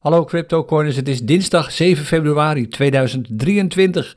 Hallo 0.00 0.24
CryptoCoiners, 0.24 0.96
het 0.96 1.08
is 1.08 1.22
dinsdag 1.22 1.72
7 1.72 2.04
februari 2.04 2.68
2023. 2.68 4.16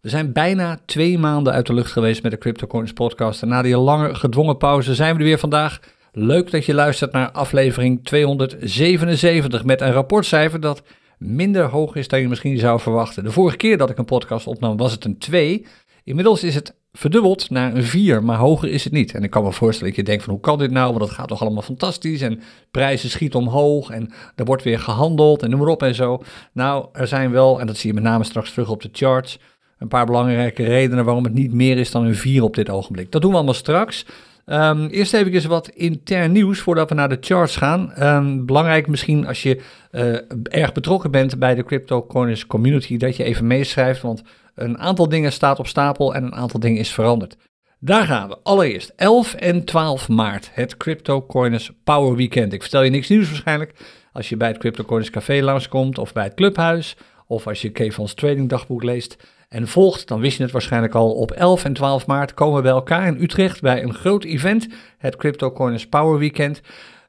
We 0.00 0.08
zijn 0.08 0.32
bijna 0.32 0.80
twee 0.86 1.18
maanden 1.18 1.52
uit 1.52 1.66
de 1.66 1.74
lucht 1.74 1.92
geweest 1.92 2.22
met 2.22 2.32
de 2.32 2.38
CryptoCoiners 2.38 2.92
podcast. 2.92 3.42
En 3.42 3.48
na 3.48 3.62
die 3.62 3.76
lange 3.76 4.14
gedwongen 4.14 4.56
pauze 4.56 4.94
zijn 4.94 5.12
we 5.12 5.18
er 5.18 5.24
weer 5.24 5.38
vandaag. 5.38 5.80
Leuk 6.12 6.50
dat 6.50 6.64
je 6.64 6.74
luistert 6.74 7.12
naar 7.12 7.30
aflevering 7.30 8.04
277 8.04 9.64
met 9.64 9.80
een 9.80 9.92
rapportcijfer 9.92 10.60
dat 10.60 10.82
minder 11.18 11.64
hoog 11.64 11.94
is 11.94 12.08
dan 12.08 12.20
je 12.20 12.28
misschien 12.28 12.58
zou 12.58 12.80
verwachten. 12.80 13.24
De 13.24 13.32
vorige 13.32 13.56
keer 13.56 13.78
dat 13.78 13.90
ik 13.90 13.98
een 13.98 14.04
podcast 14.04 14.46
opnam 14.46 14.76
was 14.76 14.92
het 14.92 15.04
een 15.04 15.18
2. 15.18 15.66
Inmiddels 16.04 16.44
is 16.44 16.54
het 16.54 16.74
verdubbeld 16.92 17.50
naar 17.50 17.74
een 17.74 17.84
4, 17.84 18.24
maar 18.24 18.36
hoger 18.36 18.68
is 18.68 18.84
het 18.84 18.92
niet. 18.92 19.14
En 19.14 19.22
ik 19.22 19.30
kan 19.30 19.42
me 19.44 19.52
voorstellen 19.52 19.88
dat 19.88 19.96
je 19.96 20.10
denkt 20.10 20.24
van 20.24 20.32
hoe 20.32 20.42
kan 20.42 20.58
dit 20.58 20.70
nou, 20.70 20.86
want 20.86 21.00
dat 21.00 21.10
gaat 21.10 21.28
toch 21.28 21.40
allemaal 21.40 21.62
fantastisch 21.62 22.20
en 22.20 22.40
prijzen 22.70 23.10
schieten 23.10 23.40
omhoog 23.40 23.90
en 23.90 24.12
er 24.34 24.44
wordt 24.44 24.62
weer 24.62 24.78
gehandeld 24.78 25.42
en 25.42 25.50
noem 25.50 25.58
maar 25.58 25.68
op 25.68 25.82
en 25.82 25.94
zo. 25.94 26.22
Nou, 26.52 26.86
er 26.92 27.06
zijn 27.06 27.30
wel, 27.30 27.60
en 27.60 27.66
dat 27.66 27.76
zie 27.76 27.88
je 27.88 27.94
met 27.94 28.04
name 28.04 28.24
straks 28.24 28.52
terug 28.52 28.70
op 28.70 28.82
de 28.82 28.88
charts, 28.92 29.38
een 29.78 29.88
paar 29.88 30.06
belangrijke 30.06 30.64
redenen 30.64 31.04
waarom 31.04 31.24
het 31.24 31.34
niet 31.34 31.52
meer 31.52 31.78
is 31.78 31.90
dan 31.90 32.04
een 32.04 32.14
4 32.14 32.42
op 32.42 32.54
dit 32.54 32.70
ogenblik. 32.70 33.12
Dat 33.12 33.22
doen 33.22 33.30
we 33.30 33.36
allemaal 33.36 33.54
straks. 33.54 34.06
Um, 34.46 34.86
eerst 34.86 35.14
even 35.14 35.48
wat 35.48 35.68
intern 35.68 36.32
nieuws 36.32 36.60
voordat 36.60 36.88
we 36.88 36.94
naar 36.94 37.08
de 37.08 37.18
charts 37.20 37.56
gaan. 37.56 37.92
Um, 38.02 38.46
belangrijk 38.46 38.86
misschien 38.86 39.26
als 39.26 39.42
je 39.42 39.62
uh, 39.92 40.16
erg 40.42 40.72
betrokken 40.72 41.10
bent 41.10 41.38
bij 41.38 41.54
de 41.54 41.64
CryptoCoiners 41.64 42.46
community, 42.46 42.96
dat 42.96 43.16
je 43.16 43.24
even 43.24 43.46
meeschrijft, 43.46 44.02
want 44.02 44.22
een 44.54 44.78
aantal 44.78 45.08
dingen 45.08 45.32
staat 45.32 45.58
op 45.58 45.66
stapel 45.66 46.14
en 46.14 46.24
een 46.24 46.34
aantal 46.34 46.60
dingen 46.60 46.80
is 46.80 46.92
veranderd. 46.92 47.36
Daar 47.78 48.04
gaan 48.04 48.28
we. 48.28 48.38
Allereerst 48.42 48.92
11 48.96 49.34
en 49.34 49.64
12 49.64 50.08
maart, 50.08 50.50
het 50.52 50.76
CryptoCoiners 50.76 51.70
Power 51.84 52.16
Weekend. 52.16 52.52
Ik 52.52 52.62
vertel 52.62 52.82
je 52.82 52.90
niks 52.90 53.08
nieuws 53.08 53.28
waarschijnlijk 53.28 53.74
als 54.12 54.28
je 54.28 54.36
bij 54.36 54.48
het 54.48 54.58
CryptoCoiners 54.58 55.10
Café 55.10 55.42
langskomt 55.42 55.98
of 55.98 56.12
bij 56.12 56.24
het 56.24 56.34
clubhuis 56.34 56.96
of 57.26 57.46
als 57.46 57.62
je 57.62 57.70
Kevans 57.70 58.14
Trading 58.14 58.48
Dagboek 58.48 58.82
leest 58.82 59.16
en 59.52 59.68
volgt, 59.68 60.08
dan 60.08 60.20
wist 60.20 60.36
je 60.36 60.42
het 60.42 60.52
waarschijnlijk 60.52 60.94
al. 60.94 61.10
Op 61.10 61.30
11 61.30 61.64
en 61.64 61.72
12 61.72 62.06
maart 62.06 62.34
komen 62.34 62.56
we 62.56 62.62
bij 62.62 62.70
elkaar 62.70 63.06
in 63.06 63.22
Utrecht 63.22 63.60
bij 63.60 63.82
een 63.82 63.94
groot 63.94 64.24
event, 64.24 64.68
het 64.98 65.16
CryptoCoiners 65.16 65.86
Power 65.86 66.18
Weekend. 66.18 66.60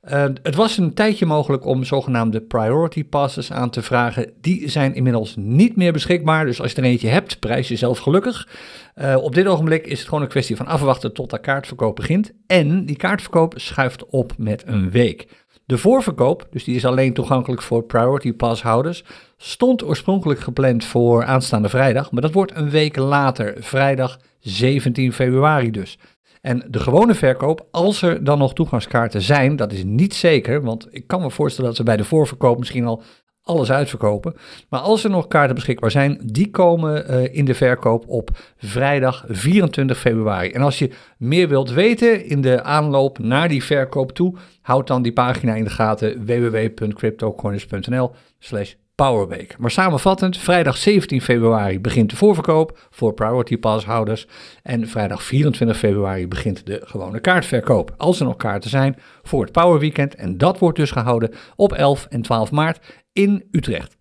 Uh, 0.09 0.23
het 0.43 0.55
was 0.55 0.77
een 0.77 0.93
tijdje 0.93 1.25
mogelijk 1.25 1.65
om 1.65 1.83
zogenaamde 1.83 2.41
priority 2.41 3.03
passes 3.03 3.51
aan 3.51 3.69
te 3.69 3.81
vragen. 3.81 4.31
Die 4.41 4.69
zijn 4.69 4.95
inmiddels 4.95 5.35
niet 5.37 5.75
meer 5.75 5.93
beschikbaar. 5.93 6.45
Dus 6.45 6.61
als 6.61 6.71
je 6.71 6.77
er 6.77 6.83
eentje 6.83 7.07
hebt, 7.07 7.39
prijs 7.39 7.67
jezelf 7.67 7.99
gelukkig. 7.99 8.47
Uh, 8.95 9.15
op 9.15 9.35
dit 9.35 9.47
ogenblik 9.47 9.87
is 9.87 9.99
het 9.99 10.07
gewoon 10.07 10.23
een 10.23 10.29
kwestie 10.29 10.55
van 10.55 10.67
afwachten 10.67 11.13
tot 11.13 11.29
de 11.29 11.39
kaartverkoop 11.39 11.95
begint. 11.95 12.31
En 12.47 12.85
die 12.85 12.95
kaartverkoop 12.95 13.53
schuift 13.55 14.05
op 14.05 14.33
met 14.37 14.63
een 14.67 14.91
week. 14.91 15.27
De 15.73 15.79
voorverkoop, 15.79 16.47
dus 16.51 16.63
die 16.63 16.75
is 16.75 16.85
alleen 16.85 17.13
toegankelijk 17.13 17.61
voor 17.61 17.83
Priority 17.83 18.33
Pass 18.33 18.61
houders, 18.61 19.03
stond 19.37 19.83
oorspronkelijk 19.83 20.39
gepland 20.39 20.85
voor 20.85 21.25
aanstaande 21.25 21.69
vrijdag, 21.69 22.11
maar 22.11 22.21
dat 22.21 22.33
wordt 22.33 22.55
een 22.55 22.69
week 22.69 22.95
later, 22.95 23.55
vrijdag 23.59 24.19
17 24.39 25.13
februari 25.13 25.71
dus. 25.71 25.97
En 26.41 26.67
de 26.69 26.79
gewone 26.79 27.13
verkoop, 27.13 27.67
als 27.71 28.01
er 28.01 28.23
dan 28.23 28.37
nog 28.37 28.53
toegangskaarten 28.53 29.21
zijn, 29.21 29.55
dat 29.55 29.71
is 29.71 29.83
niet 29.83 30.13
zeker, 30.13 30.61
want 30.61 30.87
ik 30.91 31.07
kan 31.07 31.21
me 31.21 31.31
voorstellen 31.31 31.69
dat 31.69 31.77
ze 31.77 31.83
bij 31.83 31.97
de 31.97 32.03
voorverkoop 32.03 32.57
misschien 32.57 32.85
al 32.85 33.03
alles 33.43 33.71
uitverkopen. 33.71 34.35
Maar 34.69 34.79
als 34.79 35.03
er 35.03 35.09
nog 35.09 35.27
kaarten 35.27 35.55
beschikbaar 35.55 35.91
zijn, 35.91 36.19
die 36.23 36.49
komen 36.49 37.11
uh, 37.11 37.35
in 37.35 37.45
de 37.45 37.53
verkoop 37.53 38.07
op 38.07 38.29
vrijdag 38.57 39.25
24 39.27 39.99
februari. 39.99 40.51
En 40.51 40.61
als 40.61 40.79
je 40.79 40.91
meer 41.17 41.47
wilt 41.47 41.71
weten 41.71 42.25
in 42.25 42.41
de 42.41 42.63
aanloop 42.63 43.19
naar 43.19 43.47
die 43.47 43.63
verkoop 43.63 44.11
toe, 44.11 44.35
houd 44.61 44.87
dan 44.87 45.01
die 45.01 45.13
pagina 45.13 45.53
in 45.53 45.63
de 45.63 45.69
gaten 45.69 46.25
www.cryptocorners.nl 46.25 48.11
slash 48.39 48.73
Powerweek. 48.95 49.57
Maar 49.57 49.71
samenvattend, 49.71 50.37
vrijdag 50.37 50.77
17 50.77 51.21
februari 51.21 51.79
begint 51.79 52.09
de 52.09 52.15
voorverkoop 52.15 52.87
voor 52.89 53.13
Priority 53.13 53.57
Pass 53.57 53.85
houders. 53.85 54.27
En 54.63 54.87
vrijdag 54.87 55.23
24 55.23 55.77
februari 55.77 56.27
begint 56.27 56.65
de 56.65 56.81
gewone 56.83 57.19
kaartverkoop. 57.19 57.93
Als 57.97 58.19
er 58.19 58.25
nog 58.25 58.35
kaarten 58.35 58.69
zijn 58.69 58.95
voor 59.23 59.43
het 59.43 59.51
Power 59.51 59.79
Weekend. 59.79 60.15
En 60.15 60.37
dat 60.37 60.59
wordt 60.59 60.77
dus 60.77 60.91
gehouden 60.91 61.31
op 61.55 61.73
11 61.73 62.05
en 62.09 62.21
12 62.21 62.51
maart 62.51 62.79
in 63.13 63.43
Utrecht. 63.51 63.95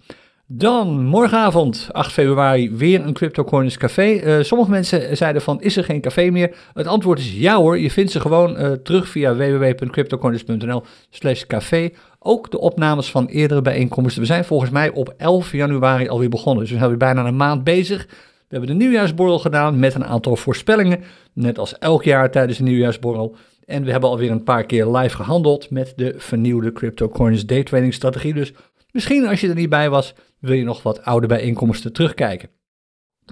Dan 0.47 1.05
morgenavond, 1.05 1.89
8 1.93 2.13
februari, 2.13 2.71
weer 2.71 3.01
een 3.07 3.13
CryptoCoiners 3.13 3.77
café. 3.77 4.13
Uh, 4.13 4.43
sommige 4.43 4.71
mensen 4.71 5.17
zeiden 5.17 5.43
van, 5.43 5.63
is 5.63 5.77
er 5.77 5.85
geen 5.85 6.01
café 6.01 6.31
meer? 6.31 6.57
Het 6.73 6.87
antwoord 6.87 7.19
is 7.19 7.33
ja 7.33 7.57
hoor, 7.57 7.79
je 7.79 7.91
vindt 7.91 8.11
ze 8.11 8.21
gewoon 8.21 8.61
uh, 8.61 8.73
terug 8.73 9.09
via 9.09 9.37
www.cryptocoiners.nl 9.37 10.83
slash 11.11 11.45
café. 11.47 11.91
Ook 12.25 12.51
de 12.51 12.59
opnames 12.59 13.11
van 13.11 13.27
eerdere 13.27 13.63
bijeenkomsten. 13.63 14.21
We 14.21 14.27
zijn 14.27 14.45
volgens 14.45 14.71
mij 14.71 14.91
op 14.91 15.15
11 15.17 15.53
januari 15.53 16.09
alweer 16.09 16.29
begonnen, 16.29 16.63
dus 16.63 16.73
we 16.73 16.79
zijn 16.79 16.89
weer 16.89 16.99
bijna 16.99 17.27
een 17.27 17.37
maand 17.37 17.65
bezig. 17.65 18.07
We 18.49 18.59
hebben 18.59 18.69
de 18.69 18.85
nieuwjaarsborrel 18.85 19.39
gedaan 19.39 19.79
met 19.79 19.95
een 19.95 20.05
aantal 20.05 20.37
voorspellingen, 20.37 21.03
net 21.33 21.59
als 21.59 21.79
elk 21.79 22.05
jaar 22.05 22.31
tijdens 22.31 22.59
de 22.59 22.65
nieuwjaarsborrel. 22.65 23.37
En 23.65 23.85
we 23.85 23.91
hebben 23.91 24.11
alweer 24.11 24.31
een 24.31 24.43
paar 24.43 24.65
keer 24.65 24.87
live 24.87 25.17
gehandeld 25.17 25.71
met 25.71 25.93
de 25.97 26.15
vernieuwde 26.17 26.73
CryptoCoins 26.73 27.47
daytrading 27.47 27.95
strategie. 27.95 28.35
Dus 28.35 28.53
misschien 28.91 29.27
als 29.27 29.41
je 29.41 29.49
er 29.49 29.55
niet 29.55 29.69
bij 29.69 29.91
was, 29.91 30.15
wil 30.39 30.55
je 30.55 30.65
nog 30.65 30.83
wat 30.83 31.05
oude 31.05 31.27
bijeenkomsten 31.27 31.93
terugkijken. 31.93 32.49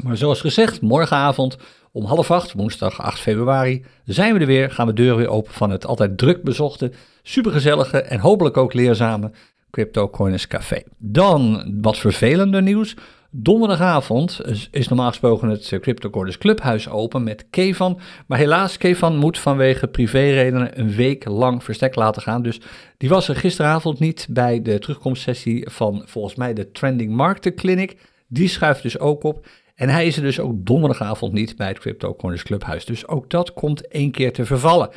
Maar 0.02 0.16
zoals 0.16 0.40
gezegd, 0.40 0.80
morgenavond 0.80 1.56
om 1.92 2.04
half 2.04 2.30
acht, 2.30 2.52
woensdag 2.52 3.02
8 3.02 3.20
februari, 3.20 3.84
zijn 4.04 4.34
we 4.34 4.40
er 4.40 4.46
weer. 4.46 4.70
Gaan 4.70 4.86
we 4.86 4.92
deuren 4.92 5.16
weer 5.16 5.28
open 5.28 5.52
van 5.52 5.70
het 5.70 5.86
altijd 5.86 6.18
druk 6.18 6.42
bezochte, 6.42 6.92
supergezellige 7.22 8.02
en 8.02 8.18
hopelijk 8.18 8.56
ook 8.56 8.72
leerzame 8.72 9.30
CryptoCoiners 9.70 10.46
Café. 10.46 10.82
Dan 10.98 11.64
wat 11.80 11.98
vervelender 11.98 12.62
nieuws. 12.62 12.94
Donderdagavond 13.32 14.40
is 14.70 14.88
normaal 14.88 15.08
gesproken 15.08 15.48
het 15.48 15.78
CryptoCoiners 15.80 16.38
Clubhuis 16.38 16.88
open 16.88 17.22
met 17.22 17.46
Kevan. 17.50 18.00
Maar 18.26 18.38
helaas, 18.38 18.76
Kevan 18.76 19.16
moet 19.16 19.38
vanwege 19.38 19.86
privéredenen 19.86 20.80
een 20.80 20.90
week 20.90 21.24
lang 21.24 21.64
verstek 21.64 21.94
laten 21.94 22.22
gaan. 22.22 22.42
Dus 22.42 22.60
die 22.96 23.08
was 23.08 23.28
er 23.28 23.36
gisteravond 23.36 23.98
niet 23.98 24.26
bij 24.30 24.62
de 24.62 24.78
terugkomstsessie 24.78 25.68
van 25.70 26.02
volgens 26.06 26.34
mij 26.34 26.54
de 26.54 26.70
Trending 26.70 27.12
Market 27.12 27.54
Clinic. 27.54 27.96
Die 28.28 28.48
schuift 28.48 28.82
dus 28.82 28.98
ook 28.98 29.22
op. 29.22 29.46
En 29.80 29.88
hij 29.88 30.06
is 30.06 30.16
er 30.16 30.22
dus 30.22 30.40
ook 30.40 30.66
donderdagavond 30.66 31.32
niet 31.32 31.56
bij 31.56 31.68
het 31.68 31.78
CryptoCoiners 31.78 32.42
Clubhuis. 32.42 32.84
Dus 32.84 33.08
ook 33.08 33.30
dat 33.30 33.52
komt 33.52 33.88
één 33.88 34.10
keer 34.10 34.32
te 34.32 34.44
vervallen. 34.44 34.90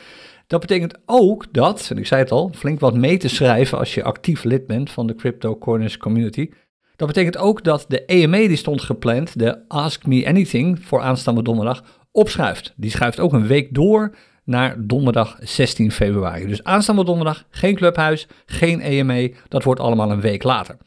Dat 0.47 0.59
betekent 0.59 0.97
ook 1.05 1.53
dat, 1.53 1.87
en 1.89 1.97
ik 1.97 2.07
zei 2.07 2.21
het 2.21 2.31
al, 2.31 2.51
flink 2.55 2.79
wat 2.79 2.95
mee 2.95 3.17
te 3.17 3.27
schrijven 3.27 3.77
als 3.77 3.93
je 3.93 4.03
actief 4.03 4.43
lid 4.43 4.67
bent 4.67 4.91
van 4.91 5.07
de 5.07 5.15
CryptoCoiners 5.15 5.97
community. 5.97 6.49
Dat 6.95 7.07
betekent 7.07 7.37
ook 7.37 7.63
dat 7.63 7.85
de 7.87 8.05
EMA 8.05 8.37
die 8.37 8.55
stond 8.55 8.81
gepland, 8.81 9.39
de 9.39 9.67
Ask 9.67 10.05
Me 10.05 10.27
Anything 10.27 10.79
voor 10.85 11.01
aanstaande 11.01 11.43
donderdag, 11.43 11.83
opschuift. 12.11 12.73
Die 12.75 12.91
schuift 12.91 13.19
ook 13.19 13.33
een 13.33 13.47
week 13.47 13.73
door 13.73 14.15
naar 14.43 14.75
donderdag 14.79 15.37
16 15.39 15.91
februari. 15.91 16.47
Dus 16.47 16.63
aanstaande 16.63 17.03
donderdag 17.03 17.45
geen 17.49 17.75
clubhuis, 17.75 18.27
geen 18.45 18.81
EMA, 18.81 19.27
dat 19.47 19.63
wordt 19.63 19.81
allemaal 19.81 20.11
een 20.11 20.21
week 20.21 20.43
later. 20.43 20.77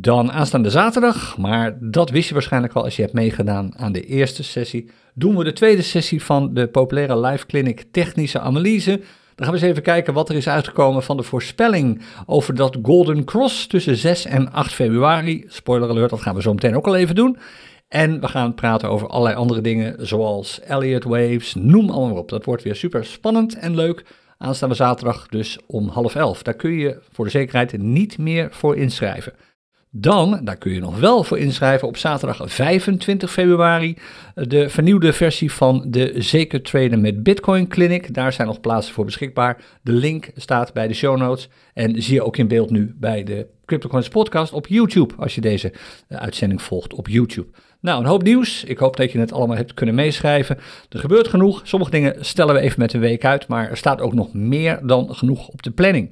Dan 0.00 0.32
aanstaande 0.32 0.70
zaterdag, 0.70 1.38
maar 1.38 1.78
dat 1.80 2.10
wist 2.10 2.28
je 2.28 2.34
waarschijnlijk 2.34 2.72
al 2.72 2.84
als 2.84 2.96
je 2.96 3.02
hebt 3.02 3.14
meegedaan 3.14 3.72
aan 3.76 3.92
de 3.92 4.04
eerste 4.04 4.42
sessie, 4.42 4.90
doen 5.14 5.36
we 5.36 5.44
de 5.44 5.52
tweede 5.52 5.82
sessie 5.82 6.22
van 6.22 6.54
de 6.54 6.68
populaire 6.68 7.20
live 7.20 7.46
clinic 7.46 7.84
technische 7.90 8.40
analyse. 8.40 8.90
Dan 9.34 9.46
gaan 9.46 9.54
we 9.54 9.60
eens 9.60 9.70
even 9.70 9.82
kijken 9.82 10.14
wat 10.14 10.28
er 10.28 10.36
is 10.36 10.48
uitgekomen 10.48 11.02
van 11.02 11.16
de 11.16 11.22
voorspelling 11.22 12.02
over 12.26 12.54
dat 12.54 12.78
Golden 12.82 13.24
Cross 13.24 13.66
tussen 13.66 13.96
6 13.96 14.24
en 14.24 14.52
8 14.52 14.72
februari. 14.72 15.44
Spoiler 15.46 15.88
alert, 15.88 16.10
dat 16.10 16.20
gaan 16.20 16.34
we 16.34 16.42
zo 16.42 16.54
meteen 16.54 16.76
ook 16.76 16.86
al 16.86 16.96
even 16.96 17.14
doen. 17.14 17.36
En 17.88 18.20
we 18.20 18.28
gaan 18.28 18.54
praten 18.54 18.88
over 18.88 19.08
allerlei 19.08 19.36
andere 19.36 19.60
dingen, 19.60 20.06
zoals 20.06 20.60
Elliott 20.60 21.04
Waves, 21.04 21.54
noem 21.54 21.90
allemaal 21.90 22.18
op. 22.18 22.28
Dat 22.28 22.44
wordt 22.44 22.62
weer 22.62 22.76
super 22.76 23.04
spannend 23.04 23.58
en 23.58 23.74
leuk. 23.74 24.04
Aanstaande 24.36 24.74
zaterdag 24.74 25.28
dus 25.28 25.58
om 25.66 25.88
half 25.88 26.14
elf. 26.14 26.42
Daar 26.42 26.54
kun 26.54 26.72
je 26.72 26.98
voor 27.12 27.24
de 27.24 27.30
zekerheid 27.30 27.78
niet 27.78 28.18
meer 28.18 28.48
voor 28.50 28.76
inschrijven. 28.76 29.32
Dan, 29.90 30.40
daar 30.44 30.56
kun 30.56 30.72
je 30.72 30.80
nog 30.80 31.00
wel 31.00 31.24
voor 31.24 31.38
inschrijven, 31.38 31.88
op 31.88 31.96
zaterdag 31.96 32.52
25 32.52 33.32
februari 33.32 33.96
de 34.34 34.68
vernieuwde 34.68 35.12
versie 35.12 35.52
van 35.52 35.84
de 35.86 36.14
Zeker 36.16 36.62
Traden 36.62 37.00
met 37.00 37.22
Bitcoin 37.22 37.68
Clinic. 37.68 38.14
Daar 38.14 38.32
zijn 38.32 38.46
nog 38.46 38.60
plaatsen 38.60 38.94
voor 38.94 39.04
beschikbaar. 39.04 39.64
De 39.82 39.92
link 39.92 40.30
staat 40.36 40.72
bij 40.72 40.88
de 40.88 40.94
show 40.94 41.16
notes 41.16 41.48
en 41.74 42.02
zie 42.02 42.14
je 42.14 42.22
ook 42.22 42.36
in 42.36 42.48
beeld 42.48 42.70
nu 42.70 42.94
bij 42.96 43.24
de 43.24 43.46
CryptoCoins 43.64 44.08
podcast 44.08 44.52
op 44.52 44.66
YouTube, 44.66 45.14
als 45.16 45.34
je 45.34 45.40
deze 45.40 45.72
eh, 46.08 46.18
uitzending 46.18 46.62
volgt 46.62 46.94
op 46.94 47.08
YouTube. 47.08 47.48
Nou, 47.80 48.00
een 48.00 48.08
hoop 48.08 48.22
nieuws. 48.22 48.64
Ik 48.64 48.78
hoop 48.78 48.96
dat 48.96 49.12
je 49.12 49.18
het 49.18 49.32
allemaal 49.32 49.56
hebt 49.56 49.74
kunnen 49.74 49.94
meeschrijven. 49.94 50.58
Er 50.88 50.98
gebeurt 50.98 51.28
genoeg. 51.28 51.60
Sommige 51.64 51.90
dingen 51.90 52.24
stellen 52.24 52.54
we 52.54 52.60
even 52.60 52.80
met 52.80 52.92
een 52.92 53.00
week 53.00 53.24
uit, 53.24 53.48
maar 53.48 53.70
er 53.70 53.76
staat 53.76 54.00
ook 54.00 54.14
nog 54.14 54.32
meer 54.32 54.80
dan 54.82 55.14
genoeg 55.14 55.48
op 55.48 55.62
de 55.62 55.70
planning. 55.70 56.10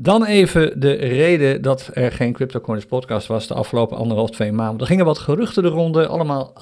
Dan 0.00 0.24
even 0.24 0.80
de 0.80 0.92
reden 0.92 1.62
dat 1.62 1.90
er 1.92 2.12
geen 2.12 2.32
CryptoCoins 2.32 2.84
podcast 2.84 3.26
was 3.26 3.46
de 3.46 3.54
afgelopen 3.54 3.96
anderhalf, 3.96 4.30
twee 4.30 4.52
maanden. 4.52 4.80
Er 4.80 4.86
gingen 4.86 5.04
wat 5.04 5.18
geruchten 5.18 5.62
de 5.62 5.68
ronde, 5.68 6.06
allemaal 6.06 6.52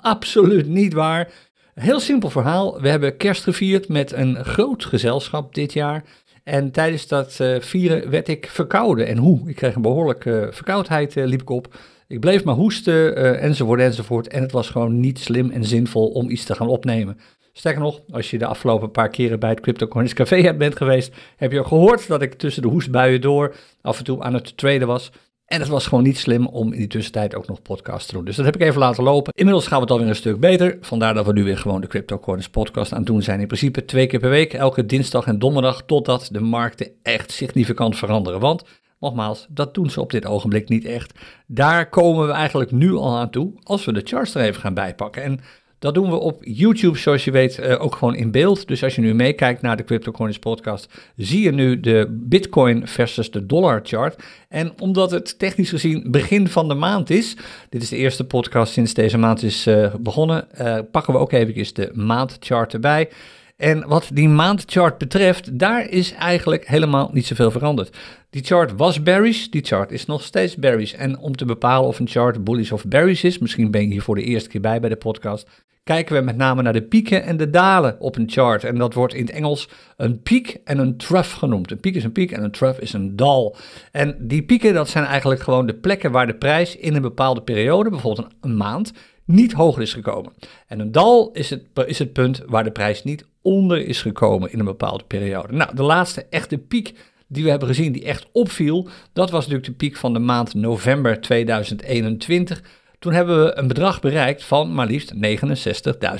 absoluut 0.00 0.66
niet 0.66 0.92
waar. 0.92 1.32
Heel 1.74 2.00
simpel 2.00 2.30
verhaal. 2.30 2.80
We 2.80 2.88
hebben 2.88 3.16
kerst 3.16 3.42
gevierd 3.42 3.88
met 3.88 4.12
een 4.12 4.44
groot 4.44 4.84
gezelschap 4.84 5.54
dit 5.54 5.72
jaar. 5.72 6.04
En 6.44 6.70
tijdens 6.70 7.06
dat 7.06 7.38
uh, 7.40 7.60
vieren 7.60 8.10
werd 8.10 8.28
ik 8.28 8.46
verkouden. 8.46 9.06
En 9.06 9.16
hoe? 9.16 9.48
Ik 9.48 9.56
kreeg 9.56 9.74
een 9.74 9.82
behoorlijke 9.82 10.48
verkoudheid, 10.50 11.14
liep 11.14 11.40
ik 11.40 11.50
op. 11.50 11.74
Ik 12.08 12.20
bleef 12.20 12.44
maar 12.44 12.54
hoesten, 12.54 13.16
enzovoort, 13.40 13.80
enzovoort. 13.80 14.28
En 14.28 14.42
het 14.42 14.52
was 14.52 14.70
gewoon 14.70 15.00
niet 15.00 15.18
slim 15.18 15.50
en 15.50 15.64
zinvol 15.64 16.08
om 16.08 16.30
iets 16.30 16.44
te 16.44 16.54
gaan 16.54 16.68
opnemen. 16.68 17.18
Sterker 17.56 17.80
nog, 17.80 18.00
als 18.10 18.30
je 18.30 18.38
de 18.38 18.46
afgelopen 18.46 18.90
paar 18.90 19.08
keren 19.08 19.40
bij 19.40 19.50
het 19.50 19.60
CryptoCoins 19.60 20.12
Café 20.12 20.54
bent 20.56 20.76
geweest, 20.76 21.14
heb 21.36 21.52
je 21.52 21.64
gehoord 21.64 22.08
dat 22.08 22.22
ik 22.22 22.34
tussen 22.34 22.62
de 22.62 22.68
hoestbuien 22.68 23.20
door 23.20 23.54
af 23.82 23.98
en 23.98 24.04
toe 24.04 24.22
aan 24.22 24.34
het 24.34 24.56
traden 24.56 24.86
was. 24.86 25.12
En 25.44 25.60
het 25.60 25.68
was 25.68 25.86
gewoon 25.86 26.04
niet 26.04 26.18
slim 26.18 26.46
om 26.46 26.72
in 26.72 26.78
die 26.78 26.86
tussentijd 26.86 27.34
ook 27.34 27.46
nog 27.46 27.62
podcast 27.62 28.06
te 28.06 28.14
doen. 28.14 28.24
Dus 28.24 28.36
dat 28.36 28.44
heb 28.44 28.54
ik 28.54 28.62
even 28.62 28.80
laten 28.80 29.04
lopen. 29.04 29.32
Inmiddels 29.32 29.66
gaan 29.66 29.76
we 29.76 29.82
het 29.82 29.92
alweer 29.92 30.08
een 30.08 30.14
stuk 30.16 30.40
beter. 30.40 30.78
Vandaar 30.80 31.14
dat 31.14 31.26
we 31.26 31.32
nu 31.32 31.44
weer 31.44 31.58
gewoon 31.58 31.80
de 31.80 31.86
CryptoCoins 31.86 32.48
podcast 32.48 32.92
aan 32.92 33.04
doen 33.04 33.22
zijn. 33.22 33.40
In 33.40 33.46
principe 33.46 33.84
twee 33.84 34.06
keer 34.06 34.20
per 34.20 34.30
week, 34.30 34.52
elke 34.52 34.86
dinsdag 34.86 35.26
en 35.26 35.38
donderdag, 35.38 35.82
totdat 35.86 36.28
de 36.32 36.40
markten 36.40 36.90
echt 37.02 37.30
significant 37.32 37.98
veranderen. 37.98 38.40
Want 38.40 38.64
Nogmaals, 39.00 39.46
dat 39.50 39.74
doen 39.74 39.90
ze 39.90 40.00
op 40.00 40.10
dit 40.10 40.26
ogenblik 40.26 40.68
niet 40.68 40.84
echt. 40.84 41.18
Daar 41.46 41.88
komen 41.88 42.26
we 42.26 42.32
eigenlijk 42.32 42.70
nu 42.70 42.94
al 42.94 43.16
aan 43.16 43.30
toe 43.30 43.52
als 43.62 43.84
we 43.84 43.92
de 43.92 44.00
charts 44.04 44.34
er 44.34 44.42
even 44.42 44.60
gaan 44.60 44.74
bijpakken. 44.74 45.22
En 45.22 45.40
dat 45.78 45.94
doen 45.94 46.10
we 46.10 46.16
op 46.16 46.38
YouTube, 46.40 46.98
zoals 46.98 47.24
je 47.24 47.30
weet, 47.30 47.58
uh, 47.58 47.82
ook 47.82 47.96
gewoon 47.96 48.14
in 48.14 48.30
beeld. 48.30 48.68
Dus 48.68 48.82
als 48.82 48.94
je 48.94 49.00
nu 49.00 49.14
meekijkt 49.14 49.62
naar 49.62 49.76
de 49.76 49.84
CryptoCoins 49.84 50.38
podcast, 50.38 51.12
zie 51.16 51.42
je 51.42 51.52
nu 51.52 51.80
de 51.80 52.06
Bitcoin 52.10 52.86
versus 52.88 53.30
de 53.30 53.46
dollar 53.46 53.80
chart. 53.82 54.22
En 54.48 54.72
omdat 54.80 55.10
het 55.10 55.38
technisch 55.38 55.70
gezien 55.70 56.10
begin 56.10 56.48
van 56.48 56.68
de 56.68 56.74
maand 56.74 57.10
is, 57.10 57.36
dit 57.68 57.82
is 57.82 57.88
de 57.88 57.96
eerste 57.96 58.24
podcast 58.24 58.72
sinds 58.72 58.94
deze 58.94 59.18
maand 59.18 59.42
is 59.42 59.66
uh, 59.66 59.94
begonnen, 60.00 60.48
uh, 60.60 60.78
pakken 60.90 61.12
we 61.12 61.18
ook 61.18 61.32
even 61.32 61.74
de 61.74 61.90
maandchart 61.94 62.72
erbij. 62.72 63.08
En 63.56 63.88
wat 63.88 64.10
die 64.12 64.28
maandchart 64.28 64.98
betreft, 64.98 65.58
daar 65.58 65.88
is 65.88 66.12
eigenlijk 66.12 66.66
helemaal 66.66 67.10
niet 67.12 67.26
zoveel 67.26 67.50
veranderd. 67.50 67.96
Die 68.30 68.44
chart 68.44 68.72
was 68.76 69.02
bearish, 69.02 69.46
die 69.46 69.64
chart 69.64 69.92
is 69.92 70.06
nog 70.06 70.22
steeds 70.22 70.56
bearish. 70.56 70.92
En 70.92 71.18
om 71.18 71.36
te 71.36 71.44
bepalen 71.44 71.88
of 71.88 71.98
een 71.98 72.08
chart 72.08 72.44
bullish 72.44 72.70
of 72.70 72.84
bearish 72.84 73.24
is, 73.24 73.38
misschien 73.38 73.70
ben 73.70 73.80
je 73.80 73.88
hier 73.88 74.02
voor 74.02 74.14
de 74.14 74.22
eerste 74.22 74.48
keer 74.48 74.60
bij 74.60 74.80
bij 74.80 74.88
de 74.88 74.96
podcast, 74.96 75.48
kijken 75.84 76.16
we 76.16 76.20
met 76.20 76.36
name 76.36 76.62
naar 76.62 76.72
de 76.72 76.82
pieken 76.82 77.22
en 77.22 77.36
de 77.36 77.50
dalen 77.50 78.00
op 78.00 78.16
een 78.16 78.30
chart. 78.30 78.64
En 78.64 78.78
dat 78.78 78.94
wordt 78.94 79.14
in 79.14 79.26
het 79.26 79.34
Engels 79.34 79.68
een 79.96 80.22
piek 80.22 80.60
en 80.64 80.78
een 80.78 80.96
trough 80.96 81.38
genoemd. 81.38 81.70
Een 81.70 81.80
piek 81.80 81.94
is 81.94 82.04
een 82.04 82.12
piek 82.12 82.32
en 82.32 82.44
een 82.44 82.50
trough 82.50 82.80
is 82.80 82.92
een 82.92 83.16
dal. 83.16 83.56
En 83.92 84.16
die 84.20 84.42
pieken, 84.42 84.74
dat 84.74 84.88
zijn 84.88 85.04
eigenlijk 85.04 85.40
gewoon 85.40 85.66
de 85.66 85.74
plekken 85.74 86.10
waar 86.10 86.26
de 86.26 86.34
prijs 86.34 86.76
in 86.76 86.94
een 86.94 87.02
bepaalde 87.02 87.42
periode, 87.42 87.90
bijvoorbeeld 87.90 88.28
een 88.40 88.56
maand, 88.56 88.92
niet 89.24 89.52
hoger 89.52 89.82
is 89.82 89.92
gekomen. 89.92 90.32
En 90.66 90.80
een 90.80 90.92
dal 90.92 91.30
is 91.32 91.50
het, 91.50 91.62
is 91.86 91.98
het 91.98 92.12
punt 92.12 92.42
waar 92.46 92.64
de 92.64 92.72
prijs 92.72 93.04
niet 93.04 93.24
onder 93.44 93.86
is 93.86 94.02
gekomen 94.02 94.52
in 94.52 94.58
een 94.58 94.64
bepaalde 94.64 95.04
periode. 95.04 95.52
Nou, 95.52 95.74
de 95.74 95.82
laatste 95.82 96.26
echte 96.30 96.58
piek 96.58 96.94
die 97.26 97.44
we 97.44 97.50
hebben 97.50 97.68
gezien, 97.68 97.92
die 97.92 98.04
echt 98.04 98.26
opviel, 98.32 98.88
dat 99.12 99.30
was 99.30 99.40
natuurlijk 99.40 99.66
de 99.66 99.86
piek 99.86 99.96
van 99.96 100.12
de 100.12 100.18
maand 100.18 100.54
november 100.54 101.20
2021. 101.20 102.62
Toen 103.04 103.12
hebben 103.12 103.44
we 103.44 103.58
een 103.58 103.66
bedrag 103.66 104.00
bereikt 104.00 104.44
van 104.44 104.74
maar 104.74 104.86
liefst 104.86 105.14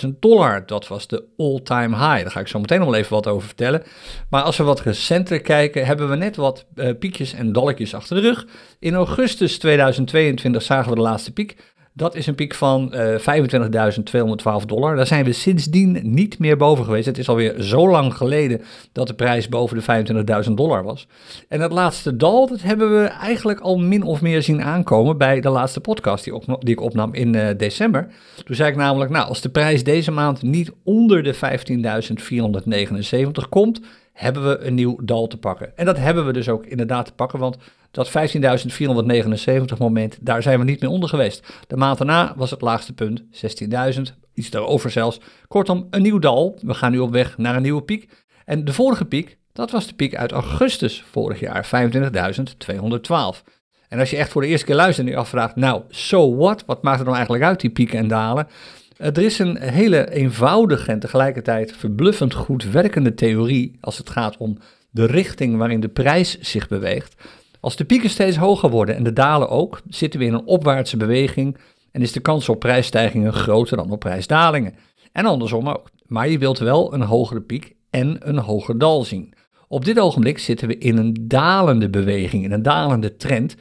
69.000 0.04 0.08
dollar. 0.20 0.66
Dat 0.66 0.88
was 0.88 1.06
de 1.06 1.24
all-time 1.36 1.96
high. 1.96 2.22
Daar 2.22 2.30
ga 2.30 2.40
ik 2.40 2.48
zo 2.48 2.60
meteen 2.60 2.78
nog 2.78 2.94
even 2.94 3.12
wat 3.12 3.26
over 3.26 3.46
vertellen. 3.46 3.82
Maar 4.30 4.42
als 4.42 4.56
we 4.56 4.62
wat 4.62 4.80
recenter 4.80 5.40
kijken, 5.40 5.86
hebben 5.86 6.10
we 6.10 6.16
net 6.16 6.36
wat 6.36 6.66
uh, 6.74 6.90
piekjes 6.98 7.32
en 7.32 7.52
dolletjes 7.52 7.94
achter 7.94 8.16
de 8.16 8.22
rug. 8.22 8.46
In 8.78 8.94
augustus 8.94 9.58
2022 9.58 10.62
zagen 10.62 10.90
we 10.90 10.96
de 10.96 11.02
laatste 11.02 11.32
piek. 11.32 11.56
Dat 11.96 12.14
is 12.14 12.26
een 12.26 12.34
piek 12.34 12.54
van 12.54 12.90
uh, 12.94 13.14
eh, 13.14 13.20
25.212 14.60 14.64
dollar. 14.66 14.96
Daar 14.96 15.06
zijn 15.06 15.24
we 15.24 15.32
sindsdien 15.32 15.98
niet 16.02 16.38
meer 16.38 16.56
boven 16.56 16.84
geweest. 16.84 17.06
Het 17.06 17.18
is 17.18 17.28
alweer 17.28 17.62
zo 17.62 17.90
lang 17.90 18.14
geleden 18.14 18.60
dat 18.92 19.06
de 19.06 19.14
prijs 19.14 19.48
boven 19.48 19.76
de 19.76 19.82
25.000 20.46 20.52
dollar 20.52 20.82
was. 20.82 21.06
En 21.48 21.60
het 21.60 21.72
laatste 21.72 22.16
dal, 22.16 22.48
dat 22.48 22.62
hebben 22.62 23.00
we 23.00 23.06
eigenlijk 23.06 23.60
al 23.60 23.78
min 23.78 24.02
of 24.02 24.20
meer 24.20 24.42
zien 24.42 24.62
aankomen 24.62 25.18
bij 25.18 25.40
de 25.40 25.48
laatste 25.48 25.80
podcast 25.80 26.24
die, 26.24 26.42
ik 26.60 26.80
opnam 26.80 27.14
in 27.14 27.34
uh, 27.34 27.48
december. 27.56 28.08
Toen 28.44 28.56
zei 28.56 28.70
ik 28.70 28.76
namelijk, 28.76 29.10
nou, 29.10 29.28
als 29.28 29.40
de 29.40 29.48
prijs 29.48 29.84
deze 29.84 30.10
maand 30.10 30.42
niet 30.42 30.70
onder 30.84 31.22
de 31.22 31.34
15.479 31.34 31.40
komt, 33.48 33.80
hebben 34.14 34.48
we 34.48 34.58
een 34.58 34.74
nieuw 34.74 34.98
dal 35.02 35.26
te 35.26 35.36
pakken. 35.36 35.76
En 35.76 35.84
dat 35.84 35.96
hebben 35.96 36.26
we 36.26 36.32
dus 36.32 36.48
ook 36.48 36.66
inderdaad 36.66 37.06
te 37.06 37.12
pakken, 37.12 37.38
want 37.38 37.56
dat 37.90 38.08
15.479 38.08 39.78
moment, 39.78 40.18
daar 40.20 40.42
zijn 40.42 40.58
we 40.58 40.64
niet 40.64 40.80
meer 40.80 40.90
onder 40.90 41.08
geweest. 41.08 41.46
De 41.66 41.76
maand 41.76 41.98
daarna 41.98 42.32
was 42.36 42.50
het 42.50 42.60
laagste 42.60 42.92
punt 42.92 43.22
16.000, 43.22 44.00
iets 44.34 44.50
daarover 44.50 44.90
zelfs. 44.90 45.20
Kortom, 45.48 45.86
een 45.90 46.02
nieuw 46.02 46.18
dal. 46.18 46.58
We 46.60 46.74
gaan 46.74 46.92
nu 46.92 46.98
op 46.98 47.12
weg 47.12 47.38
naar 47.38 47.56
een 47.56 47.62
nieuwe 47.62 47.82
piek. 47.82 48.08
En 48.44 48.64
de 48.64 48.72
vorige 48.72 49.04
piek, 49.04 49.38
dat 49.52 49.70
was 49.70 49.86
de 49.86 49.94
piek 49.94 50.16
uit 50.16 50.32
augustus 50.32 51.04
vorig 51.10 51.40
jaar, 51.40 51.90
25.212. 51.92 53.42
En 53.88 53.98
als 53.98 54.10
je 54.10 54.16
echt 54.16 54.30
voor 54.30 54.42
de 54.42 54.48
eerste 54.48 54.66
keer 54.66 54.74
luistert 54.74 55.06
en 55.06 55.12
je 55.12 55.18
afvraagt, 55.18 55.56
nou, 55.56 55.82
so 55.88 56.36
what? 56.36 56.64
Wat 56.66 56.82
maakt 56.82 56.98
er 56.98 57.04
dan 57.04 57.14
eigenlijk 57.14 57.44
uit, 57.44 57.60
die 57.60 57.70
pieken 57.70 57.98
en 57.98 58.08
dalen? 58.08 58.48
Er 58.96 59.18
is 59.18 59.38
een 59.38 59.58
hele 59.58 60.10
eenvoudige 60.10 60.90
en 60.90 60.98
tegelijkertijd 60.98 61.72
verbluffend 61.76 62.34
goed 62.34 62.64
werkende 62.64 63.14
theorie 63.14 63.76
als 63.80 63.98
het 63.98 64.10
gaat 64.10 64.36
om 64.36 64.58
de 64.90 65.04
richting 65.04 65.56
waarin 65.56 65.80
de 65.80 65.88
prijs 65.88 66.40
zich 66.40 66.68
beweegt. 66.68 67.14
Als 67.60 67.76
de 67.76 67.84
pieken 67.84 68.10
steeds 68.10 68.36
hoger 68.36 68.70
worden 68.70 68.96
en 68.96 69.02
de 69.02 69.12
dalen 69.12 69.48
ook, 69.48 69.80
zitten 69.88 70.20
we 70.20 70.26
in 70.26 70.32
een 70.32 70.46
opwaartse 70.46 70.96
beweging 70.96 71.56
en 71.90 72.02
is 72.02 72.12
de 72.12 72.20
kans 72.20 72.48
op 72.48 72.60
prijsstijgingen 72.60 73.32
groter 73.32 73.76
dan 73.76 73.90
op 73.90 74.00
prijsdalingen. 74.00 74.74
En 75.12 75.26
andersom 75.26 75.68
ook. 75.68 75.90
Maar 76.06 76.28
je 76.28 76.38
wilt 76.38 76.58
wel 76.58 76.94
een 76.94 77.02
hogere 77.02 77.40
piek 77.40 77.74
en 77.90 78.16
een 78.28 78.38
hoger 78.38 78.78
dal 78.78 79.04
zien. 79.04 79.34
Op 79.68 79.84
dit 79.84 79.98
ogenblik 79.98 80.38
zitten 80.38 80.68
we 80.68 80.78
in 80.78 80.96
een 80.96 81.16
dalende 81.20 81.90
beweging, 81.90 82.44
in 82.44 82.52
een 82.52 82.62
dalende 82.62 83.16
trend 83.16 83.56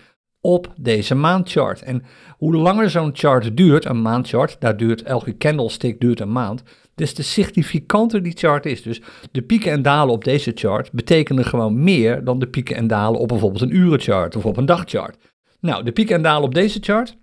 op 0.45 0.73
deze 0.75 1.15
maandchart. 1.15 1.81
En 1.81 2.03
hoe 2.37 2.55
langer 2.55 2.89
zo'n 2.89 3.11
chart 3.13 3.57
duurt, 3.57 3.85
een 3.85 4.01
maandchart, 4.01 4.55
daar 4.59 4.77
duurt 4.77 5.03
elke 5.03 5.37
candlestick 5.37 5.99
duurt 5.99 6.19
een 6.19 6.31
maand, 6.31 6.63
des 6.95 7.13
te 7.13 7.23
significanter 7.23 8.23
die 8.23 8.37
chart 8.37 8.65
is. 8.65 8.81
Dus 8.81 9.01
de 9.31 9.41
pieken 9.41 9.71
en 9.71 9.81
dalen 9.81 10.13
op 10.13 10.23
deze 10.23 10.51
chart 10.55 10.91
betekenen 10.91 11.45
gewoon 11.45 11.83
meer 11.83 12.23
dan 12.23 12.39
de 12.39 12.47
pieken 12.47 12.75
en 12.75 12.87
dalen 12.87 13.19
op 13.19 13.27
bijvoorbeeld 13.27 13.61
een 13.61 13.75
urenchart 13.75 14.35
of 14.35 14.45
op 14.45 14.57
een 14.57 14.65
dagchart. 14.65 15.17
Nou, 15.59 15.83
de 15.83 15.91
pieken 15.91 16.15
en 16.15 16.21
dalen 16.21 16.43
op 16.43 16.53
deze 16.53 16.79
chart, 16.81 17.17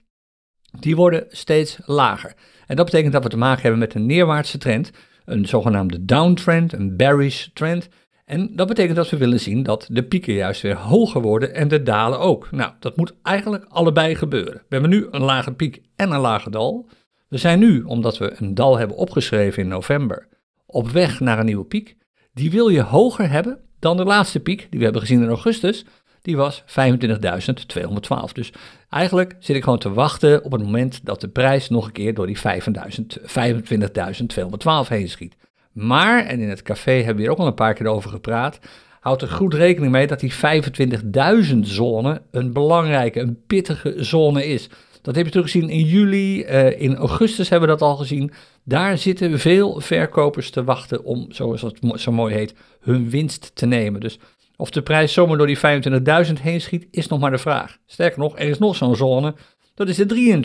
die 0.78 0.96
worden 0.96 1.24
steeds 1.28 1.78
lager. 1.84 2.34
En 2.66 2.76
dat 2.76 2.84
betekent 2.84 3.12
dat 3.12 3.22
we 3.22 3.28
te 3.28 3.36
maken 3.36 3.62
hebben 3.62 3.80
met 3.80 3.94
een 3.94 4.06
neerwaartse 4.06 4.58
trend, 4.58 4.90
een 5.24 5.46
zogenaamde 5.46 6.04
downtrend, 6.04 6.72
een 6.72 6.96
bearish 6.96 7.46
trend. 7.52 7.88
En 8.30 8.50
dat 8.56 8.66
betekent 8.66 8.96
dat 8.96 9.10
we 9.10 9.16
willen 9.16 9.40
zien 9.40 9.62
dat 9.62 9.88
de 9.90 10.02
pieken 10.02 10.34
juist 10.34 10.62
weer 10.62 10.76
hoger 10.76 11.20
worden 11.20 11.54
en 11.54 11.68
de 11.68 11.82
dalen 11.82 12.18
ook. 12.18 12.50
Nou, 12.50 12.72
dat 12.80 12.96
moet 12.96 13.14
eigenlijk 13.22 13.64
allebei 13.68 14.14
gebeuren. 14.14 14.52
We 14.52 14.66
hebben 14.68 14.90
nu 14.90 15.06
een 15.10 15.22
lage 15.22 15.52
piek 15.52 15.82
en 15.96 16.10
een 16.10 16.20
lage 16.20 16.50
dal. 16.50 16.88
We 17.28 17.38
zijn 17.38 17.58
nu, 17.58 17.82
omdat 17.82 18.18
we 18.18 18.34
een 18.36 18.54
dal 18.54 18.78
hebben 18.78 18.96
opgeschreven 18.96 19.62
in 19.62 19.68
november, 19.68 20.28
op 20.66 20.88
weg 20.88 21.20
naar 21.20 21.38
een 21.38 21.44
nieuwe 21.44 21.64
piek. 21.64 21.96
Die 22.32 22.50
wil 22.50 22.68
je 22.68 22.82
hoger 22.82 23.30
hebben 23.30 23.58
dan 23.78 23.96
de 23.96 24.04
laatste 24.04 24.40
piek 24.40 24.66
die 24.70 24.78
we 24.78 24.84
hebben 24.84 25.02
gezien 25.02 25.22
in 25.22 25.28
augustus. 25.28 25.84
Die 26.22 26.36
was 26.36 26.62
25.212. 26.62 26.66
Dus 28.32 28.52
eigenlijk 28.88 29.36
zit 29.38 29.56
ik 29.56 29.64
gewoon 29.64 29.78
te 29.78 29.92
wachten 29.92 30.44
op 30.44 30.52
het 30.52 30.62
moment 30.62 31.04
dat 31.04 31.20
de 31.20 31.28
prijs 31.28 31.68
nog 31.68 31.86
een 31.86 31.92
keer 31.92 32.14
door 32.14 32.26
die 32.26 32.38
25.212 32.38 32.42
heen 34.88 35.08
schiet. 35.08 35.36
Maar, 35.72 36.26
en 36.26 36.40
in 36.40 36.48
het 36.48 36.62
café 36.62 36.92
hebben 36.92 37.14
we 37.16 37.20
hier 37.20 37.30
ook 37.30 37.38
al 37.38 37.46
een 37.46 37.54
paar 37.54 37.74
keer 37.74 37.86
over 37.86 38.10
gepraat, 38.10 38.58
houd 39.00 39.22
er 39.22 39.28
goed 39.28 39.54
rekening 39.54 39.92
mee 39.92 40.06
dat 40.06 40.20
die 40.20 40.32
25.000 41.52 41.58
zone 41.60 42.22
een 42.30 42.52
belangrijke, 42.52 43.20
een 43.20 43.38
pittige 43.46 43.94
zone 43.96 44.46
is. 44.46 44.68
Dat 45.02 45.14
heb 45.14 45.24
je 45.24 45.30
teruggezien 45.30 45.68
in 45.68 45.84
juli, 45.84 46.44
uh, 46.44 46.80
in 46.80 46.96
augustus 46.96 47.48
hebben 47.48 47.68
we 47.68 47.74
dat 47.74 47.88
al 47.88 47.96
gezien. 47.96 48.32
Daar 48.64 48.98
zitten 48.98 49.38
veel 49.38 49.80
verkopers 49.80 50.50
te 50.50 50.64
wachten 50.64 51.04
om, 51.04 51.26
zoals 51.28 51.62
het 51.62 51.78
zo 51.94 52.12
mooi 52.12 52.34
heet, 52.34 52.54
hun 52.80 53.10
winst 53.10 53.50
te 53.54 53.66
nemen. 53.66 54.00
Dus 54.00 54.18
of 54.56 54.70
de 54.70 54.82
prijs 54.82 55.12
zomaar 55.12 55.36
door 55.36 55.46
die 55.46 55.58
25.000 56.26 56.42
heen 56.42 56.60
schiet, 56.60 56.86
is 56.90 57.06
nog 57.06 57.20
maar 57.20 57.30
de 57.30 57.38
vraag. 57.38 57.76
Sterker 57.86 58.18
nog, 58.18 58.38
er 58.38 58.48
is 58.48 58.58
nog 58.58 58.76
zo'n 58.76 58.96
zone, 58.96 59.34
dat 59.80 59.88
is 59.88 59.96
de 59.96 60.42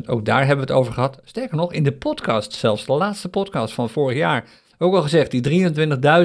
23.000. 0.00 0.06
Ook 0.06 0.24
daar 0.24 0.46
hebben 0.46 0.66
we 0.66 0.72
het 0.72 0.80
over 0.80 0.92
gehad. 0.92 1.20
Sterker 1.24 1.56
nog, 1.56 1.72
in 1.72 1.82
de 1.82 1.92
podcast 1.92 2.52
zelfs, 2.52 2.86
de 2.86 2.92
laatste 2.92 3.28
podcast 3.28 3.74
van 3.74 3.90
vorig 3.90 4.16
jaar, 4.16 4.44
ook 4.78 4.94
al 4.94 5.02
gezegd, 5.02 5.30
die 5.30 5.72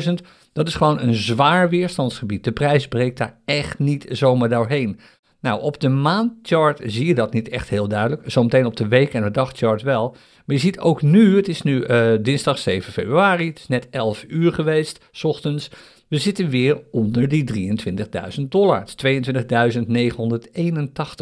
23.000, 0.07 0.13
dat 0.53 0.67
is 0.67 0.75
gewoon 0.75 0.99
een 0.99 1.13
zwaar 1.13 1.69
weerstandsgebied. 1.69 2.43
De 2.43 2.51
prijs 2.51 2.87
breekt 2.87 3.17
daar 3.17 3.39
echt 3.45 3.79
niet 3.79 4.05
zomaar 4.09 4.49
doorheen. 4.49 4.99
Nou, 5.41 5.61
op 5.61 5.79
de 5.79 5.89
maandchart 5.89 6.81
zie 6.85 7.05
je 7.05 7.15
dat 7.15 7.33
niet 7.33 7.49
echt 7.49 7.69
heel 7.69 7.87
duidelijk. 7.87 8.21
Zometeen 8.25 8.65
op 8.65 8.75
de 8.75 8.87
week- 8.87 9.13
en 9.13 9.23
de 9.23 9.31
dagchart 9.31 9.81
wel. 9.81 10.11
Maar 10.45 10.55
je 10.55 10.61
ziet 10.61 10.79
ook 10.79 11.01
nu, 11.01 11.35
het 11.35 11.47
is 11.47 11.61
nu 11.61 11.85
uh, 11.85 12.11
dinsdag 12.21 12.57
7 12.57 12.93
februari, 12.93 13.47
het 13.47 13.59
is 13.59 13.67
net 13.67 13.87
11 13.89 14.25
uur 14.27 14.53
geweest, 14.53 15.07
s 15.11 15.23
ochtends. 15.23 15.69
We 16.09 16.17
zitten 16.17 16.49
weer 16.49 16.81
onder 16.91 17.27
die 17.27 17.77
23.000 18.39 18.41
dollar. 18.47 18.79
Het 18.79 19.03
is 19.03 19.31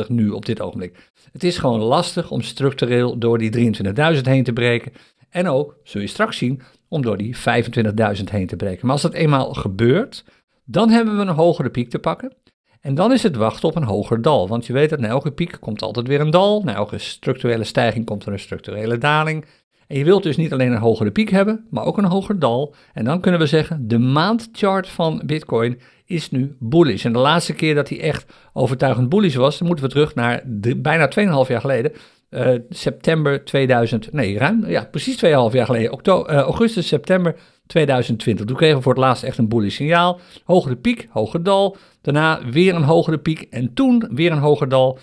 22.981 0.05 0.07
nu 0.07 0.29
op 0.29 0.45
dit 0.45 0.61
ogenblik. 0.61 1.11
Het 1.31 1.43
is 1.43 1.57
gewoon 1.57 1.79
lastig 1.79 2.31
om 2.31 2.41
structureel 2.41 3.17
door 3.17 3.37
die 3.37 3.73
23.000 4.15 4.21
heen 4.21 4.43
te 4.43 4.53
breken. 4.53 4.91
En 5.29 5.47
ook, 5.47 5.77
zul 5.83 6.01
je 6.01 6.07
straks 6.07 6.37
zien, 6.37 6.61
om 6.87 7.01
door 7.01 7.17
die 7.17 7.35
25.000 7.37 8.23
heen 8.23 8.47
te 8.47 8.55
breken. 8.55 8.81
Maar 8.81 8.91
als 8.91 9.01
dat 9.01 9.13
eenmaal 9.13 9.53
gebeurt, 9.53 10.23
Dan 10.69 10.89
hebben 10.89 11.15
we 11.15 11.21
een 11.21 11.27
hogere 11.27 11.69
piek 11.69 11.89
te 11.89 11.99
pakken. 11.99 12.33
En 12.81 12.95
dan 12.95 13.11
is 13.11 13.23
het 13.23 13.35
wachten 13.35 13.69
op 13.69 13.75
een 13.75 13.83
hoger 13.83 14.21
dal. 14.21 14.47
Want 14.47 14.65
je 14.65 14.73
weet 14.73 14.89
dat 14.89 14.99
na 14.99 15.07
elke 15.07 15.31
piek 15.31 15.57
komt 15.59 15.81
altijd 15.81 16.07
weer 16.07 16.19
een 16.19 16.29
dal. 16.29 16.63
Na 16.63 16.73
elke 16.73 16.97
structurele 16.97 17.63
stijging 17.63 18.05
komt 18.05 18.25
er 18.25 18.31
een 18.31 18.39
structurele 18.39 18.97
daling. 18.97 19.45
En 19.87 19.97
je 19.97 20.03
wilt 20.03 20.23
dus 20.23 20.37
niet 20.37 20.53
alleen 20.53 20.71
een 20.71 20.77
hogere 20.77 21.11
piek 21.11 21.29
hebben, 21.29 21.65
maar 21.69 21.85
ook 21.85 21.97
een 21.97 22.05
hoger 22.05 22.39
dal. 22.39 22.75
En 22.93 23.05
dan 23.05 23.21
kunnen 23.21 23.39
we 23.39 23.47
zeggen, 23.47 23.87
de 23.87 23.97
maandchart 23.97 24.87
van 24.87 25.21
Bitcoin 25.25 25.79
is 26.05 26.31
nu 26.31 26.55
bullish. 26.59 27.05
En 27.05 27.13
de 27.13 27.19
laatste 27.19 27.53
keer 27.53 27.75
dat 27.75 27.89
hij 27.89 27.99
echt 28.01 28.33
overtuigend 28.53 29.09
bullish 29.09 29.35
was, 29.35 29.57
dan 29.57 29.67
moeten 29.67 29.85
we 29.85 29.91
terug 29.91 30.15
naar 30.15 30.43
bijna 30.77 31.09
2,5 31.45 31.47
jaar 31.47 31.61
geleden. 31.61 31.91
Uh, 32.29 32.49
september 32.69 33.45
2000, 33.45 34.13
nee, 34.13 34.37
ruim, 34.37 34.65
ja, 34.65 34.87
precies 34.91 35.15
2,5 35.15 35.29
jaar 35.29 35.65
geleden. 35.65 35.99
Uh, 36.03 36.23
augustus, 36.25 36.87
september 36.87 37.35
2020. 37.67 38.45
Toen 38.45 38.55
kregen 38.55 38.77
we 38.77 38.81
voor 38.81 38.93
het 38.93 39.01
laatst 39.01 39.23
echt 39.23 39.37
een 39.37 39.47
bullish 39.47 39.75
signaal. 39.75 40.19
Hogere 40.43 40.75
piek, 40.75 41.07
hoger 41.09 41.43
dal. 41.43 41.77
Daarna 42.01 42.39
weer 42.51 42.75
een 42.75 42.83
hogere 42.83 43.17
piek 43.17 43.41
en 43.41 43.73
toen 43.73 44.09
weer 44.11 44.31
een 44.31 44.37
hoger 44.37 44.69
dal. 44.69 44.99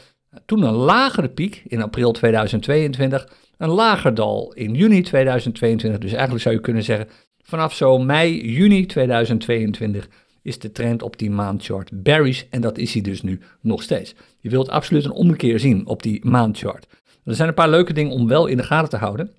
Toen 0.46 0.62
een 0.62 0.74
lagere 0.74 1.28
piek 1.28 1.62
in 1.66 1.82
april 1.82 2.12
2022. 2.12 3.28
Een 3.58 3.68
lager 3.68 4.14
dal 4.14 4.52
in 4.52 4.74
juni 4.74 5.02
2022. 5.02 6.00
Dus 6.00 6.12
eigenlijk 6.12 6.42
zou 6.42 6.54
je 6.54 6.60
kunnen 6.60 6.82
zeggen, 6.82 7.08
vanaf 7.42 7.74
zo 7.74 7.98
mei, 7.98 8.50
juni 8.50 8.86
2022 8.86 10.08
is 10.42 10.58
de 10.58 10.72
trend 10.72 11.02
op 11.02 11.18
die 11.18 11.30
maandchart 11.30 12.02
bearish. 12.02 12.42
En 12.50 12.60
dat 12.60 12.78
is 12.78 12.92
hij 12.92 13.02
dus 13.02 13.22
nu 13.22 13.40
nog 13.60 13.82
steeds. 13.82 14.14
Je 14.40 14.50
wilt 14.50 14.68
absoluut 14.68 15.04
een 15.04 15.12
omkeer 15.12 15.58
zien 15.58 15.86
op 15.86 16.02
die 16.02 16.24
maandchart. 16.24 16.86
Er 17.24 17.34
zijn 17.34 17.48
een 17.48 17.54
paar 17.54 17.70
leuke 17.70 17.92
dingen 17.92 18.12
om 18.12 18.28
wel 18.28 18.46
in 18.46 18.56
de 18.56 18.62
gaten 18.62 18.88
te 18.88 18.96
houden. 18.96 19.30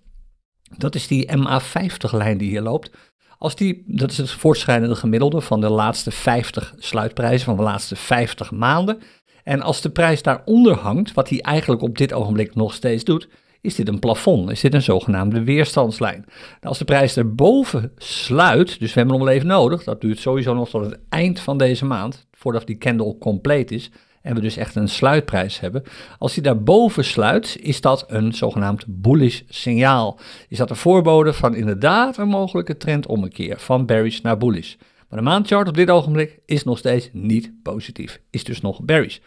Dat 0.77 0.95
is 0.95 1.07
die 1.07 1.29
MA50-lijn 1.38 2.38
die 2.38 2.50
hier 2.50 2.62
loopt. 2.62 2.91
Als 3.38 3.55
die, 3.55 3.84
dat 3.88 4.12
is 4.12 4.17
het 4.17 4.31
voortschrijdende 4.31 4.95
gemiddelde 4.95 5.41
van 5.41 5.62
de 5.62 5.69
laatste 5.69 6.12
50 6.12 6.74
sluitprijzen 6.77 7.45
van 7.45 7.55
de 7.55 7.63
laatste 7.63 7.95
50 7.95 8.51
maanden. 8.51 9.00
En 9.43 9.62
als 9.62 9.81
de 9.81 9.89
prijs 9.89 10.22
daaronder 10.22 10.74
hangt, 10.74 11.13
wat 11.13 11.29
hij 11.29 11.41
eigenlijk 11.41 11.81
op 11.81 11.98
dit 11.98 12.13
ogenblik 12.13 12.55
nog 12.55 12.74
steeds 12.74 13.03
doet, 13.03 13.27
is 13.65 13.75
dit 13.75 13.88
een 13.88 14.00
plafond, 14.00 14.51
is 14.51 14.62
dit 14.62 14.74
een 14.74 14.81
zogenaamde 14.81 15.43
weerstandslijn. 15.43 16.24
Nou, 16.27 16.60
als 16.62 16.77
de 16.77 16.86
prijs 16.86 17.17
erboven 17.17 17.91
sluit, 17.98 18.79
dus 18.79 18.93
we 18.93 19.00
hebben 19.00 19.17
nog 19.17 19.25
wel 19.25 19.36
even 19.36 19.48
nodig, 19.48 19.84
dat 19.84 20.01
duurt 20.01 20.19
sowieso 20.19 20.53
nog 20.53 20.69
tot 20.69 20.86
het 20.86 21.00
eind 21.10 21.39
van 21.39 21.57
deze 21.57 21.86
maand, 21.86 22.27
voordat 22.31 22.67
die 22.67 22.77
candle 22.77 23.17
compleet 23.17 23.72
is, 23.72 23.91
en 24.22 24.36
we 24.36 24.41
dus 24.41 24.57
echt 24.57 24.75
een 24.75 24.88
sluitprijs 24.88 25.60
hebben. 25.60 25.84
Als 26.19 26.34
die 26.34 26.43
daarboven 26.43 27.03
sluit, 27.03 27.57
is 27.62 27.81
dat 27.81 28.05
een 28.07 28.34
zogenaamd 28.34 28.86
bullish 28.88 29.41
signaal. 29.50 30.19
Is 30.50 30.57
dat 30.57 30.69
een 30.69 30.75
voorbode 30.75 31.34
van 31.34 31.55
inderdaad 31.55 32.17
een 32.17 32.27
mogelijke 32.27 32.77
trendommekeer 32.77 33.60
van 33.60 33.86
bearish 33.86 34.19
naar 34.19 34.38
bullish. 34.38 34.75
Maar 35.10 35.19
de 35.19 35.25
maandchart 35.25 35.67
op 35.67 35.75
dit 35.75 35.89
ogenblik 35.89 36.39
is 36.45 36.63
nog 36.63 36.77
steeds 36.77 37.10
niet 37.13 37.51
positief, 37.63 38.22
is 38.29 38.43
dus 38.43 38.62
nog 38.62 38.84
bearish. 38.84 39.17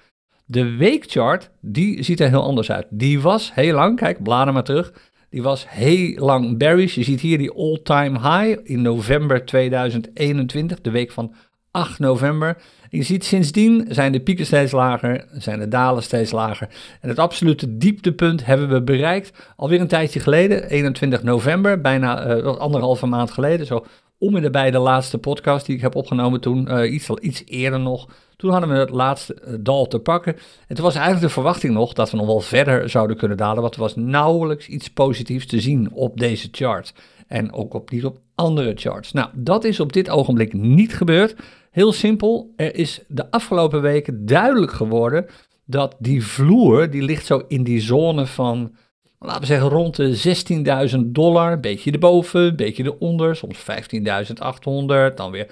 De 0.50 0.76
weekchart, 0.76 1.50
die 1.61 2.02
ziet 2.02 2.21
er 2.21 2.28
heel 2.28 2.43
anders 2.43 2.71
uit. 2.71 2.87
Die 2.90 3.21
was 3.21 3.55
heel 3.55 3.75
lang, 3.75 3.97
kijk, 3.97 4.23
bladen 4.23 4.55
maar 4.55 4.62
terug. 4.62 4.93
Die 5.31 5.43
was 5.43 5.64
heel 5.69 6.25
lang 6.25 6.59
bearish. 6.59 6.95
Je 6.95 7.02
ziet 7.02 7.21
hier 7.21 7.38
die 7.38 7.52
all-time 7.52 8.19
high 8.19 8.61
in 8.62 8.83
november 8.83 9.45
2021, 9.45 10.81
de 10.81 10.90
week 10.90 11.12
van 11.12 11.35
8 11.71 11.99
november. 11.99 12.57
je 12.90 13.02
ziet 13.02 13.25
sindsdien 13.25 13.87
zijn 13.88 14.12
de 14.12 14.21
pieken 14.21 14.47
steeds 14.47 14.73
lager, 14.73 15.26
zijn 15.33 15.59
de 15.59 15.69
dalen 15.69 16.02
steeds 16.02 16.31
lager. 16.31 16.69
En 17.00 17.09
het 17.09 17.19
absolute 17.19 17.76
dieptepunt 17.76 18.47
hebben 18.47 18.69
we 18.69 18.83
bereikt 18.83 19.52
alweer 19.57 19.81
een 19.81 19.88
tijdje 19.88 20.21
geleden, 20.21 20.69
21 20.69 21.23
november, 21.23 21.81
bijna 21.81 22.37
uh, 22.37 22.57
anderhalve 22.57 23.07
maand 23.07 23.31
geleden. 23.31 23.67
Zo 23.67 23.85
om 24.18 24.37
en 24.37 24.52
bij 24.52 24.70
de 24.70 24.78
laatste 24.78 25.18
podcast 25.18 25.66
die 25.66 25.75
ik 25.76 25.80
heb 25.80 25.94
opgenomen 25.94 26.40
toen, 26.40 26.68
uh, 26.68 26.92
iets, 26.92 27.10
iets 27.10 27.42
eerder 27.46 27.80
nog. 27.80 28.08
Toen 28.37 28.50
hadden 28.50 28.68
we 28.68 28.76
het 28.76 28.90
laatste 28.90 29.34
eh, 29.34 29.54
dal 29.60 29.87
te 29.87 29.98
pakken. 29.98 30.37
En 30.66 30.75
toen 30.75 30.84
was 30.84 30.94
eigenlijk 30.94 31.26
de 31.26 31.32
verwachting 31.32 31.72
nog 31.72 31.92
dat 31.92 32.10
we 32.10 32.16
nog 32.16 32.26
wel 32.26 32.40
verder 32.40 32.90
zouden 32.90 33.16
kunnen 33.16 33.37
dalen. 33.37 33.62
Want 33.62 33.75
er 33.75 33.80
was 33.80 33.96
nauwelijks 33.96 34.68
iets 34.68 34.90
positiefs 34.90 35.46
te 35.46 35.60
zien 35.60 35.92
op 35.92 36.18
deze 36.18 36.48
chart. 36.50 36.94
En 37.26 37.52
ook 37.52 37.75
op, 37.75 37.90
niet 37.90 38.04
op 38.04 38.18
andere 38.34 38.72
charts. 38.75 39.12
Nou, 39.12 39.28
dat 39.34 39.64
is 39.64 39.80
op 39.80 39.92
dit 39.92 40.10
ogenblik 40.10 40.52
niet 40.52 40.94
gebeurd. 40.94 41.37
Heel 41.70 41.92
simpel, 41.92 42.52
er 42.56 42.75
is 42.75 43.02
de 43.08 43.30
afgelopen 43.30 43.82
weken 43.82 44.26
duidelijk 44.26 44.72
geworden 44.72 45.26
dat 45.64 45.96
die 45.98 46.25
vloer, 46.26 46.90
die 46.90 47.02
ligt 47.02 47.26
zo 47.26 47.42
in 47.48 47.62
die 47.62 47.80
zone 47.80 48.26
van, 48.26 48.75
laten 49.18 49.40
we 49.40 49.46
zeggen, 49.46 49.68
rond 49.68 49.96
de 49.96 50.88
16.000 50.90 50.98
dollar. 51.04 51.52
Een 51.52 51.60
beetje 51.60 51.92
erboven, 51.92 52.40
een 52.40 52.56
beetje 52.56 52.84
eronder, 52.84 53.37
soms 53.37 53.58
15.800, 53.58 55.14
dan 55.14 55.30
weer 55.30 55.46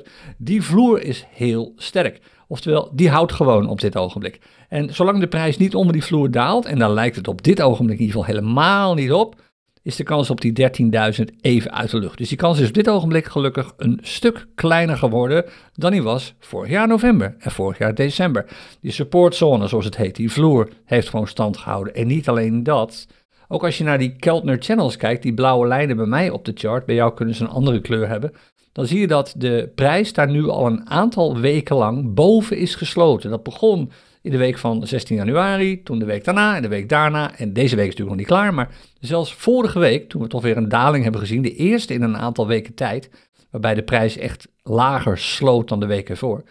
16.400. 0.00 0.08
Die 0.38 0.62
vloer 0.62 1.02
is 1.02 1.26
heel 1.30 1.72
sterk. 1.76 2.20
Oftewel, 2.48 2.90
die 2.94 3.10
houdt 3.10 3.32
gewoon 3.32 3.68
op 3.68 3.80
dit 3.80 3.96
ogenblik. 3.96 4.40
En 4.68 4.94
zolang 4.94 5.20
de 5.20 5.28
prijs 5.28 5.56
niet 5.56 5.74
onder 5.74 5.92
die 5.92 6.04
vloer 6.04 6.30
daalt, 6.30 6.64
en 6.64 6.78
dan 6.78 6.92
lijkt 6.92 7.16
het 7.16 7.28
op 7.28 7.42
dit 7.42 7.62
ogenblik 7.62 7.98
in 7.98 8.04
ieder 8.04 8.20
geval 8.20 8.34
helemaal 8.34 8.94
niet 8.94 9.12
op, 9.12 9.40
is 9.82 9.96
de 9.96 10.02
kans 10.02 10.30
op 10.30 10.40
die 10.40 10.70
13.000 11.18 11.24
even 11.40 11.72
uit 11.72 11.90
de 11.90 11.98
lucht. 11.98 12.18
Dus 12.18 12.28
die 12.28 12.36
kans 12.36 12.58
is 12.60 12.68
op 12.68 12.74
dit 12.74 12.88
ogenblik 12.88 13.26
gelukkig 13.26 13.74
een 13.76 13.98
stuk 14.02 14.46
kleiner 14.54 14.96
geworden 14.96 15.44
dan 15.74 15.90
die 15.90 16.02
was 16.02 16.34
vorig 16.38 16.70
jaar 16.70 16.88
november 16.88 17.34
en 17.38 17.50
vorig 17.50 17.78
jaar 17.78 17.94
december. 17.94 18.46
Die 18.80 18.92
supportzone, 18.92 19.66
zoals 19.66 19.84
het 19.84 19.96
heet, 19.96 20.16
die 20.16 20.30
vloer, 20.30 20.68
heeft 20.84 21.08
gewoon 21.08 21.26
stand 21.26 21.56
gehouden. 21.56 21.94
En 21.94 22.06
niet 22.06 22.28
alleen 22.28 22.62
dat, 22.62 23.06
ook 23.48 23.64
als 23.64 23.78
je 23.78 23.84
naar 23.84 23.98
die 23.98 24.16
Keltner 24.16 24.56
channels 24.60 24.96
kijkt, 24.96 25.22
die 25.22 25.34
blauwe 25.34 25.66
lijnen 25.66 25.96
bij 25.96 26.06
mij 26.06 26.30
op 26.30 26.44
de 26.44 26.52
chart, 26.54 26.86
bij 26.86 26.94
jou 26.94 27.14
kunnen 27.14 27.34
ze 27.34 27.42
een 27.42 27.50
andere 27.50 27.80
kleur 27.80 28.08
hebben, 28.08 28.32
dan 28.72 28.86
zie 28.86 29.00
je 29.00 29.06
dat 29.06 29.34
de 29.36 29.70
prijs 29.74 30.12
daar 30.12 30.30
nu 30.30 30.48
al 30.48 30.66
een 30.66 30.90
aantal 30.90 31.38
weken 31.38 31.76
lang 31.76 32.14
boven 32.14 32.56
is 32.56 32.74
gesloten. 32.74 33.30
Dat 33.30 33.42
begon 33.42 33.90
in 34.22 34.30
de 34.30 34.36
week 34.36 34.58
van 34.58 34.86
16 34.86 35.16
januari, 35.16 35.82
toen 35.82 35.98
de 35.98 36.04
week 36.04 36.24
daarna 36.24 36.56
en 36.56 36.62
de 36.62 36.68
week 36.68 36.88
daarna. 36.88 37.36
En 37.36 37.52
deze 37.52 37.76
week 37.76 37.88
is 37.88 37.96
natuurlijk 37.96 38.08
nog 38.08 38.16
niet 38.16 38.38
klaar, 38.38 38.54
maar 38.54 38.74
zelfs 39.00 39.34
vorige 39.34 39.78
week, 39.78 40.08
toen 40.08 40.22
we 40.22 40.28
toch 40.28 40.42
weer 40.42 40.56
een 40.56 40.68
daling 40.68 41.02
hebben 41.02 41.20
gezien, 41.20 41.42
de 41.42 41.54
eerste 41.54 41.94
in 41.94 42.02
een 42.02 42.16
aantal 42.16 42.46
weken 42.46 42.74
tijd, 42.74 43.10
waarbij 43.50 43.74
de 43.74 43.82
prijs 43.82 44.16
echt 44.16 44.48
lager 44.62 45.18
sloot 45.18 45.68
dan 45.68 45.80
de 45.80 45.86
week 45.86 46.08
ervoor, 46.08 46.42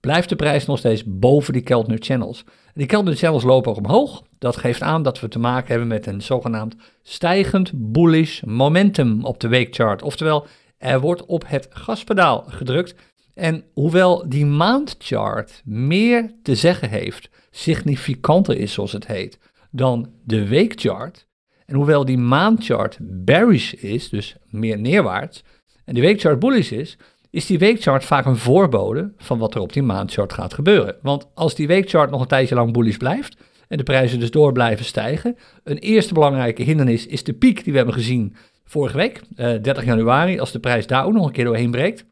blijft 0.00 0.28
de 0.28 0.36
prijs 0.36 0.66
nog 0.66 0.78
steeds 0.78 1.02
boven 1.06 1.52
die 1.52 1.62
Keltner 1.62 1.98
Channels. 2.00 2.44
Die 2.74 2.86
Keltner 2.86 3.16
Channels 3.16 3.42
lopen 3.42 3.70
ook 3.70 3.76
omhoog. 3.76 4.22
Dat 4.38 4.56
geeft 4.56 4.82
aan 4.82 5.02
dat 5.02 5.20
we 5.20 5.28
te 5.28 5.38
maken 5.38 5.68
hebben 5.68 5.88
met 5.88 6.06
een 6.06 6.22
zogenaamd 6.22 6.76
stijgend 7.02 7.70
bullish 7.74 8.42
momentum 8.42 9.24
op 9.24 9.40
de 9.40 9.48
weekchart. 9.48 10.02
Oftewel, 10.02 10.46
er 10.78 11.00
wordt 11.00 11.26
op 11.26 11.44
het 11.46 11.68
gaspedaal 11.70 12.44
gedrukt 12.48 12.94
en 13.36 13.64
hoewel 13.72 14.28
die 14.28 14.46
maandchart 14.46 15.62
meer 15.64 16.34
te 16.42 16.54
zeggen 16.54 16.90
heeft, 16.90 17.28
significanter 17.50 18.56
is 18.56 18.72
zoals 18.72 18.92
het 18.92 19.06
heet, 19.06 19.38
dan 19.70 20.10
de 20.24 20.48
weekchart, 20.48 21.26
en 21.66 21.74
hoewel 21.74 22.04
die 22.04 22.18
maandchart 22.18 22.98
bearish 23.00 23.72
is, 23.72 24.08
dus 24.08 24.36
meer 24.50 24.78
neerwaarts, 24.78 25.44
en 25.84 25.94
die 25.94 26.02
weekchart 26.02 26.38
bullish 26.38 26.70
is, 26.70 26.98
is 27.30 27.46
die 27.46 27.58
weekchart 27.58 28.04
vaak 28.04 28.24
een 28.24 28.36
voorbode 28.36 29.12
van 29.16 29.38
wat 29.38 29.54
er 29.54 29.60
op 29.60 29.72
die 29.72 29.82
maandchart 29.82 30.32
gaat 30.32 30.54
gebeuren. 30.54 30.96
Want 31.02 31.26
als 31.34 31.54
die 31.54 31.66
weekchart 31.66 32.10
nog 32.10 32.20
een 32.20 32.26
tijdje 32.26 32.54
lang 32.54 32.72
bullish 32.72 32.96
blijft 32.96 33.36
en 33.68 33.76
de 33.76 33.82
prijzen 33.82 34.20
dus 34.20 34.30
door 34.30 34.52
blijven 34.52 34.84
stijgen, 34.84 35.36
een 35.64 35.78
eerste 35.78 36.14
belangrijke 36.14 36.62
hindernis 36.62 37.06
is 37.06 37.24
de 37.24 37.34
piek 37.34 37.64
die 37.64 37.72
we 37.72 37.78
hebben 37.78 37.94
gezien 37.94 38.36
vorige 38.64 38.96
week, 38.96 39.22
eh, 39.36 39.62
30 39.62 39.84
januari, 39.84 40.38
als 40.38 40.52
de 40.52 40.60
prijs 40.60 40.86
daar 40.86 41.04
ook 41.04 41.12
nog 41.12 41.26
een 41.26 41.32
keer 41.32 41.44
doorheen 41.44 41.70
breekt 41.70 42.04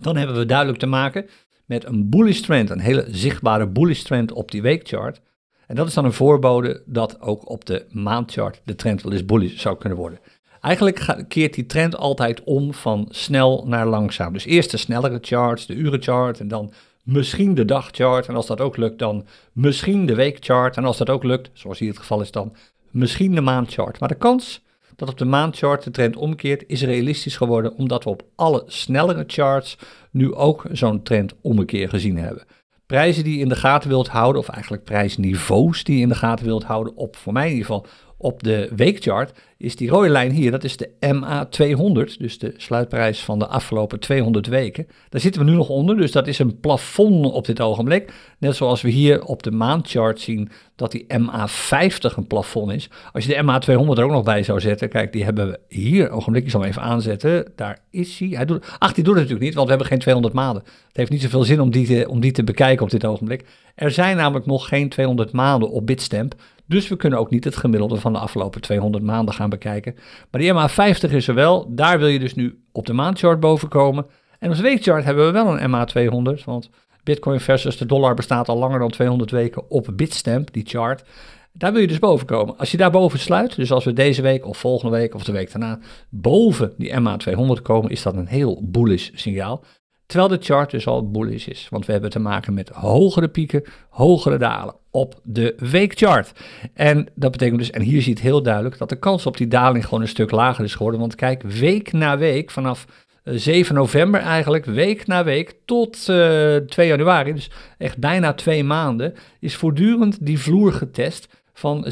dan 0.00 0.16
hebben 0.16 0.36
we 0.36 0.46
duidelijk 0.46 0.78
te 0.78 0.86
maken 0.86 1.26
met 1.64 1.84
een 1.84 2.08
bullish 2.08 2.40
trend, 2.40 2.70
een 2.70 2.80
hele 2.80 3.06
zichtbare 3.10 3.68
bullish 3.68 4.02
trend 4.02 4.32
op 4.32 4.50
die 4.50 4.62
weekchart. 4.62 5.20
En 5.66 5.76
dat 5.76 5.86
is 5.86 5.94
dan 5.94 6.04
een 6.04 6.12
voorbode 6.12 6.82
dat 6.86 7.20
ook 7.20 7.48
op 7.48 7.64
de 7.64 7.86
maandchart 7.90 8.60
de 8.64 8.74
trend 8.74 9.02
wel 9.02 9.12
eens 9.12 9.24
bullish 9.24 9.56
zou 9.56 9.76
kunnen 9.76 9.98
worden. 9.98 10.18
Eigenlijk 10.60 11.24
keert 11.28 11.54
die 11.54 11.66
trend 11.66 11.96
altijd 11.96 12.44
om 12.44 12.74
van 12.74 13.06
snel 13.10 13.64
naar 13.66 13.86
langzaam. 13.86 14.32
Dus 14.32 14.44
eerst 14.44 14.70
de 14.70 14.76
snellere 14.76 15.18
charts, 15.20 15.66
de 15.66 15.74
urenchart 15.74 16.40
en 16.40 16.48
dan 16.48 16.72
misschien 17.02 17.54
de 17.54 17.64
dagchart. 17.64 18.26
En 18.26 18.34
als 18.34 18.46
dat 18.46 18.60
ook 18.60 18.76
lukt, 18.76 18.98
dan 18.98 19.26
misschien 19.52 20.06
de 20.06 20.14
weekchart. 20.14 20.76
En 20.76 20.84
als 20.84 20.96
dat 20.96 21.10
ook 21.10 21.24
lukt, 21.24 21.50
zoals 21.52 21.78
hier 21.78 21.88
het 21.88 21.98
geval 21.98 22.20
is 22.20 22.30
dan, 22.30 22.54
misschien 22.90 23.34
de 23.34 23.40
maandchart. 23.40 24.00
Maar 24.00 24.08
de 24.08 24.14
kans 24.14 24.64
dat 24.96 25.08
op 25.08 25.18
de 25.18 25.24
maandchart 25.24 25.82
de 25.82 25.90
trend 25.90 26.16
omkeert, 26.16 26.64
is 26.66 26.82
realistisch 26.82 27.36
geworden 27.36 27.74
omdat 27.74 28.04
we 28.04 28.10
op 28.10 28.22
alle 28.34 28.62
snellere 28.66 29.24
charts 29.26 29.78
nu 30.10 30.34
ook 30.34 30.66
zo'n 30.72 31.02
trend 31.02 31.34
omkeer 31.40 31.88
gezien 31.88 32.18
hebben. 32.18 32.44
Prijzen 32.86 33.24
die 33.24 33.34
je 33.34 33.42
in 33.42 33.48
de 33.48 33.56
gaten 33.56 33.88
wilt 33.88 34.08
houden, 34.08 34.40
of 34.40 34.48
eigenlijk 34.48 34.84
prijsniveaus 34.84 35.84
die 35.84 35.96
je 35.96 36.02
in 36.02 36.08
de 36.08 36.14
gaten 36.14 36.44
wilt 36.44 36.64
houden, 36.64 36.96
op 36.96 37.16
voor 37.16 37.32
mij 37.32 37.46
in 37.46 37.52
ieder 37.52 37.66
geval 37.66 37.86
op 38.16 38.42
de 38.42 38.70
weekchart 38.76 39.32
is 39.58 39.76
die 39.76 39.88
rode 39.88 40.08
lijn 40.08 40.30
hier, 40.30 40.50
dat 40.50 40.64
is 40.64 40.76
de 40.76 40.90
MA200, 40.90 42.18
dus 42.18 42.38
de 42.38 42.54
sluitprijs 42.56 43.20
van 43.20 43.38
de 43.38 43.46
afgelopen 43.46 44.00
200 44.00 44.46
weken. 44.46 44.86
Daar 45.08 45.20
zitten 45.20 45.44
we 45.44 45.50
nu 45.50 45.56
nog 45.56 45.68
onder, 45.68 45.96
dus 45.96 46.12
dat 46.12 46.26
is 46.26 46.38
een 46.38 46.60
plafond 46.60 47.32
op 47.32 47.46
dit 47.46 47.60
ogenblik. 47.60 48.12
Net 48.38 48.56
zoals 48.56 48.82
we 48.82 48.90
hier 48.90 49.24
op 49.24 49.42
de 49.42 49.50
maandchart 49.50 50.20
zien 50.20 50.50
dat 50.76 50.92
die 50.92 51.06
MA50 51.08 52.16
een 52.16 52.26
plafond 52.26 52.72
is. 52.72 52.90
Als 53.12 53.24
je 53.24 53.34
de 53.34 53.42
MA200 53.42 53.98
er 53.98 54.04
ook 54.04 54.10
nog 54.10 54.24
bij 54.24 54.42
zou 54.42 54.60
zetten, 54.60 54.88
kijk, 54.88 55.12
die 55.12 55.24
hebben 55.24 55.48
we 55.50 55.60
hier, 55.68 56.10
ogenblik, 56.10 56.44
ik 56.44 56.50
zal 56.50 56.60
hem 56.60 56.70
even 56.70 56.82
aanzetten, 56.82 57.52
daar 57.56 57.78
is 57.90 58.18
hij. 58.18 58.28
hij 58.28 58.44
doet, 58.44 58.66
ach, 58.78 58.92
die 58.92 59.04
doet 59.04 59.14
het 59.14 59.22
natuurlijk 59.22 59.46
niet, 59.46 59.54
want 59.54 59.64
we 59.64 59.72
hebben 59.72 59.88
geen 59.90 59.98
200 59.98 60.34
maanden. 60.34 60.62
Het 60.62 60.96
heeft 60.96 61.10
niet 61.10 61.22
zoveel 61.22 61.44
zin 61.44 61.60
om 61.60 61.70
die 61.70 61.86
te, 61.86 62.08
om 62.08 62.20
die 62.20 62.32
te 62.32 62.44
bekijken 62.44 62.84
op 62.84 62.90
dit 62.90 63.04
ogenblik. 63.04 63.44
Er 63.74 63.90
zijn 63.90 64.16
namelijk 64.16 64.46
nog 64.46 64.68
geen 64.68 64.88
200 64.88 65.32
maanden 65.32 65.70
op 65.70 65.86
Bitstamp. 65.86 66.34
Dus 66.66 66.88
we 66.88 66.96
kunnen 66.96 67.18
ook 67.18 67.30
niet 67.30 67.44
het 67.44 67.56
gemiddelde 67.56 67.96
van 67.96 68.12
de 68.12 68.18
afgelopen 68.18 68.60
200 68.60 69.04
maanden 69.04 69.34
gaan 69.34 69.50
bekijken. 69.50 69.94
Maar 70.30 70.40
die 70.40 70.52
MA50 70.52 71.14
is 71.14 71.28
er 71.28 71.34
wel. 71.34 71.74
Daar 71.74 71.98
wil 71.98 72.08
je 72.08 72.18
dus 72.18 72.34
nu 72.34 72.60
op 72.72 72.86
de 72.86 72.92
maandchart 72.92 73.40
boven 73.40 73.68
komen. 73.68 74.06
En 74.38 74.48
als 74.48 74.60
weekchart 74.60 75.04
hebben 75.04 75.26
we 75.26 75.32
wel 75.32 75.60
een 75.60 75.70
MA200. 75.70 76.44
Want 76.44 76.70
Bitcoin 77.02 77.40
versus 77.40 77.76
de 77.76 77.86
dollar 77.86 78.14
bestaat 78.14 78.48
al 78.48 78.58
langer 78.58 78.78
dan 78.78 78.90
200 78.90 79.30
weken 79.30 79.70
op 79.70 79.92
Bitstamp, 79.94 80.52
die 80.52 80.66
chart. 80.66 81.04
Daar 81.52 81.72
wil 81.72 81.80
je 81.80 81.86
dus 81.86 81.98
boven 81.98 82.26
komen. 82.26 82.56
Als 82.56 82.70
je 82.70 82.76
daar 82.76 82.90
boven 82.90 83.18
sluit, 83.18 83.56
dus 83.56 83.72
als 83.72 83.84
we 83.84 83.92
deze 83.92 84.22
week 84.22 84.46
of 84.46 84.58
volgende 84.58 84.96
week 84.96 85.14
of 85.14 85.24
de 85.24 85.32
week 85.32 85.52
daarna 85.52 85.78
boven 86.08 86.72
die 86.76 86.92
MA200 86.92 87.62
komen, 87.62 87.90
is 87.90 88.02
dat 88.02 88.14
een 88.14 88.26
heel 88.26 88.60
bullish 88.62 89.10
signaal. 89.14 89.64
Terwijl 90.06 90.30
de 90.30 90.44
chart 90.44 90.70
dus 90.70 90.86
al 90.86 91.10
bullish 91.10 91.46
is. 91.46 91.66
Want 91.70 91.86
we 91.86 91.92
hebben 91.92 92.10
te 92.10 92.18
maken 92.18 92.54
met 92.54 92.68
hogere 92.68 93.28
pieken, 93.28 93.64
hogere 93.88 94.38
dalen 94.38 94.74
op 94.96 95.20
de 95.22 95.54
weekchart. 95.58 96.32
En 96.74 97.08
dat 97.14 97.30
betekent 97.30 97.58
dus, 97.58 97.70
en 97.70 97.82
hier 97.82 98.02
zie 98.02 98.08
je 98.08 98.14
het 98.14 98.26
heel 98.26 98.42
duidelijk, 98.42 98.78
dat 98.78 98.88
de 98.88 98.98
kans 98.98 99.26
op 99.26 99.36
die 99.36 99.48
daling 99.48 99.84
gewoon 99.84 100.00
een 100.00 100.08
stuk 100.08 100.30
lager 100.30 100.64
is 100.64 100.74
geworden. 100.74 101.00
Want 101.00 101.14
kijk, 101.14 101.42
week 101.42 101.92
na 101.92 102.18
week, 102.18 102.50
vanaf 102.50 102.86
7 103.24 103.74
eh, 103.74 103.80
november 103.80 104.20
eigenlijk, 104.20 104.64
week 104.64 105.06
na 105.06 105.24
week 105.24 105.54
tot 105.64 106.06
uh, 106.10 106.56
eh, 106.56 106.64
2 106.64 106.88
januari, 106.88 107.32
dus 107.32 107.50
echt 107.78 107.98
bijna 107.98 108.32
twee 108.32 108.64
maanden, 108.64 109.14
is 109.40 109.56
voortdurend 109.56 110.26
die 110.26 110.38
vloer 110.38 110.72
getest 110.72 111.28
van 111.52 111.84
16.000, 111.84 111.90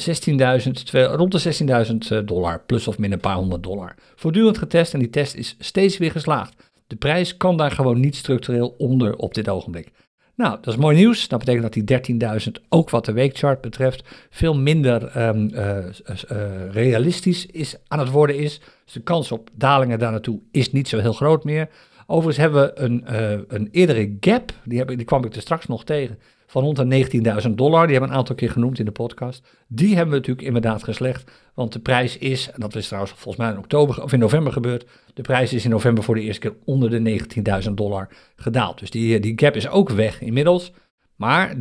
rond 0.91 1.33
de 1.33 1.87
16.000 1.87 1.97
eh, 2.09 2.19
dollar, 2.25 2.63
plus 2.67 2.89
of 2.89 2.99
min 2.99 3.13
een 3.13 3.21
paar 3.21 3.37
honderd 3.37 3.63
dollar. 3.63 3.95
Voortdurend 4.15 4.59
getest 4.59 4.93
en 4.93 4.99
die 4.99 5.11
test 5.11 5.35
is 5.35 5.57
steeds 5.59 5.99
weer 5.99 6.11
geslaagd. 6.11 6.55
De 6.87 6.97
prijs 6.97 7.37
kan 7.37 7.57
daar 7.57 7.71
gewoon 7.71 8.01
niet 8.01 8.17
structureel 8.17 8.75
onder 8.79 9.17
op 9.17 9.35
dit 9.35 9.49
ogenblik. 9.49 9.91
Nou, 10.37 10.59
dat 10.61 10.75
is 10.75 10.81
mooi 10.81 10.97
nieuws. 10.97 11.29
Dat 11.29 11.39
betekent 11.39 11.63
dat 11.63 12.07
die 12.07 12.19
13.000 12.59 12.69
ook 12.69 12.91
wat 12.91 13.05
de 13.05 13.13
weekchart 13.13 13.61
betreft 13.61 14.05
veel 14.31 14.55
minder 14.57 15.27
um, 15.29 15.51
uh, 15.55 15.77
uh, 15.77 16.71
realistisch 16.71 17.47
is, 17.47 17.77
aan 17.89 17.99
het 17.99 18.11
worden 18.11 18.39
is. 18.39 18.61
Dus 18.85 18.93
de 18.93 19.03
kans 19.03 19.33
op 19.33 19.51
dalingen 19.53 19.99
daar 19.99 20.11
naartoe 20.11 20.41
is 20.51 20.73
niet 20.73 20.89
zo 20.89 20.99
heel 20.99 21.13
groot 21.13 21.45
meer. 21.45 21.69
Overigens 22.07 22.37
hebben 22.37 22.63
we 22.63 22.81
een, 22.81 23.03
een 23.49 23.69
eerdere 23.71 24.17
gap, 24.21 24.53
die, 24.65 24.85
die 24.85 25.05
kwam 25.05 25.25
ik 25.25 25.35
er 25.35 25.41
straks 25.41 25.67
nog 25.67 25.85
tegen, 25.85 26.19
van 26.47 26.63
rond 26.63 26.77
de 26.77 27.43
19.000 27.49 27.51
dollar. 27.51 27.83
Die 27.83 27.91
hebben 27.91 27.99
we 28.01 28.15
een 28.15 28.21
aantal 28.21 28.35
keer 28.35 28.51
genoemd 28.51 28.79
in 28.79 28.85
de 28.85 28.91
podcast. 28.91 29.47
Die 29.67 29.95
hebben 29.95 30.09
we 30.09 30.19
natuurlijk 30.19 30.47
inderdaad 30.47 30.83
geslecht. 30.83 31.31
Want 31.55 31.73
de 31.73 31.79
prijs 31.79 32.19
is, 32.19 32.51
en 32.51 32.61
dat 32.61 32.75
is 32.75 32.87
trouwens 32.87 33.13
volgens 33.13 33.37
mij 33.37 33.53
in 33.53 33.59
oktober 33.59 34.03
of 34.03 34.13
in 34.13 34.19
november 34.19 34.53
gebeurd. 34.53 34.87
De 35.15 35.23
prijs 35.23 35.53
is 35.53 35.65
in 35.65 35.71
november 35.71 36.05
voor 36.05 36.15
de 36.15 36.21
eerste 36.21 36.41
keer 36.41 36.57
onder 36.65 36.91
de 36.91 37.21
19.000 37.65 37.71
dollar 37.73 38.09
gedaald. 38.37 38.79
Dus 38.79 38.91
die, 38.91 39.21
die 39.21 39.33
gap 39.37 39.57
is 39.57 39.69
ook 39.69 39.91
weg 39.91 40.21
inmiddels. 40.21 40.73
Maar 41.17 41.55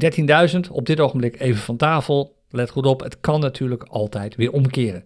13.000 0.53 0.59
op 0.71 0.85
dit 0.85 0.99
ogenblik 0.99 1.39
even 1.39 1.61
van 1.61 1.77
tafel. 1.77 2.35
Let 2.49 2.69
goed 2.69 2.85
op, 2.85 2.99
het 2.99 3.19
kan 3.19 3.39
natuurlijk 3.39 3.83
altijd 3.83 4.35
weer 4.35 4.51
omkeren. 4.51 5.03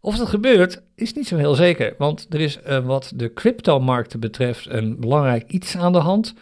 Of 0.00 0.16
dat 0.16 0.28
gebeurt, 0.28 0.82
is 0.94 1.12
niet 1.12 1.26
zo 1.26 1.36
heel 1.36 1.54
zeker. 1.54 1.94
Want 1.98 2.26
er 2.30 2.40
is 2.40 2.58
uh, 2.66 2.86
wat 2.86 3.12
de 3.14 3.32
cryptomarkten 3.32 4.20
betreft 4.20 4.66
een 4.68 5.00
belangrijk 5.00 5.50
iets 5.50 5.76
aan 5.76 5.92
de 5.92 5.98
hand. 5.98 6.34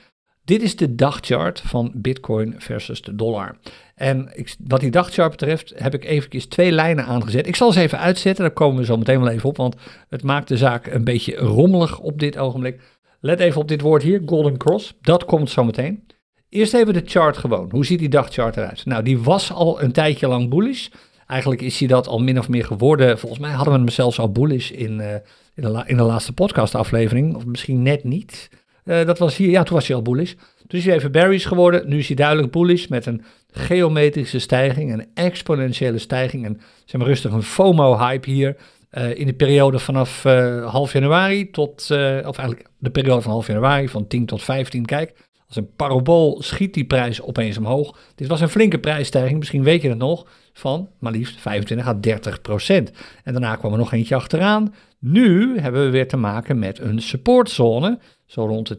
Dit 0.45 0.62
is 0.62 0.76
de 0.76 0.95
dagchart 0.95 1.61
van 1.61 1.93
Bitcoin 1.95 2.55
versus 2.59 3.02
de 3.02 3.14
dollar. 3.14 3.57
En 4.02 4.30
ik, 4.35 4.54
wat 4.66 4.80
die 4.80 4.90
dagchart 4.90 5.30
betreft 5.30 5.73
heb 5.76 5.94
ik 5.94 6.04
eventjes 6.04 6.47
twee 6.47 6.73
lijnen 6.73 7.04
aangezet. 7.04 7.47
Ik 7.47 7.56
zal 7.56 7.73
ze 7.73 7.80
even 7.80 7.99
uitzetten, 7.99 8.44
daar 8.44 8.54
komen 8.54 8.78
we 8.78 8.85
zo 8.85 8.97
meteen 8.97 9.21
wel 9.21 9.28
even 9.28 9.49
op, 9.49 9.56
want 9.56 9.76
het 10.09 10.23
maakt 10.23 10.49
de 10.49 10.56
zaak 10.56 10.87
een 10.87 11.04
beetje 11.04 11.37
rommelig 11.37 11.99
op 11.99 12.18
dit 12.18 12.38
ogenblik. 12.38 12.80
Let 13.21 13.40
even 13.40 13.61
op 13.61 13.68
dit 13.68 13.80
woord 13.80 14.02
hier, 14.02 14.23
Golden 14.26 14.56
Cross, 14.56 14.94
dat 15.00 15.25
komt 15.25 15.50
zo 15.50 15.64
meteen. 15.64 16.06
Eerst 16.49 16.75
even 16.75 16.92
de 16.92 17.02
chart 17.04 17.37
gewoon. 17.37 17.68
Hoe 17.71 17.87
ziet 17.87 17.99
die 17.99 18.09
dagchart 18.09 18.56
eruit? 18.56 18.85
Nou, 18.85 19.02
die 19.02 19.18
was 19.18 19.52
al 19.52 19.82
een 19.82 19.92
tijdje 19.92 20.28
lang 20.28 20.49
bullish. 20.49 20.88
Eigenlijk 21.26 21.62
is 21.62 21.78
hij 21.78 21.88
dat 21.88 22.06
al 22.06 22.18
min 22.18 22.38
of 22.38 22.48
meer 22.48 22.64
geworden. 22.64 23.18
Volgens 23.18 23.40
mij 23.40 23.53
hadden 23.53 23.72
we 23.72 23.79
hem 23.79 23.88
zelfs 23.88 24.18
al 24.18 24.33
bullish 24.33 24.70
in, 24.70 24.98
uh, 25.00 25.12
in, 25.55 25.62
de, 25.62 25.83
in 25.87 25.96
de 25.96 26.03
laatste 26.03 26.33
podcastaflevering, 26.33 27.35
of 27.35 27.46
misschien 27.46 27.83
net 27.83 28.05
niet. 28.05 28.48
Uh, 28.85 29.05
dat 29.05 29.18
was 29.18 29.37
hier, 29.37 29.51
ja, 29.51 29.62
toen 29.62 29.75
was 29.75 29.87
hij 29.87 29.97
al 29.97 30.03
bullish. 30.03 30.33
Toen 30.66 30.79
is 30.79 30.85
hij 30.85 30.95
even 30.95 31.12
bearish 31.12 31.47
geworden. 31.47 31.88
Nu 31.88 31.99
is 31.99 32.07
hij 32.07 32.16
duidelijk 32.16 32.53
bullish 32.53 32.87
met 32.87 33.07
een 33.07 33.25
geometrische 33.51 34.38
stijging, 34.38 34.92
een 34.92 35.07
exponentiële 35.14 35.99
stijging. 35.99 36.45
En 36.45 36.61
zeg 36.85 37.01
maar 37.01 37.09
rustig 37.09 37.33
een 37.33 37.42
FOMO-hype 37.42 38.31
hier. 38.31 38.57
Uh, 38.92 39.18
in 39.18 39.27
de 39.27 39.35
periode 39.35 39.79
vanaf 39.79 40.25
uh, 40.25 40.71
half 40.71 40.92
januari 40.92 41.51
tot, 41.51 41.83
of 42.27 42.38
eigenlijk 42.38 42.68
de 42.79 42.90
periode 42.90 43.23
van 43.23 43.31
half 43.31 43.47
januari, 43.47 43.88
van 43.88 44.07
10 44.07 44.27
tot 44.27 44.42
15. 44.42 44.87
Kijk, 44.87 45.14
als 45.55 45.64
een 45.64 45.75
parabool 45.77 46.42
schiet 46.42 46.75
die 46.75 46.85
prijs 46.85 47.23
opeens 47.23 47.59
omhoog. 47.59 47.99
Dit 48.14 48.29
was 48.29 48.40
een 48.40 48.49
flinke 48.49 48.79
prijsstijging, 48.79 49.38
misschien 49.38 49.62
weet 49.62 49.83
je 49.83 49.88
het 49.88 49.99
nog, 49.99 50.27
van 50.53 50.88
maar 50.99 51.12
liefst 51.12 51.40
25 51.40 51.87
à 51.87 51.95
30 52.01 52.40
procent. 52.40 52.92
En 53.25 53.33
daarna 53.33 53.57
kwam 53.57 53.73
er 53.73 53.79
nog 53.79 53.92
eentje 53.92 54.14
achteraan. 54.14 54.75
Nu 54.99 55.59
hebben 55.59 55.85
we 55.85 55.90
weer 55.90 56.09
te 56.09 56.16
maken 56.16 56.59
met 56.59 56.79
een 56.79 57.03
supportzone 57.03 57.99
zo 58.33 58.47
rond 58.47 58.68
de 58.68 58.79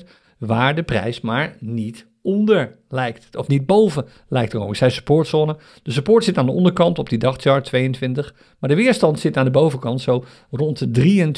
23.000, 0.00 0.08
waar 0.38 0.74
de 0.74 0.82
prijs 0.82 1.20
maar 1.20 1.56
niet 1.60 2.06
onder 2.22 2.76
lijkt, 2.88 3.36
of 3.36 3.48
niet 3.48 3.66
boven 3.66 4.06
lijkt 4.28 4.50
te 4.50 4.56
komen. 4.56 4.76
Zei 4.76 4.90
supportzone. 4.90 5.56
De 5.82 5.90
support 5.90 6.24
zit 6.24 6.38
aan 6.38 6.46
de 6.46 6.52
onderkant 6.52 6.98
op 6.98 7.08
die 7.08 7.18
dagchart 7.18 7.64
22, 7.64 8.34
maar 8.58 8.70
de 8.70 8.76
weerstand 8.76 9.20
zit 9.20 9.36
aan 9.36 9.44
de 9.44 9.50
bovenkant 9.50 10.00
zo 10.00 10.24
rond 10.50 10.94
de 10.94 11.32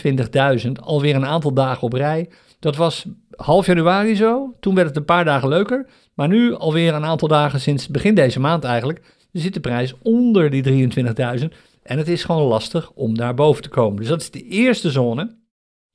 23.000, 0.67 0.73
alweer 0.73 1.15
een 1.15 1.27
aantal 1.27 1.53
dagen 1.53 1.83
op 1.83 1.93
rij. 1.93 2.29
Dat 2.59 2.77
was 2.77 3.07
half 3.37 3.67
januari 3.67 4.17
zo, 4.17 4.55
toen 4.61 4.75
werd 4.75 4.89
het 4.89 4.97
een 4.97 5.05
paar 5.05 5.25
dagen 5.25 5.49
leuker, 5.49 5.87
maar 6.15 6.29
nu 6.29 6.55
alweer 6.55 6.95
een 6.95 7.05
aantal 7.05 7.29
dagen 7.29 7.61
sinds 7.61 7.89
begin 7.89 8.15
deze 8.15 8.41
maand 8.41 8.65
eigenlijk, 8.65 9.03
zit 9.33 9.55
de 9.55 9.61
prijs 9.61 9.95
onder 10.03 10.51
die 10.51 10.91
23.000 11.41 11.45
en 11.89 11.99
het 11.99 12.09
is 12.09 12.25
gewoon 12.25 12.43
lastig 12.43 12.91
om 12.91 13.17
daar 13.17 13.35
boven 13.35 13.63
te 13.63 13.69
komen. 13.69 13.97
Dus 13.97 14.09
dat 14.09 14.21
is 14.21 14.31
de 14.31 14.43
eerste 14.43 14.91
zone, 14.91 15.37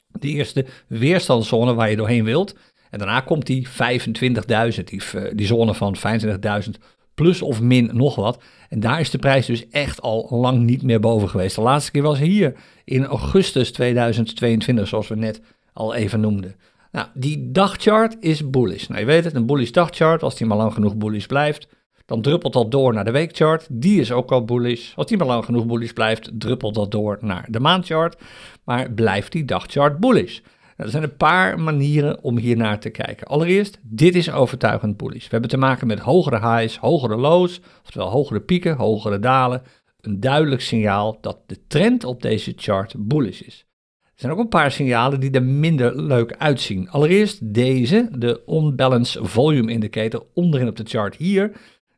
de 0.07 0.27
eerste 0.27 0.65
weerstandszone 0.87 1.73
waar 1.73 1.89
je 1.89 1.95
doorheen 1.95 2.23
wilt. 2.23 2.55
En 2.89 2.99
daarna 2.99 3.19
komt 3.19 3.45
die 3.45 3.67
25.000, 3.67 4.83
die, 4.83 5.01
die 5.35 5.45
zone 5.45 5.73
van 5.73 5.95
25.000 5.97 6.69
plus 7.13 7.41
of 7.41 7.61
min 7.61 7.89
nog 7.93 8.15
wat. 8.15 8.43
En 8.69 8.79
daar 8.79 8.99
is 8.99 9.09
de 9.09 9.17
prijs 9.17 9.45
dus 9.45 9.69
echt 9.69 10.01
al 10.01 10.27
lang 10.29 10.59
niet 10.59 10.83
meer 10.83 10.99
boven 10.99 11.29
geweest. 11.29 11.55
De 11.55 11.61
laatste 11.61 11.91
keer 11.91 12.01
was 12.01 12.19
hier 12.19 12.53
in 12.83 13.05
augustus 13.05 13.71
2022, 13.71 14.87
zoals 14.87 15.07
we 15.07 15.15
net 15.15 15.41
al 15.73 15.93
even 15.93 16.19
noemden. 16.19 16.55
Nou, 16.91 17.07
die 17.13 17.51
dagchart 17.51 18.17
is 18.19 18.49
bullish. 18.49 18.87
Nou, 18.87 18.99
je 18.99 19.05
weet 19.05 19.23
het, 19.23 19.35
een 19.35 19.45
bullish 19.45 19.71
dagchart, 19.71 20.23
als 20.23 20.35
die 20.35 20.47
maar 20.47 20.57
lang 20.57 20.73
genoeg 20.73 20.95
bullish 20.95 21.25
blijft, 21.25 21.67
dan 22.13 22.21
druppelt 22.21 22.53
dat 22.53 22.71
door 22.71 22.93
naar 22.93 23.05
de 23.05 23.11
weekchart. 23.11 23.67
Die 23.69 23.99
is 23.99 24.11
ook 24.11 24.31
al 24.31 24.45
bullish. 24.45 24.93
Als 24.95 25.07
die 25.07 25.17
maar 25.17 25.27
lang 25.27 25.45
genoeg 25.45 25.65
bullish 25.65 25.91
blijft, 25.91 26.31
druppelt 26.33 26.75
dat 26.75 26.91
door 26.91 27.17
naar 27.21 27.45
de 27.49 27.59
maandchart. 27.59 28.21
Maar 28.63 28.91
blijft 28.91 29.31
die 29.31 29.45
dagchart 29.45 29.99
bullish? 29.99 30.39
Nou, 30.39 30.43
er 30.75 30.89
zijn 30.89 31.03
een 31.03 31.17
paar 31.17 31.59
manieren 31.59 32.23
om 32.23 32.37
hier 32.37 32.57
naar 32.57 32.79
te 32.79 32.89
kijken. 32.89 33.27
Allereerst, 33.27 33.79
dit 33.81 34.15
is 34.15 34.31
overtuigend 34.31 34.97
bullish. 34.97 35.23
We 35.23 35.29
hebben 35.29 35.49
te 35.49 35.57
maken 35.57 35.87
met 35.87 35.99
hogere 35.99 36.39
highs, 36.39 36.77
hogere 36.77 37.15
lows, 37.15 37.61
oftewel 37.83 38.09
hogere 38.09 38.39
pieken, 38.39 38.75
hogere 38.75 39.19
dalen. 39.19 39.61
Een 40.01 40.19
duidelijk 40.19 40.61
signaal 40.61 41.17
dat 41.21 41.37
de 41.45 41.67
trend 41.67 42.03
op 42.03 42.21
deze 42.21 42.53
chart 42.55 42.95
bullish 42.97 43.41
is. 43.41 43.65
Er 44.03 44.19
zijn 44.19 44.31
ook 44.31 44.39
een 44.39 44.47
paar 44.47 44.71
signalen 44.71 45.19
die 45.19 45.31
er 45.31 45.43
minder 45.43 46.01
leuk 46.01 46.35
uitzien. 46.37 46.89
Allereerst 46.89 47.53
deze, 47.53 48.09
de 48.11 48.41
Unbalanced 48.47 49.27
Volume 49.27 49.71
Indicator 49.71 50.25
onderin 50.33 50.67
op 50.67 50.75
de 50.75 50.83
chart 50.85 51.15
hier. 51.15 51.51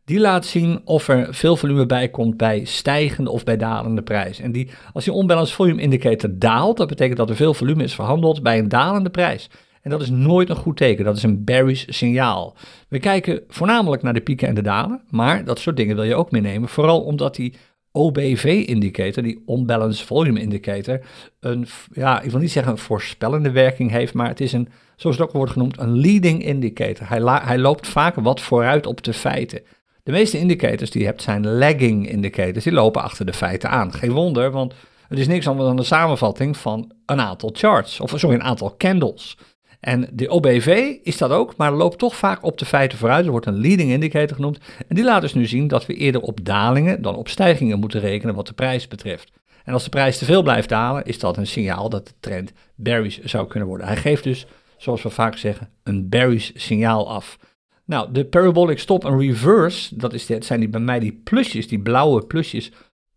Die 0.05 0.19
laat 0.19 0.45
zien 0.45 0.81
of 0.83 1.07
er 1.07 1.33
veel 1.33 1.55
volume 1.55 1.85
bij 1.85 2.09
komt 2.09 2.37
bij 2.37 2.65
stijgende 2.65 3.31
of 3.31 3.43
bij 3.43 3.57
dalende 3.57 4.01
prijs. 4.01 4.39
En 4.39 4.51
die, 4.51 4.69
als 4.93 5.03
die 5.03 5.13
onbalanced 5.13 5.55
volume 5.55 5.81
indicator 5.81 6.29
daalt, 6.33 6.77
dat 6.77 6.87
betekent 6.87 7.17
dat 7.17 7.29
er 7.29 7.35
veel 7.35 7.53
volume 7.53 7.83
is 7.83 7.95
verhandeld 7.95 8.43
bij 8.43 8.59
een 8.59 8.69
dalende 8.69 9.09
prijs. 9.09 9.49
En 9.81 9.89
dat 9.91 10.01
is 10.01 10.09
nooit 10.09 10.49
een 10.49 10.55
goed 10.55 10.77
teken, 10.77 11.05
dat 11.05 11.17
is 11.17 11.23
een 11.23 11.43
bearish 11.43 11.85
signaal. 11.87 12.55
We 12.87 12.99
kijken 12.99 13.43
voornamelijk 13.47 14.01
naar 14.01 14.13
de 14.13 14.21
pieken 14.21 14.47
en 14.47 14.55
de 14.55 14.61
dalen, 14.61 15.01
maar 15.09 15.45
dat 15.45 15.59
soort 15.59 15.77
dingen 15.77 15.95
wil 15.95 16.03
je 16.03 16.15
ook 16.15 16.31
meenemen. 16.31 16.69
Vooral 16.69 17.01
omdat 17.01 17.35
die 17.35 17.53
OBV-indicator, 17.91 19.23
die 19.23 19.43
Unbalanced 19.47 20.05
Volume 20.05 20.39
Indicator, 20.39 20.99
een, 21.39 21.67
ja, 21.93 22.21
ik 22.21 22.31
wil 22.31 22.39
niet 22.39 22.51
zeggen 22.51 22.71
een 22.71 22.77
voorspellende 22.77 23.51
werking 23.51 23.91
heeft, 23.91 24.13
maar 24.13 24.27
het 24.27 24.41
is 24.41 24.53
een, 24.53 24.69
zoals 24.95 25.17
het 25.17 25.25
ook 25.25 25.33
wordt 25.33 25.51
genoemd, 25.51 25.79
een 25.79 25.99
leading 25.99 26.43
indicator. 26.43 27.09
Hij, 27.09 27.21
hij 27.43 27.57
loopt 27.57 27.87
vaak 27.87 28.15
wat 28.15 28.41
vooruit 28.41 28.85
op 28.85 29.03
de 29.03 29.13
feiten. 29.13 29.61
De 30.05 30.11
meeste 30.11 30.39
indicators 30.39 30.91
die 30.91 31.01
je 31.01 31.07
hebt 31.07 31.21
zijn 31.21 31.47
lagging 31.47 32.09
indicators. 32.09 32.63
Die 32.63 32.73
lopen 32.73 33.01
achter 33.01 33.25
de 33.25 33.33
feiten 33.33 33.69
aan. 33.69 33.93
Geen 33.93 34.11
wonder, 34.11 34.51
want 34.51 34.73
het 35.07 35.19
is 35.19 35.27
niks 35.27 35.47
anders 35.47 35.67
dan 35.67 35.75
de 35.75 35.83
samenvatting 35.83 36.57
van 36.57 36.91
een 37.05 37.21
aantal 37.21 37.49
charts. 37.53 37.99
Of 37.99 38.13
sorry, 38.15 38.35
een 38.35 38.43
aantal 38.43 38.75
candles. 38.77 39.37
En 39.79 40.09
de 40.11 40.29
OBV 40.29 40.95
is 41.03 41.17
dat 41.17 41.31
ook, 41.31 41.55
maar 41.57 41.71
loopt 41.71 41.97
toch 41.97 42.15
vaak 42.15 42.43
op 42.43 42.57
de 42.57 42.65
feiten 42.65 42.97
vooruit. 42.97 43.25
Er 43.25 43.31
wordt 43.31 43.45
een 43.45 43.59
leading 43.59 43.91
indicator 43.91 44.35
genoemd. 44.35 44.59
En 44.87 44.95
die 44.95 45.03
laat 45.03 45.21
dus 45.21 45.33
nu 45.33 45.45
zien 45.45 45.67
dat 45.67 45.85
we 45.85 45.93
eerder 45.93 46.21
op 46.21 46.45
dalingen 46.45 47.01
dan 47.01 47.15
op 47.15 47.27
stijgingen 47.27 47.79
moeten 47.79 47.99
rekenen 47.99 48.35
wat 48.35 48.47
de 48.47 48.53
prijs 48.53 48.87
betreft. 48.87 49.31
En 49.63 49.73
als 49.73 49.83
de 49.83 49.89
prijs 49.89 50.17
te 50.17 50.25
veel 50.25 50.43
blijft 50.43 50.69
dalen, 50.69 51.05
is 51.05 51.19
dat 51.19 51.37
een 51.37 51.47
signaal 51.47 51.89
dat 51.89 52.07
de 52.07 52.13
trend 52.19 52.51
bearish 52.75 53.19
zou 53.23 53.47
kunnen 53.47 53.69
worden. 53.69 53.87
Hij 53.87 53.97
geeft 53.97 54.23
dus, 54.23 54.45
zoals 54.77 55.01
we 55.01 55.09
vaak 55.09 55.37
zeggen, 55.37 55.69
een 55.83 56.09
bearish 56.09 56.51
signaal 56.53 57.09
af. 57.09 57.37
Nou, 57.86 58.12
de 58.12 58.26
parabolic 58.26 58.80
stop 58.80 59.06
en 59.06 59.19
reverse, 59.19 59.98
dat, 59.98 60.13
is, 60.13 60.26
zijn 60.26 60.60
die, 60.60 60.69
bij 60.69 60.80
mij 60.80 61.00
die 61.00 61.21
plusjes, 61.24 61.67
die 61.67 61.80
blauwe 61.80 62.26
plusjes 62.26 62.71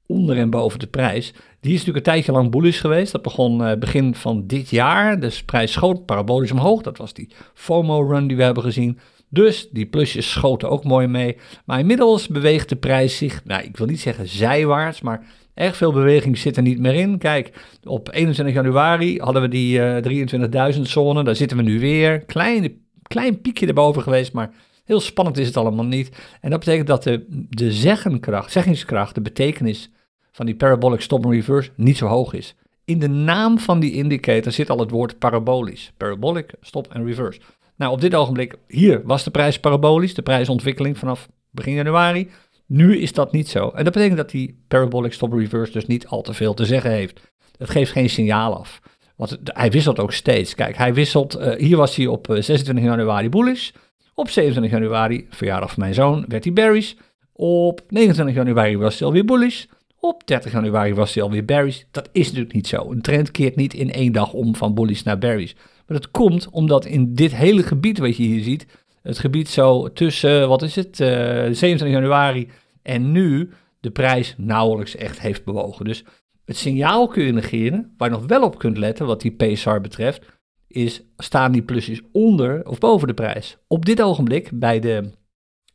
onder 0.07 0.37
en 0.37 0.51
boven 0.51 0.79
de 0.79 0.87
prijs. 0.87 1.33
Die 1.61 1.73
is 1.73 1.79
natuurlijk 1.79 2.07
een 2.07 2.13
tijdje 2.13 2.33
lang 2.33 2.51
bullish 2.51 2.81
geweest. 2.81 3.13
Dat 3.13 3.23
begon 3.23 3.63
uh, 3.63 3.75
begin 3.75 4.15
van 4.15 4.47
dit 4.47 4.71
jaar. 4.71 5.21
Dus 5.21 5.39
de 5.39 5.45
prijs 5.45 5.73
schoot 5.73 6.07
parabolisch 6.07 6.53
omhoog. 6.53 6.83
Dat 6.83 6.99
was 6.99 7.13
die 7.13 7.31
FOMO-run 7.55 8.27
die 8.27 8.37
we 8.37 8.43
hebben 8.43 8.63
gezien. 8.63 8.99
Dus 9.29 9.69
die 9.71 9.87
plusjes 9.87 10.31
schoten 10.31 10.71
ook 10.71 10.85
mooi 10.85 11.07
mee. 11.07 11.37
Maar 11.65 11.79
inmiddels 11.79 12.29
beweegt 12.29 12.69
de 12.69 12.77
prijs 12.77 13.17
zich, 13.17 13.45
nou 13.45 13.63
ik 13.63 13.77
wil 13.77 13.87
niet 13.87 14.01
zeggen 14.01 14.29
zijwaarts, 14.29 15.01
maar 15.01 15.27
Erg 15.59 15.77
veel 15.77 15.93
beweging 15.93 16.39
zit 16.39 16.57
er 16.57 16.63
niet 16.63 16.79
meer 16.79 16.95
in. 16.95 17.19
Kijk, 17.19 17.53
op 17.85 18.13
21 18.13 18.55
januari 18.55 19.19
hadden 19.21 19.43
we 19.43 19.49
die 19.49 19.79
uh, 19.79 20.75
23.000 20.75 20.81
zone. 20.81 21.25
Daar 21.25 21.37
zitten 21.37 21.57
we 21.57 21.63
nu 21.63 21.81
weer. 21.81 22.21
Kleine, 22.25 22.73
klein 23.09 23.41
piekje 23.41 23.67
erboven 23.67 24.03
geweest, 24.03 24.33
maar 24.33 24.51
heel 24.85 25.01
spannend 25.01 25.39
is 25.39 25.47
het 25.47 25.57
allemaal 25.57 25.85
niet. 25.85 26.17
En 26.41 26.51
dat 26.51 26.59
betekent 26.59 26.87
dat 26.87 27.03
de, 27.03 27.25
de 27.51 27.73
zeggenkracht, 27.73 28.53
zeggingskracht, 28.53 29.15
de 29.15 29.21
betekenis 29.21 29.91
van 30.33 30.47
die 30.47 30.55
parabolic 30.55 31.01
stop 31.01 31.25
and 31.25 31.35
reverse 31.35 31.71
niet 31.77 31.97
zo 31.97 32.07
hoog 32.07 32.33
is. 32.33 32.55
In 32.85 32.99
de 32.99 33.09
naam 33.09 33.59
van 33.59 33.81
die 33.81 33.93
indicator 33.93 34.53
zit 34.53 34.71
al 34.71 34.79
het 34.79 34.91
woord 34.91 35.19
parabolisch. 35.19 35.93
Parabolic 35.97 36.55
stop 36.61 36.89
and 36.93 37.07
reverse. 37.07 37.41
Nou, 37.77 37.93
op 37.93 38.01
dit 38.01 38.15
ogenblik, 38.15 38.55
hier 38.67 39.01
was 39.05 39.25
de 39.25 39.31
prijs 39.31 39.61
parabolisch, 39.61 40.15
de 40.15 40.23
prijsontwikkeling 40.23 40.99
vanaf 40.99 41.29
begin 41.51 41.75
januari. 41.75 42.31
Nu 42.67 42.99
is 42.99 43.13
dat 43.13 43.33
niet 43.33 43.49
zo. 43.49 43.71
En 43.71 43.85
dat 43.85 43.93
betekent 43.93 44.17
dat 44.17 44.31
die 44.31 44.65
parabolic 44.69 45.13
stop 45.13 45.33
reverse 45.33 45.73
dus 45.73 45.87
niet 45.87 46.07
al 46.07 46.23
te 46.23 46.35
veel 46.35 46.55
te 46.55 46.65
zeggen 46.65 46.91
heeft. 46.91 47.21
Het 47.59 47.71
geeft 47.71 47.93
geen 47.93 48.11
signaal 48.11 48.59
af. 48.59 48.81
Want 49.19 49.39
hij 49.45 49.71
wisselt 49.71 49.99
ook 49.99 50.13
steeds. 50.13 50.55
Kijk, 50.55 50.77
hij 50.77 50.95
wisselt. 50.95 51.39
Uh, 51.39 51.55
hier 51.55 51.77
was 51.77 51.97
hij 51.97 52.07
op 52.07 52.27
26 52.29 52.77
eh, 52.77 52.83
januari 52.91 53.29
bullish. 53.29 53.71
Op 54.15 54.29
27 54.29 54.73
januari, 54.73 55.27
verjaardag 55.31 55.71
van 55.71 55.83
mijn 55.83 55.95
zoon, 55.95 56.25
werd 56.29 56.45
hij 56.45 56.53
bearish. 56.53 56.93
Op 57.33 57.81
29 57.89 58.37
januari 58.37 58.77
was 58.77 58.99
hij 58.99 59.07
alweer 59.07 59.25
bullish. 59.25 59.65
Op 60.01 60.27
30 60.27 60.53
januari 60.53 60.95
was 60.95 61.15
hij 61.15 61.23
alweer 61.23 61.45
bearish. 61.45 61.83
Dat 61.91 62.09
is 62.13 62.27
natuurlijk 62.27 62.55
niet 62.55 62.67
zo. 62.67 62.91
Een 62.91 63.01
trend 63.01 63.31
keert 63.31 63.57
niet 63.57 63.75
in 63.75 63.93
één 63.93 64.13
dag 64.13 64.33
om 64.33 64.55
van 64.55 64.75
bullish 64.75 65.03
naar 65.03 65.19
bearish. 65.19 65.53
Maar 65.87 65.97
dat 65.97 66.11
komt 66.11 66.49
omdat 66.51 66.85
in 66.85 67.15
dit 67.15 67.35
hele 67.35 67.63
gebied 67.63 67.99
wat 67.99 68.17
je 68.17 68.23
hier 68.23 68.43
ziet, 68.43 68.67
het 69.03 69.19
gebied 69.19 69.49
zo 69.49 69.93
tussen, 69.93 70.49
wat 70.49 70.63
is 70.63 70.75
het, 70.75 71.01
uh, 71.01 71.09
27 71.09 71.89
januari 71.89 72.49
en 72.83 73.13
nu 73.13 73.51
de 73.81 73.91
prijs 73.91 74.35
nauwelijks 74.37 74.97
echt 74.97 75.21
heeft 75.21 75.45
bewogen. 75.45 75.85
Dus 75.85 76.05
het 76.49 76.57
signaal 76.57 77.09
kun 77.09 77.25
je 77.25 77.33
negeren, 77.33 77.95
waar 77.97 78.09
je 78.09 78.15
nog 78.15 78.27
wel 78.27 78.43
op 78.43 78.59
kunt 78.59 78.79
letten 78.79 79.07
wat 79.07 79.21
die 79.21 79.31
PSR 79.31 79.81
betreft, 79.81 80.25
is 80.67 81.03
staan 81.17 81.53
die 81.53 81.63
plusjes 81.63 82.01
onder 82.13 82.69
of 82.69 82.79
boven 82.79 83.09
de 83.09 83.15
prijs. 83.15 83.59
Op 83.67 83.85
dit 83.85 84.03
ogenblik 84.03 84.51
bij 84.53 84.81
de, 84.81 85.11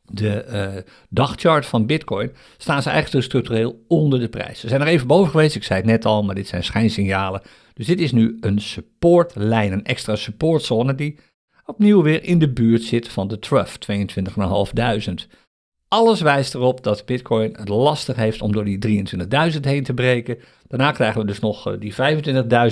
de 0.02 0.44
uh, 0.48 0.82
dagchart 1.08 1.66
van 1.66 1.86
Bitcoin 1.86 2.32
staan 2.56 2.82
ze 2.82 2.90
eigenlijk 2.90 3.24
structureel 3.24 3.84
onder 3.88 4.20
de 4.20 4.28
prijs. 4.28 4.60
Ze 4.60 4.68
zijn 4.68 4.80
er 4.80 4.86
even 4.86 5.06
boven 5.06 5.30
geweest, 5.30 5.56
ik 5.56 5.64
zei 5.64 5.80
het 5.80 5.88
net 5.88 6.04
al, 6.04 6.22
maar 6.22 6.34
dit 6.34 6.48
zijn 6.48 6.64
schijnsignalen. 6.64 7.42
Dus 7.74 7.86
dit 7.86 8.00
is 8.00 8.12
nu 8.12 8.36
een 8.40 8.60
supportlijn, 8.60 9.72
een 9.72 9.84
extra 9.84 10.16
supportzone 10.16 10.94
die 10.94 11.18
opnieuw 11.66 12.02
weer 12.02 12.24
in 12.24 12.38
de 12.38 12.52
buurt 12.52 12.82
zit 12.82 13.08
van 13.08 13.28
de 13.28 13.38
trough, 13.38 13.74
22.500. 13.92 15.43
Alles 15.94 16.20
wijst 16.20 16.54
erop 16.54 16.82
dat 16.82 17.04
Bitcoin 17.04 17.54
het 17.56 17.68
lastig 17.68 18.16
heeft 18.16 18.42
om 18.42 18.52
door 18.52 18.64
die 18.64 19.06
23.000 19.54 19.60
heen 19.60 19.84
te 19.84 19.94
breken. 19.94 20.38
Daarna 20.68 20.92
krijgen 20.92 21.20
we 21.20 21.26
dus 21.26 21.40
nog 21.40 21.66
eh, 21.66 21.74
die 21.78 21.94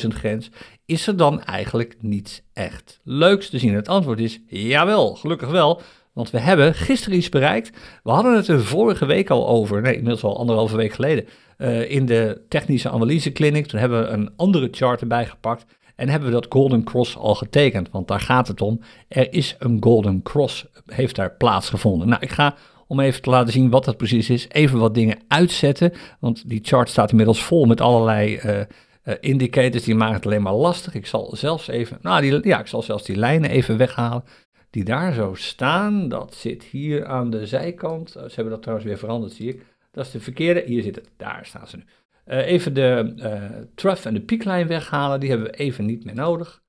25.000 0.03 0.09
grens. 0.09 0.51
Is 0.87 1.07
er 1.07 1.17
dan 1.17 1.43
eigenlijk 1.43 1.97
niets 2.01 2.43
echt 2.53 3.01
leuks 3.05 3.51
te 3.51 3.59
zien? 3.59 3.75
Het 3.75 3.89
antwoord 3.89 4.21
is 4.21 4.41
jawel, 4.47 5.15
gelukkig 5.15 5.51
wel. 5.51 5.81
Want 6.13 6.31
we 6.31 6.39
hebben 6.39 6.75
gisteren 6.75 7.19
iets 7.19 7.29
bereikt. 7.29 7.71
We 8.03 8.11
hadden 8.11 8.37
het 8.37 8.49
er 8.49 8.65
vorige 8.65 9.07
week 9.07 9.31
al 9.31 9.49
over, 9.49 9.81
nee, 9.81 9.95
inmiddels 9.95 10.25
al 10.25 10.39
anderhalve 10.39 10.77
week 10.77 10.93
geleden, 10.93 11.27
uh, 11.59 11.91
in 11.91 12.07
de 12.07 12.41
technische 12.49 12.91
analyse 12.91 13.33
clinic. 13.33 13.67
Toen 13.67 13.81
hebben 13.81 14.03
we 14.03 14.09
een 14.09 14.31
andere 14.37 14.69
chart 14.71 15.01
erbij 15.01 15.27
gepakt. 15.27 15.65
En 15.97 16.09
hebben 16.09 16.29
we 16.29 16.35
dat 16.35 16.47
Golden 16.49 16.85
Cross 16.85 17.17
al 17.17 17.35
getekend, 17.35 17.91
want 17.91 18.09
daar 18.09 18.21
gaat 18.21 18.49
het 18.49 18.61
om. 18.61 18.81
Er 19.09 19.33
is 19.33 19.57
een 19.59 19.77
Golden 19.81 20.23
Cross, 20.23 20.67
heeft 20.87 21.17
daar 21.17 21.31
plaatsgevonden. 21.31 22.09
Nou, 22.09 22.23
ik 22.23 22.31
ga 22.31 22.55
om 22.93 23.01
even 23.01 23.23
te 23.23 23.31
laten 23.31 23.53
zien 23.53 23.71
wat 23.71 23.85
dat 23.85 23.97
precies 23.97 24.31
is, 24.31 24.49
even 24.49 24.79
wat 24.79 24.95
dingen 24.95 25.19
uitzetten. 25.29 25.93
Want 26.21 26.49
die 26.49 26.61
chart 26.63 26.89
staat 26.89 27.11
inmiddels 27.11 27.43
vol 27.43 27.65
met 27.65 27.81
allerlei 27.81 28.41
uh, 28.45 29.15
indicators, 29.21 29.85
die 29.85 29.95
maken 29.95 30.15
het 30.15 30.27
alleen 30.27 30.43
maar 30.43 30.55
lastig. 30.55 30.95
Ik 30.95 31.07
zal 31.07 31.37
zelfs 31.37 31.69
even, 31.69 31.99
nou 32.01 32.21
die, 32.21 32.49
ja, 32.49 32.61
ik 32.61 32.67
zal 32.67 32.83
zelfs 32.83 33.05
die 33.05 33.17
lijnen 33.17 33.51
even 33.51 33.77
weghalen. 33.77 34.25
Die 34.71 34.85
daar 34.85 35.13
zo 35.13 35.35
staan, 35.35 36.09
dat 36.09 36.35
zit 36.35 36.63
hier 36.63 37.07
aan 37.07 37.31
de 37.31 37.47
zijkant. 37.47 38.17
Uh, 38.17 38.23
ze 38.23 38.35
hebben 38.35 38.53
dat 38.53 38.63
trouwens 38.63 38.89
weer 38.89 38.99
veranderd, 38.99 39.33
zie 39.33 39.49
ik. 39.49 39.67
Dat 39.91 40.07
is 40.07 40.11
de 40.11 40.21
verkeerde, 40.21 40.63
hier 40.67 40.83
zit 40.83 40.95
het, 40.95 41.09
daar 41.17 41.47
staan 41.47 41.69
ze 41.69 41.77
nu. 41.77 41.85
even 42.25 42.75
de 42.75 43.69
trough 43.75 44.07
en 44.07 44.15
de 44.15 44.21
pieklijn 44.21 44.67
weghalen, 44.67 45.21
die 45.21 45.29
hebben 45.29 45.47
we 45.51 45.57
even 45.57 45.87
niet 45.87 46.05
meer 46.05 46.15
nodig. 46.15 46.63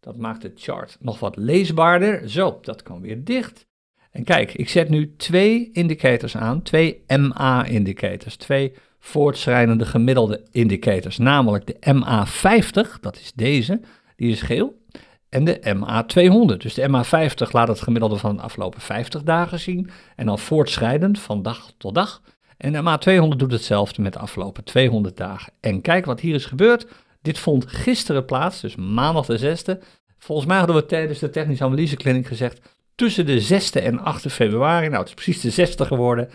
Dat 0.00 0.16
maakt 0.16 0.42
de 0.42 0.52
chart 0.54 0.96
nog 1.00 1.18
wat 1.20 1.36
leesbaarder. 1.36 2.30
Zo, 2.30 2.58
dat 2.62 2.82
kan 2.82 3.00
weer 3.00 3.24
dicht. 3.24 3.68
En 4.10 4.24
kijk, 4.24 4.54
ik 4.54 4.68
zet 4.68 4.88
nu 4.88 5.14
twee 5.16 5.70
indicators 5.72 6.36
aan, 6.36 6.62
twee 6.62 7.02
MA-indicators, 7.06 8.36
twee 8.36 8.72
voortschrijdende 8.98 9.86
gemiddelde 9.86 10.46
indicators, 10.50 11.18
namelijk 11.18 11.66
de 11.66 11.76
MA50, 11.94 13.00
dat 13.00 13.16
is 13.16 13.32
deze, 13.34 13.80
die 14.16 14.30
is 14.30 14.42
geel, 14.42 14.78
en 15.28 15.44
de 15.44 15.60
MA200. 15.76 16.56
Dus 16.56 16.74
de 16.74 16.88
MA50 16.88 17.50
laat 17.50 17.68
het 17.68 17.80
gemiddelde 17.80 18.16
van 18.16 18.36
de 18.36 18.42
afgelopen 18.42 18.80
50 18.80 19.22
dagen 19.22 19.60
zien 19.60 19.90
en 20.16 20.26
dan 20.26 20.38
voortschrijdend 20.38 21.20
van 21.20 21.42
dag 21.42 21.72
tot 21.76 21.94
dag. 21.94 22.22
En 22.56 22.72
de 22.72 22.82
MA200 22.82 23.36
doet 23.36 23.52
hetzelfde 23.52 24.02
met 24.02 24.12
de 24.12 24.18
afgelopen 24.18 24.64
200 24.64 25.16
dagen. 25.16 25.52
En 25.60 25.80
kijk 25.80 26.04
wat 26.04 26.20
hier 26.20 26.34
is 26.34 26.46
gebeurd. 26.46 26.86
Dit 27.22 27.38
vond 27.38 27.66
gisteren 27.66 28.24
plaats, 28.24 28.60
dus 28.60 28.76
maandag 28.76 29.26
de 29.26 29.56
6e. 29.58 29.84
Volgens 30.18 30.48
mij 30.48 30.58
hadden 30.58 30.76
we 30.76 30.86
tijdens 30.86 31.18
de 31.18 31.30
technische 31.30 31.64
analyse 31.64 31.96
clinic 31.96 32.26
gezegd, 32.26 32.60
tussen 33.00 33.26
de 33.26 33.42
6e 33.42 33.82
en 33.82 33.98
8e 33.98 34.30
februari. 34.30 34.88
Nou, 34.88 34.98
het 34.98 35.08
is 35.08 35.14
precies 35.14 35.54
de 35.54 35.68
6e 35.68 35.86
geworden. 35.86 36.28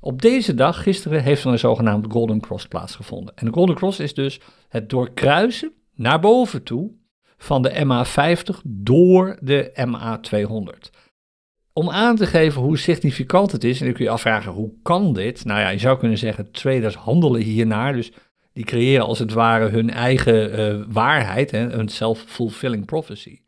Op 0.00 0.22
deze 0.22 0.54
dag, 0.54 0.82
gisteren, 0.82 1.22
heeft 1.22 1.44
er 1.44 1.50
een 1.50 1.58
zogenaamd 1.58 2.06
Golden 2.08 2.40
Cross 2.40 2.66
plaatsgevonden. 2.66 3.36
En 3.36 3.46
de 3.46 3.52
Golden 3.52 3.74
Cross 3.74 4.00
is 4.00 4.14
dus 4.14 4.40
het 4.68 4.90
doorkruisen 4.90 5.72
naar 5.94 6.20
boven 6.20 6.62
toe 6.62 6.90
van 7.36 7.62
de 7.62 7.70
MA50 7.70 8.60
door 8.64 9.38
de 9.40 9.72
MA200. 9.88 10.90
Om 11.72 11.90
aan 11.90 12.16
te 12.16 12.26
geven 12.26 12.62
hoe 12.62 12.78
significant 12.78 13.52
het 13.52 13.64
is, 13.64 13.78
en 13.80 13.86
dan 13.86 13.94
kun 13.94 14.04
je 14.04 14.10
afvragen 14.10 14.52
hoe 14.52 14.72
kan 14.82 15.12
dit? 15.12 15.44
Nou 15.44 15.60
ja, 15.60 15.68
je 15.68 15.78
zou 15.78 15.98
kunnen 15.98 16.18
zeggen, 16.18 16.50
traders 16.50 16.94
handelen 16.94 17.42
hiernaar, 17.42 17.92
dus 17.92 18.12
die 18.52 18.64
creëren 18.64 19.06
als 19.06 19.18
het 19.18 19.32
ware 19.32 19.68
hun 19.68 19.90
eigen 19.90 20.60
uh, 20.60 20.84
waarheid, 20.88 21.50
hè, 21.50 21.72
een 21.72 21.88
self-fulfilling 21.88 22.86
prophecy. 22.86 23.38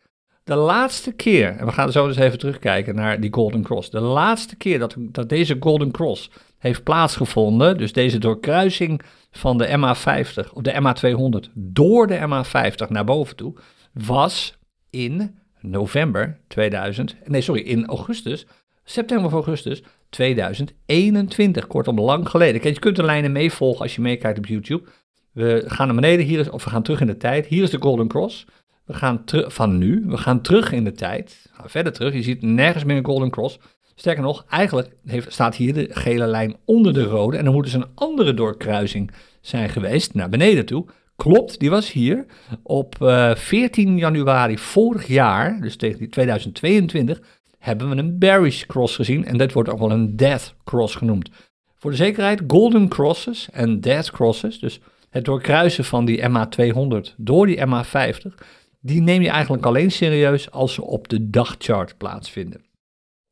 De 0.50 0.56
laatste 0.56 1.12
keer, 1.12 1.56
en 1.56 1.66
we 1.66 1.72
gaan 1.72 1.92
zo 1.92 2.06
eens 2.06 2.16
even 2.16 2.38
terugkijken 2.38 2.94
naar 2.94 3.20
die 3.20 3.32
Golden 3.32 3.62
Cross. 3.62 3.90
De 3.90 4.00
laatste 4.00 4.56
keer 4.56 4.78
dat, 4.78 4.94
dat 4.98 5.28
deze 5.28 5.56
Golden 5.60 5.90
Cross 5.90 6.30
heeft 6.58 6.82
plaatsgevonden, 6.82 7.78
dus 7.78 7.92
deze 7.92 8.18
doorkruising 8.18 9.02
van 9.30 9.58
de 9.58 9.68
MA50 9.68 10.52
of 10.52 10.62
de 10.62 10.72
MA200 10.72 11.52
door 11.54 12.06
de 12.06 12.18
MA50 12.18 12.88
naar 12.88 13.04
boven 13.04 13.36
toe, 13.36 13.54
was 13.92 14.58
in 14.90 15.38
november 15.60 16.40
2000, 16.48 17.16
nee 17.24 17.40
sorry, 17.40 17.62
in 17.62 17.86
augustus, 17.86 18.46
september 18.84 19.26
of 19.26 19.32
augustus 19.32 19.82
2021, 20.08 21.66
kortom 21.66 22.00
lang 22.00 22.28
geleden. 22.28 22.60
Kijk, 22.60 22.74
je 22.74 22.80
kunt 22.80 22.96
de 22.96 23.04
lijnen 23.04 23.32
meevolgen 23.32 23.82
als 23.82 23.94
je 23.94 24.00
meekijkt 24.00 24.38
op 24.38 24.46
YouTube. 24.46 24.88
We 25.32 25.64
gaan 25.66 25.86
naar 25.86 25.96
beneden, 25.96 26.26
hier 26.26 26.38
is, 26.38 26.50
of 26.50 26.64
we 26.64 26.70
gaan 26.70 26.82
terug 26.82 27.00
in 27.00 27.06
de 27.06 27.16
tijd. 27.16 27.46
Hier 27.46 27.62
is 27.62 27.70
de 27.70 27.80
Golden 27.80 28.08
Cross. 28.08 28.46
We 28.90 28.96
gaan 28.96 29.22
van 29.26 29.78
nu, 29.78 30.04
we 30.06 30.16
gaan 30.16 30.40
terug 30.40 30.72
in 30.72 30.84
de 30.84 30.92
tijd, 30.92 31.50
verder 31.64 31.92
terug. 31.92 32.14
Je 32.14 32.22
ziet 32.22 32.42
nergens 32.42 32.84
meer 32.84 32.96
een 32.96 33.04
Golden 33.04 33.30
Cross. 33.30 33.58
Sterker 33.94 34.22
nog, 34.22 34.44
eigenlijk 34.48 34.90
staat 35.28 35.54
hier 35.54 35.74
de 35.74 35.88
gele 35.90 36.26
lijn 36.26 36.56
onder 36.64 36.92
de 36.92 37.02
rode. 37.02 37.36
En 37.36 37.44
dan 37.44 37.52
moet 37.52 37.64
dus 37.64 37.72
een 37.72 37.94
andere 37.94 38.34
doorkruising 38.34 39.10
zijn 39.40 39.68
geweest 39.68 40.14
naar 40.14 40.28
beneden 40.28 40.66
toe. 40.66 40.86
Klopt, 41.16 41.58
die 41.58 41.70
was 41.70 41.92
hier 41.92 42.26
op 42.62 42.96
uh, 43.02 43.30
eh, 43.30 43.36
14 43.36 43.98
januari 43.98 44.58
vorig 44.58 45.06
jaar, 45.06 45.60
dus 45.60 45.76
tegen 45.76 46.10
2022, 46.10 47.20
hebben 47.58 47.90
we 47.90 47.96
een 47.96 48.18
bearish 48.18 48.64
cross 48.64 48.96
gezien 48.96 49.24
en 49.24 49.38
dit 49.38 49.52
wordt 49.52 49.68
ook 49.68 49.78
wel 49.78 49.90
een 49.90 50.16
death 50.16 50.54
cross 50.64 50.94
genoemd. 50.94 51.30
Voor 51.76 51.90
de 51.90 51.96
zekerheid, 51.96 52.42
golden 52.46 52.88
crosses 52.88 53.48
en 53.52 53.80
death 53.80 54.10
crosses, 54.10 54.58
dus 54.58 54.80
het 55.10 55.24
doorkruisen 55.24 55.84
van 55.84 56.04
die 56.04 56.22
MA200 56.28 57.14
door 57.16 57.46
die 57.46 57.66
MA50, 57.66 58.34
die 58.80 59.02
neem 59.02 59.22
je 59.22 59.28
eigenlijk 59.28 59.66
alleen 59.66 59.90
serieus 59.90 60.50
als 60.50 60.74
ze 60.74 60.82
op 60.82 61.08
de 61.08 61.30
dagchart 61.30 61.96
plaatsvinden. 61.98 62.64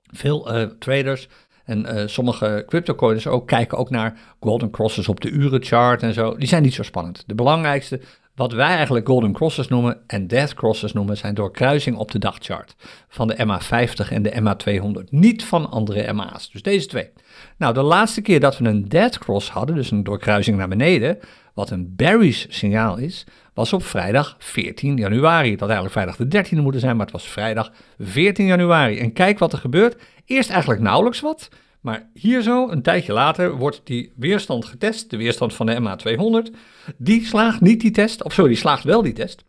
Veel 0.03 0.55
uh, 0.55 0.63
traders 0.79 1.29
en 1.65 1.87
uh, 1.95 2.07
sommige 2.07 2.65
cryptocoins 2.67 3.27
ook 3.27 3.47
kijken 3.47 3.79
ook 3.79 3.91
naar 3.91 4.19
golden 4.41 4.71
crosses 4.71 5.09
op 5.09 5.21
de 5.21 5.31
urenchart 5.31 6.03
en 6.03 6.15
zo. 6.15 6.37
Die 6.37 6.49
zijn 6.49 6.63
niet 6.63 6.75
zo 6.75 6.83
spannend. 6.83 7.25
De 7.27 7.35
belangrijkste, 7.35 8.01
wat 8.35 8.53
wij 8.53 8.77
eigenlijk 8.77 9.07
golden 9.07 9.33
crosses 9.33 9.69
noemen 9.69 10.01
en 10.07 10.27
death 10.27 10.55
crosses 10.55 10.93
noemen, 10.93 11.17
zijn 11.17 11.35
doorkruising 11.35 11.97
op 11.97 12.11
de 12.11 12.19
dagchart 12.19 12.75
van 13.09 13.29
de 13.29 13.37
MA50 13.37 14.13
en 14.13 14.23
de 14.23 14.33
MA200. 14.41 15.09
Niet 15.11 15.45
van 15.45 15.71
andere 15.71 16.13
MA's. 16.13 16.51
Dus 16.51 16.63
deze 16.63 16.87
twee. 16.87 17.11
Nou, 17.57 17.75
de 17.75 17.83
laatste 17.83 18.21
keer 18.21 18.41
dat 18.41 18.59
we 18.59 18.65
een 18.65 18.89
death 18.89 19.19
cross 19.19 19.51
hadden, 19.51 19.75
dus 19.75 19.91
een 19.91 20.05
doorkruising 20.05 20.57
naar 20.57 20.69
beneden, 20.69 21.19
wat 21.55 21.71
een 21.71 21.95
bearish 21.97 22.47
signaal 22.49 22.97
is, 22.97 23.25
was 23.59 23.73
op 23.73 23.85
vrijdag 23.85 24.37
14 24.39 24.97
januari. 24.97 25.57
Dat 25.57 25.69
eigenlijk 25.69 25.93
vrijdag 25.93 26.17
de 26.17 26.57
13e 26.57 26.63
moeten 26.63 26.81
zijn, 26.81 26.97
maar 26.97 27.05
het 27.05 27.15
was 27.15 27.29
vrijdag 27.29 27.73
14 27.99 28.47
januari. 28.47 28.99
En 28.99 29.13
kijk 29.13 29.39
wat 29.39 29.53
er 29.53 29.59
gebeurt. 29.59 30.03
Eerst 30.25 30.51
eigenlijk 30.51 30.81
nauwelijks 30.81 31.21
wat. 31.21 31.49
Maar 31.81 32.11
hier 32.15 32.43
zo, 32.43 32.69
een 32.69 32.83
tijdje 32.83 33.13
later, 33.13 33.57
wordt 33.57 33.81
die 33.85 34.13
weerstand 34.17 34.65
getest, 34.65 35.11
de 35.11 35.17
weerstand 35.17 35.55
van 35.55 35.67
de 35.67 35.81
MA200. 35.81 36.55
Die 36.97 37.25
slaagt 37.25 37.61
niet 37.61 37.81
die 37.81 37.91
test, 37.91 38.23
of 38.23 38.33
sorry, 38.33 38.51
die 38.51 38.59
slaagt 38.59 38.85
wel 38.85 39.03
die 39.03 39.13
test. 39.13 39.45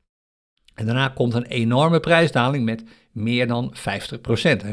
En 0.76 0.86
daarna 0.86 1.08
komt 1.08 1.34
een 1.34 1.45
enorme 1.45 2.00
prijsdaling 2.00 2.65
met 2.65 2.84
meer 3.12 3.48
dan 3.48 3.74
50%, 3.76 3.82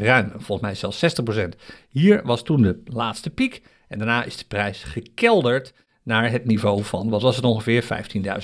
ruim, 0.00 0.30
volgens 0.30 0.60
mij 0.60 0.74
zelfs 0.74 1.20
60%. 1.20 1.48
Hier 1.88 2.20
was 2.24 2.42
toen 2.42 2.62
de 2.62 2.82
laatste 2.84 3.30
piek 3.30 3.62
en 3.88 3.98
daarna 3.98 4.24
is 4.24 4.36
de 4.36 4.44
prijs 4.48 4.82
gekelderd 4.82 5.72
naar 6.06 6.30
het 6.30 6.44
niveau 6.44 6.82
van, 6.82 7.08
wat 7.08 7.22
was 7.22 7.36
het 7.36 7.44
ongeveer, 7.44 7.84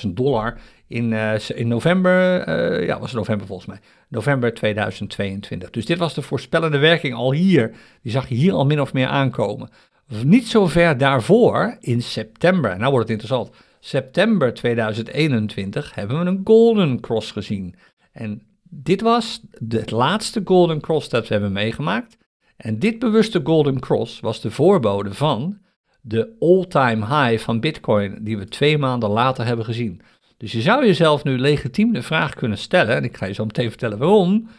15.000 0.05 0.09
dollar 0.13 0.57
in, 0.87 1.11
uh, 1.11 1.49
in 1.49 1.67
november, 1.67 2.47
uh, 2.47 2.85
ja, 2.87 2.99
was 2.99 3.09
het 3.09 3.19
november 3.19 3.47
volgens 3.47 3.67
mij, 3.67 3.79
november 4.07 4.53
2022. 4.53 5.69
Dus 5.69 5.85
dit 5.85 5.97
was 5.97 6.13
de 6.13 6.21
voorspellende 6.21 6.77
werking 6.77 7.13
al 7.13 7.31
hier, 7.31 7.75
die 8.01 8.11
zag 8.11 8.29
je 8.29 8.35
hier 8.35 8.53
al 8.53 8.65
min 8.65 8.81
of 8.81 8.93
meer 8.93 9.07
aankomen. 9.07 9.69
Niet 10.23 10.47
zo 10.47 10.67
ver 10.67 10.97
daarvoor, 10.97 11.77
in 11.79 12.01
september, 12.01 12.77
nou 12.77 12.91
wordt 12.91 13.09
het 13.09 13.21
interessant, 13.21 13.55
september 13.79 14.53
2021 14.53 15.95
hebben 15.95 16.19
we 16.19 16.25
een 16.25 16.41
golden 16.43 16.99
cross 16.99 17.31
gezien. 17.31 17.75
En 18.11 18.41
dit 18.69 19.01
was 19.01 19.41
het 19.67 19.91
laatste 19.91 20.41
golden 20.45 20.81
cross 20.81 21.09
dat 21.09 21.27
we 21.27 21.33
hebben 21.33 21.51
meegemaakt. 21.51 22.17
En 22.57 22.79
dit 22.79 22.99
bewuste 22.99 23.41
golden 23.43 23.79
cross 23.79 24.19
was 24.19 24.41
de 24.41 24.51
voorbode 24.51 25.13
van 25.13 25.61
de 26.05 26.35
all-time 26.39 27.05
high 27.05 27.43
van 27.43 27.59
Bitcoin 27.59 28.17
die 28.21 28.37
we 28.37 28.45
twee 28.45 28.77
maanden 28.77 29.09
later 29.09 29.45
hebben 29.45 29.65
gezien. 29.65 30.01
Dus 30.37 30.51
je 30.51 30.61
zou 30.61 30.85
jezelf 30.85 31.23
nu 31.23 31.37
legitiem 31.37 31.93
de 31.93 32.01
vraag 32.01 32.33
kunnen 32.33 32.57
stellen, 32.57 32.95
en 32.95 33.03
ik 33.03 33.17
ga 33.17 33.25
je 33.25 33.33
zo 33.33 33.45
meteen 33.45 33.69
vertellen 33.69 33.97
waarom, 33.97 34.49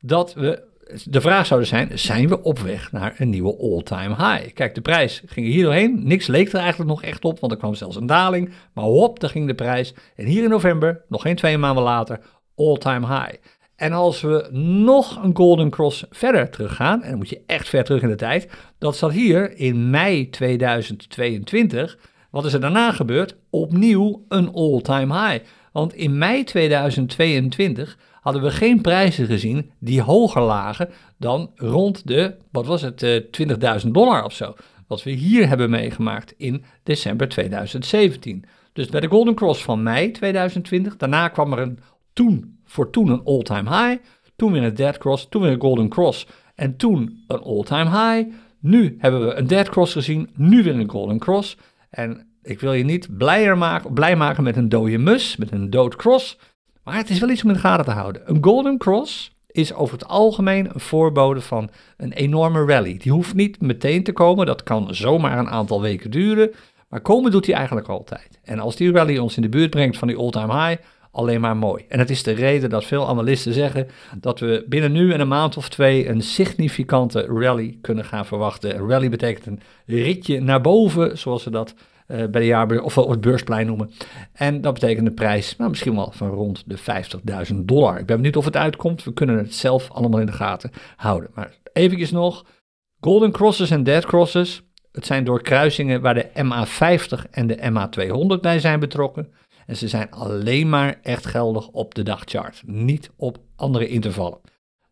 dat 0.00 0.34
we, 0.34 0.62
de 1.04 1.20
vraag 1.20 1.46
zouden 1.46 1.68
zijn, 1.68 1.98
zijn 1.98 2.28
we 2.28 2.42
op 2.42 2.58
weg 2.58 2.92
naar 2.92 3.14
een 3.18 3.30
nieuwe 3.30 3.56
all-time 3.58 4.14
high? 4.14 4.52
Kijk, 4.54 4.74
de 4.74 4.80
prijs 4.80 5.22
ging 5.26 5.46
hier 5.46 5.64
doorheen, 5.64 6.00
niks 6.06 6.26
leek 6.26 6.52
er 6.52 6.60
eigenlijk 6.60 6.90
nog 6.90 7.02
echt 7.02 7.24
op, 7.24 7.40
want 7.40 7.52
er 7.52 7.58
kwam 7.58 7.74
zelfs 7.74 7.96
een 7.96 8.06
daling, 8.06 8.52
maar 8.72 8.84
hop, 8.84 9.20
daar 9.20 9.30
ging 9.30 9.46
de 9.46 9.54
prijs. 9.54 9.94
En 10.16 10.26
hier 10.26 10.42
in 10.42 10.50
november, 10.50 11.04
nog 11.08 11.22
geen 11.22 11.36
twee 11.36 11.58
maanden 11.58 11.84
later, 11.84 12.20
all-time 12.56 13.06
high. 13.06 13.34
En 13.78 13.92
als 13.92 14.20
we 14.20 14.48
nog 14.52 15.22
een 15.22 15.36
Golden 15.36 15.70
Cross 15.70 16.04
verder 16.10 16.50
teruggaan, 16.50 17.02
en 17.02 17.08
dan 17.08 17.18
moet 17.18 17.28
je 17.28 17.42
echt 17.46 17.68
ver 17.68 17.84
terug 17.84 18.02
in 18.02 18.08
de 18.08 18.14
tijd, 18.14 18.48
dat 18.78 18.96
zat 18.96 19.12
hier 19.12 19.56
in 19.56 19.90
mei 19.90 20.30
2022. 20.30 21.98
Wat 22.30 22.44
is 22.44 22.52
er 22.52 22.60
daarna 22.60 22.92
gebeurd? 22.92 23.36
Opnieuw 23.50 24.24
een 24.28 24.52
all-time 24.52 25.14
high. 25.14 25.44
Want 25.72 25.94
in 25.94 26.18
mei 26.18 26.44
2022 26.44 27.98
hadden 28.20 28.42
we 28.42 28.50
geen 28.50 28.80
prijzen 28.80 29.26
gezien 29.26 29.70
die 29.78 30.02
hoger 30.02 30.42
lagen 30.42 30.88
dan 31.16 31.50
rond 31.54 32.06
de, 32.06 32.36
wat 32.52 32.66
was 32.66 32.82
het, 32.82 33.26
20.000 33.40 33.54
eh, 33.58 33.76
dollar 33.84 34.24
of 34.24 34.32
zo. 34.32 34.54
Wat 34.86 35.02
we 35.02 35.10
hier 35.10 35.48
hebben 35.48 35.70
meegemaakt 35.70 36.34
in 36.36 36.64
december 36.82 37.28
2017. 37.28 38.44
Dus 38.72 38.86
bij 38.86 39.00
de 39.00 39.08
Golden 39.08 39.34
Cross 39.34 39.62
van 39.62 39.82
mei 39.82 40.10
2020, 40.10 40.96
daarna 40.96 41.28
kwam 41.28 41.52
er 41.52 41.58
een 41.58 41.78
toen 42.12 42.57
voor 42.68 42.90
toen 42.90 43.08
een 43.08 43.24
all-time 43.24 43.70
high. 43.70 44.02
Toen 44.36 44.52
weer 44.52 44.62
een 44.62 44.74
dead 44.74 44.98
cross, 44.98 45.26
toen 45.28 45.42
weer 45.42 45.50
een 45.52 45.60
golden 45.60 45.88
cross. 45.88 46.26
En 46.54 46.76
toen 46.76 47.24
een 47.26 47.42
all-time 47.42 47.90
high. 47.90 48.30
Nu 48.60 48.96
hebben 48.98 49.26
we 49.26 49.34
een 49.34 49.46
dead 49.46 49.68
cross 49.68 49.92
gezien, 49.92 50.30
nu 50.34 50.62
weer 50.62 50.74
een 50.74 50.90
golden 50.90 51.18
cross. 51.18 51.56
En 51.90 52.26
ik 52.42 52.60
wil 52.60 52.72
je 52.72 52.84
niet 52.84 53.16
blijer 53.16 53.58
maken, 53.58 53.92
blij 53.92 54.16
maken 54.16 54.42
met 54.42 54.56
een 54.56 54.68
dode 54.68 54.98
mus, 54.98 55.36
met 55.36 55.52
een 55.52 55.70
dood 55.70 55.96
cross. 55.96 56.38
Maar 56.84 56.96
het 56.96 57.10
is 57.10 57.18
wel 57.18 57.28
iets 57.28 57.42
om 57.42 57.48
in 57.48 57.54
de 57.54 57.60
gaten 57.60 57.84
te 57.84 57.90
houden. 57.90 58.22
Een 58.24 58.44
golden 58.44 58.78
cross 58.78 59.36
is 59.46 59.74
over 59.74 59.98
het 59.98 60.08
algemeen 60.08 60.68
een 60.74 60.80
voorbode 60.80 61.40
van 61.40 61.70
een 61.96 62.12
enorme 62.12 62.64
rally. 62.64 62.96
Die 62.96 63.12
hoeft 63.12 63.34
niet 63.34 63.60
meteen 63.60 64.02
te 64.02 64.12
komen, 64.12 64.46
dat 64.46 64.62
kan 64.62 64.94
zomaar 64.94 65.38
een 65.38 65.48
aantal 65.48 65.80
weken 65.80 66.10
duren. 66.10 66.50
Maar 66.88 67.00
komen 67.00 67.30
doet 67.30 67.46
hij 67.46 67.54
eigenlijk 67.54 67.88
altijd. 67.88 68.38
En 68.42 68.58
als 68.58 68.76
die 68.76 68.92
rally 68.92 69.18
ons 69.18 69.36
in 69.36 69.42
de 69.42 69.48
buurt 69.48 69.70
brengt 69.70 69.98
van 69.98 70.08
die 70.08 70.16
all-time 70.16 70.66
high, 70.66 70.82
alleen 71.18 71.40
maar 71.40 71.56
mooi. 71.56 71.84
En 71.88 71.98
het 71.98 72.10
is 72.10 72.22
de 72.22 72.32
reden 72.32 72.70
dat 72.70 72.84
veel 72.84 73.08
analisten 73.08 73.52
zeggen 73.52 73.88
dat 74.20 74.40
we 74.40 74.64
binnen 74.68 74.92
nu 74.92 75.12
en 75.12 75.20
een 75.20 75.28
maand 75.28 75.56
of 75.56 75.68
twee 75.68 76.08
een 76.08 76.22
significante 76.22 77.26
rally 77.26 77.78
kunnen 77.80 78.04
gaan 78.04 78.26
verwachten. 78.26 78.74
Een 78.74 78.88
rally 78.88 79.08
betekent 79.08 79.46
een 79.46 79.60
ritje 79.86 80.40
naar 80.40 80.60
boven, 80.60 81.18
zoals 81.18 81.42
ze 81.42 81.50
dat 81.50 81.74
uh, 82.08 82.16
bij 82.16 82.40
de 82.40 82.46
jaar 82.46 82.80
of 82.80 82.94
het 82.94 83.20
beursplein 83.20 83.66
noemen. 83.66 83.90
En 84.32 84.60
dat 84.60 84.74
betekent 84.74 85.06
een 85.06 85.14
prijs 85.14 85.56
nou, 85.56 85.70
misschien 85.70 85.94
wel 85.94 86.12
van 86.14 86.28
rond 86.28 86.64
de 86.66 86.78
50.000 87.50 87.54
dollar. 87.56 87.98
Ik 87.98 88.06
ben 88.06 88.16
benieuwd 88.16 88.36
of 88.36 88.44
het 88.44 88.56
uitkomt. 88.56 89.04
We 89.04 89.12
kunnen 89.12 89.38
het 89.38 89.54
zelf 89.54 89.90
allemaal 89.90 90.20
in 90.20 90.26
de 90.26 90.32
gaten 90.32 90.70
houden. 90.96 91.30
Maar 91.34 91.54
eventjes 91.72 92.10
nog, 92.10 92.44
golden 93.00 93.32
crosses 93.32 93.70
en 93.70 93.82
dead 93.82 94.06
crosses. 94.06 94.62
Het 94.92 95.06
zijn 95.06 95.24
doorkruisingen 95.24 96.00
waar 96.00 96.14
de 96.14 96.28
MA50 96.28 97.30
en 97.30 97.46
de 97.46 97.56
MA200 97.56 98.40
bij 98.40 98.58
zijn 98.58 98.80
betrokken. 98.80 99.32
En 99.68 99.76
ze 99.76 99.88
zijn 99.88 100.10
alleen 100.10 100.68
maar 100.68 100.98
echt 101.02 101.26
geldig 101.26 101.68
op 101.68 101.94
de 101.94 102.02
dagchart, 102.02 102.62
niet 102.66 103.10
op 103.16 103.38
andere 103.56 103.88
intervallen. 103.88 104.38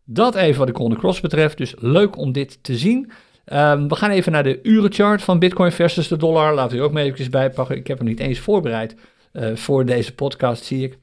Dat 0.05 0.35
even 0.35 0.59
wat 0.59 0.67
de 0.67 0.75
Golden 0.75 0.99
Cross 0.99 1.21
betreft, 1.21 1.57
dus 1.57 1.75
leuk 1.79 2.17
om 2.17 2.33
dit 2.33 2.59
te 2.63 2.77
zien. 2.77 3.11
Um, 3.53 3.89
we 3.89 3.97
gaan 3.97 4.11
even 4.11 4.33
naar 4.33 4.43
de 4.43 4.63
urenchart 4.63 5.23
van 5.23 5.39
Bitcoin 5.39 5.73
versus 5.73 6.09
de 6.09 6.17
dollar. 6.17 6.55
Laten 6.55 6.77
we 6.77 6.83
ook 6.83 6.93
mee 6.93 7.13
even 7.13 7.31
bijpakken. 7.31 7.77
Ik 7.77 7.87
heb 7.87 7.99
hem 7.99 8.07
niet 8.07 8.21
eens 8.21 8.39
voorbereid 8.39 8.97
uh, 9.33 9.57
voor 9.57 9.85
deze 9.85 10.15
podcast, 10.15 10.65
zie 10.65 10.85
ik. 10.85 10.99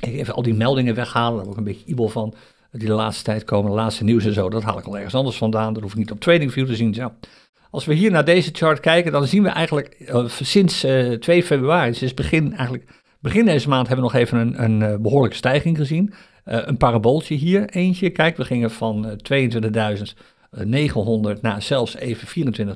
Ik 0.00 0.14
even 0.14 0.34
al 0.34 0.42
die 0.42 0.54
meldingen 0.54 0.94
weghalen, 0.94 1.36
daar 1.36 1.42
heb 1.44 1.52
ik 1.52 1.58
een 1.58 1.64
beetje 1.64 1.86
ibel 1.86 2.08
van. 2.08 2.34
Die 2.70 2.88
de 2.88 2.94
laatste 2.94 3.24
tijd 3.24 3.44
komen, 3.44 3.70
de 3.70 3.76
laatste 3.76 4.04
nieuws 4.04 4.24
en 4.24 4.32
zo, 4.32 4.50
dat 4.50 4.62
haal 4.62 4.78
ik 4.78 4.86
al 4.86 4.96
ergens 4.96 5.14
anders 5.14 5.36
vandaan. 5.36 5.72
Dat 5.72 5.82
hoef 5.82 5.92
ik 5.92 5.98
niet 5.98 6.10
op 6.10 6.20
TradingView 6.20 6.66
te 6.66 6.76
zien. 6.76 6.94
Zo. 6.94 7.12
Als 7.76 7.84
we 7.84 7.94
hier 7.94 8.10
naar 8.10 8.24
deze 8.24 8.50
chart 8.52 8.80
kijken, 8.80 9.12
dan 9.12 9.26
zien 9.26 9.42
we 9.42 9.48
eigenlijk 9.48 9.96
uh, 10.08 10.28
sinds 10.28 10.84
uh, 10.84 11.12
eh, 11.12 11.20
2 11.20 11.42
februari, 11.42 11.94
sinds 11.94 12.14
begin, 12.14 12.52
eigenlijk, 12.52 12.84
begin 13.20 13.44
deze 13.44 13.68
maand, 13.68 13.88
hebben 13.88 14.06
we 14.06 14.12
nog 14.12 14.22
even 14.22 14.38
een, 14.38 14.62
een 14.62 14.80
uh, 14.80 14.96
behoorlijke 14.98 15.36
stijging 15.36 15.76
gezien. 15.76 16.14
een 16.44 16.76
parabooltje 16.76 17.34
hier, 17.34 17.68
eentje. 17.68 18.10
Kijk, 18.10 18.36
we 18.36 18.44
gingen 18.44 18.70
van 18.70 19.20
22.900 19.32 21.40
naar 21.40 21.62
zelfs 21.62 21.96
even 21.96 22.54
24.2. 22.66 22.72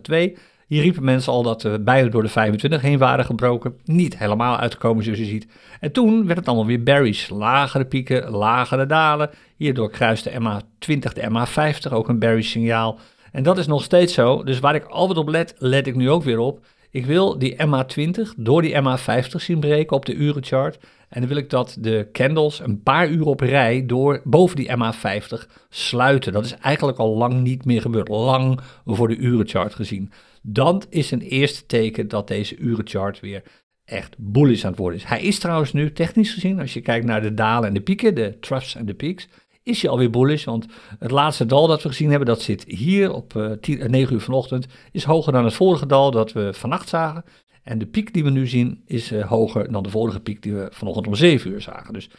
Hier 0.67 0.83
riepen 0.83 1.05
mensen 1.05 1.33
al 1.33 1.43
dat 1.43 1.63
we 1.63 1.81
bijna 1.81 2.09
door 2.09 2.23
de 2.23 2.29
25 2.29 2.81
heen 2.81 2.99
waren 2.99 3.25
gebroken. 3.25 3.75
Niet 3.85 4.19
helemaal 4.19 4.57
uitgekomen 4.57 5.05
zoals 5.05 5.19
je 5.19 5.25
ziet. 5.25 5.47
En 5.81 5.93
toen 5.93 6.27
werd 6.27 6.39
het 6.39 6.49
allemaal 6.49 6.67
weer 6.67 6.83
berries. 6.83 7.29
Lagere 7.29 7.85
pieken, 7.85 8.31
lagere 8.31 8.87
dalen. 8.87 9.31
Hierdoor 9.57 9.91
kruiste 9.91 10.31
MA20 10.31 11.13
de 11.13 11.29
MA50, 11.31 11.93
ook 11.93 12.09
een 12.09 12.19
berry 12.19 12.43
signaal. 12.43 12.99
En 13.33 13.43
dat 13.43 13.59
is 13.59 13.67
nog 13.67 13.83
steeds 13.83 14.15
zo. 14.15 14.43
Dus 14.45 14.59
waar 14.59 14.75
ik 14.75 14.85
altijd 14.85 15.19
op 15.19 15.29
let, 15.29 15.55
let 15.59 15.87
ik 15.87 15.95
nu 15.95 16.11
ook 16.11 16.23
weer 16.23 16.39
op. 16.39 16.67
Ik 16.91 17.07
wil 17.07 17.39
die 17.39 17.57
MA20 17.57 18.21
door 18.37 18.63
die 18.63 18.75
MA50 18.75 19.37
zien 19.37 19.61
breken 19.61 19.97
op 19.97 20.07
de 20.07 20.15
urenchart. 20.15 20.79
En 21.09 21.21
dan 21.21 21.29
wil 21.29 21.39
ik 21.39 21.51
dat 21.51 21.77
de 21.81 22.09
candles 22.13 22.61
een 22.61 22.83
paar 22.83 23.09
uur 23.09 23.27
op 23.27 23.41
rij 23.41 23.87
door 23.87 24.21
boven 24.25 24.57
die 24.57 24.69
MA50 24.69 25.51
sluiten. 25.69 26.33
Dat 26.33 26.45
is 26.45 26.55
eigenlijk 26.55 26.99
al 26.99 27.17
lang 27.17 27.43
niet 27.43 27.65
meer 27.65 27.81
gebeurd. 27.81 28.09
Lang 28.09 28.61
voor 28.87 29.09
de 29.09 29.17
urenchart 29.17 29.75
gezien. 29.75 30.13
Dan 30.43 30.83
is 30.89 31.11
een 31.11 31.21
eerste 31.21 31.67
teken 31.67 32.09
dat 32.09 32.29
deze 32.29 32.57
urenchart 32.57 33.21
weer 33.21 33.43
echt 33.85 34.15
bullish 34.19 34.65
aan 34.65 34.71
het 34.71 34.79
worden 34.79 34.99
is. 34.99 35.05
Hij 35.05 35.23
is 35.23 35.39
trouwens 35.39 35.73
nu 35.73 35.93
technisch 35.93 36.33
gezien, 36.33 36.61
als 36.61 36.75
je 36.75 36.81
kijkt 36.81 37.07
naar 37.07 37.23
de 37.23 37.35
dalen 37.35 37.69
en 37.69 37.75
de 37.75 37.81
pieken, 37.81 38.15
de 38.15 38.37
troughs 38.41 38.75
en 38.75 38.87
de 38.87 38.95
peaks, 38.95 39.29
is 39.71 39.83
hij 39.83 39.91
alweer 39.91 40.11
bullish. 40.11 40.45
Want 40.45 40.67
het 40.99 41.11
laatste 41.11 41.47
dal 41.47 41.67
dat 41.67 41.83
we 41.83 41.89
gezien 41.89 42.11
hebben, 42.11 42.29
dat 42.29 42.43
zit 42.43 42.65
hier 42.67 43.13
op 43.13 43.35
uh, 43.35 43.53
10, 43.53 43.91
9 43.91 44.15
uur 44.15 44.21
vanochtend, 44.21 44.67
is 44.93 45.05
hoger 45.05 45.33
dan 45.33 45.45
het 45.45 45.55
vorige 45.55 45.87
dal 45.87 46.11
dat 46.11 46.33
we 46.33 46.51
vannacht 46.53 46.89
zagen. 46.89 47.25
En 47.63 47.79
de 47.79 47.87
piek 47.87 48.13
die 48.15 48.25
we 48.25 48.31
nu 48.31 48.47
zien 48.47 48.83
is 48.87 49.13
uh, 49.13 49.27
hoger 49.27 49.73
dan 49.73 49.83
de 49.83 49.91
vorige 49.91 50.21
piek 50.21 50.43
die 50.43 50.55
we 50.55 50.69
vanochtend 50.73 51.07
om 51.07 51.15
7 51.15 51.51
uur 51.51 51.61
zagen. 51.61 51.93
Dus 51.93 52.11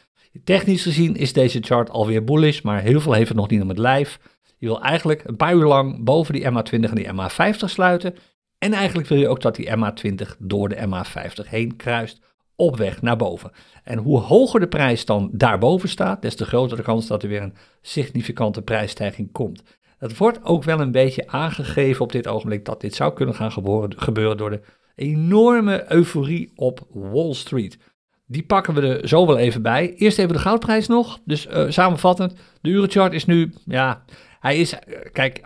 technisch 0.44 0.84
gezien 0.84 1.16
is 1.16 1.34
deze 1.34 1.60
chart 1.62 1.90
alweer 1.90 2.24
bullish, 2.24 2.62
maar 2.62 2.82
heel 2.82 3.02
veel 3.02 3.14
heeft 3.14 3.28
het 3.28 3.38
nog 3.38 3.50
niet 3.50 3.62
om 3.62 3.70
het 3.70 3.78
lijf. 3.78 4.20
Je 4.58 4.68
wil 4.68 4.82
eigenlijk 4.82 5.24
een 5.24 5.36
paar 5.36 5.54
uur 5.54 5.66
lang 5.66 6.04
boven 6.04 6.34
die 6.34 6.50
MA20 6.50 6.90
en 6.90 6.96
die 6.96 7.12
MA50 7.14 7.66
sluiten. 7.66 8.16
En 8.58 8.74
eigenlijk 8.74 9.08
wil 9.08 9.18
je 9.18 9.28
ook 9.28 9.42
dat 9.42 9.56
die 9.56 9.70
MA20 9.70 10.38
door 10.40 10.70
de 10.70 10.76
MA50 10.76 11.50
heen 11.50 11.76
kruist 11.76 12.20
op 12.62 12.78
weg 12.78 13.02
naar 13.02 13.15
boven. 13.15 13.52
En 13.84 13.97
hoe 13.97 14.19
hoger 14.19 14.60
de 14.60 14.67
prijs 14.67 15.06
dan 15.06 15.30
daarboven 15.34 15.89
staat, 15.89 16.21
des 16.21 16.36
te 16.36 16.45
groter 16.45 16.78
de 16.78 16.84
kans 16.84 17.08
dat 17.08 17.24
er 17.24 17.30
weer 17.30 17.41
een 17.41 17.56
significante 17.82 18.62
prijsstijging 18.62 19.32
komt. 19.32 19.63
Het 19.97 20.17
wordt 20.17 20.43
ook 20.43 20.63
wel 20.63 20.80
een 20.80 20.91
beetje 20.91 21.28
aangegeven 21.28 22.02
op 22.02 22.12
dit 22.12 22.28
ogenblik 22.28 22.65
dat 22.65 22.82
dit 22.82 22.95
zou 22.95 23.13
kunnen 23.13 23.36
gaan 23.36 23.52
gebeuren 23.95 24.38
door 24.38 24.50
de 24.50 24.62
enorme 24.95 25.86
euforie 25.93 26.52
op 26.56 26.88
Wall 26.89 27.34
Street. 27.34 27.78
Die 28.26 28.43
pakken 28.43 28.74
we 28.74 28.82
er 28.82 29.08
zo 29.08 29.28
wel 29.28 29.38
even 29.38 29.62
bij. 29.62 29.93
Eerst 29.93 30.19
even 30.19 30.34
de 30.34 30.39
goudprijs 30.39 30.88
nog. 30.88 31.19
Dus 31.26 31.47
uh, 31.47 31.69
samenvattend, 31.69 32.34
de 32.62 32.69
urenchart 32.69 33.13
is 33.13 33.26
nu, 33.26 33.54
ja, 33.65 34.04
hij 34.39 34.60
is, 34.60 34.74
uh, 34.74 34.80
kijk, 35.12 35.41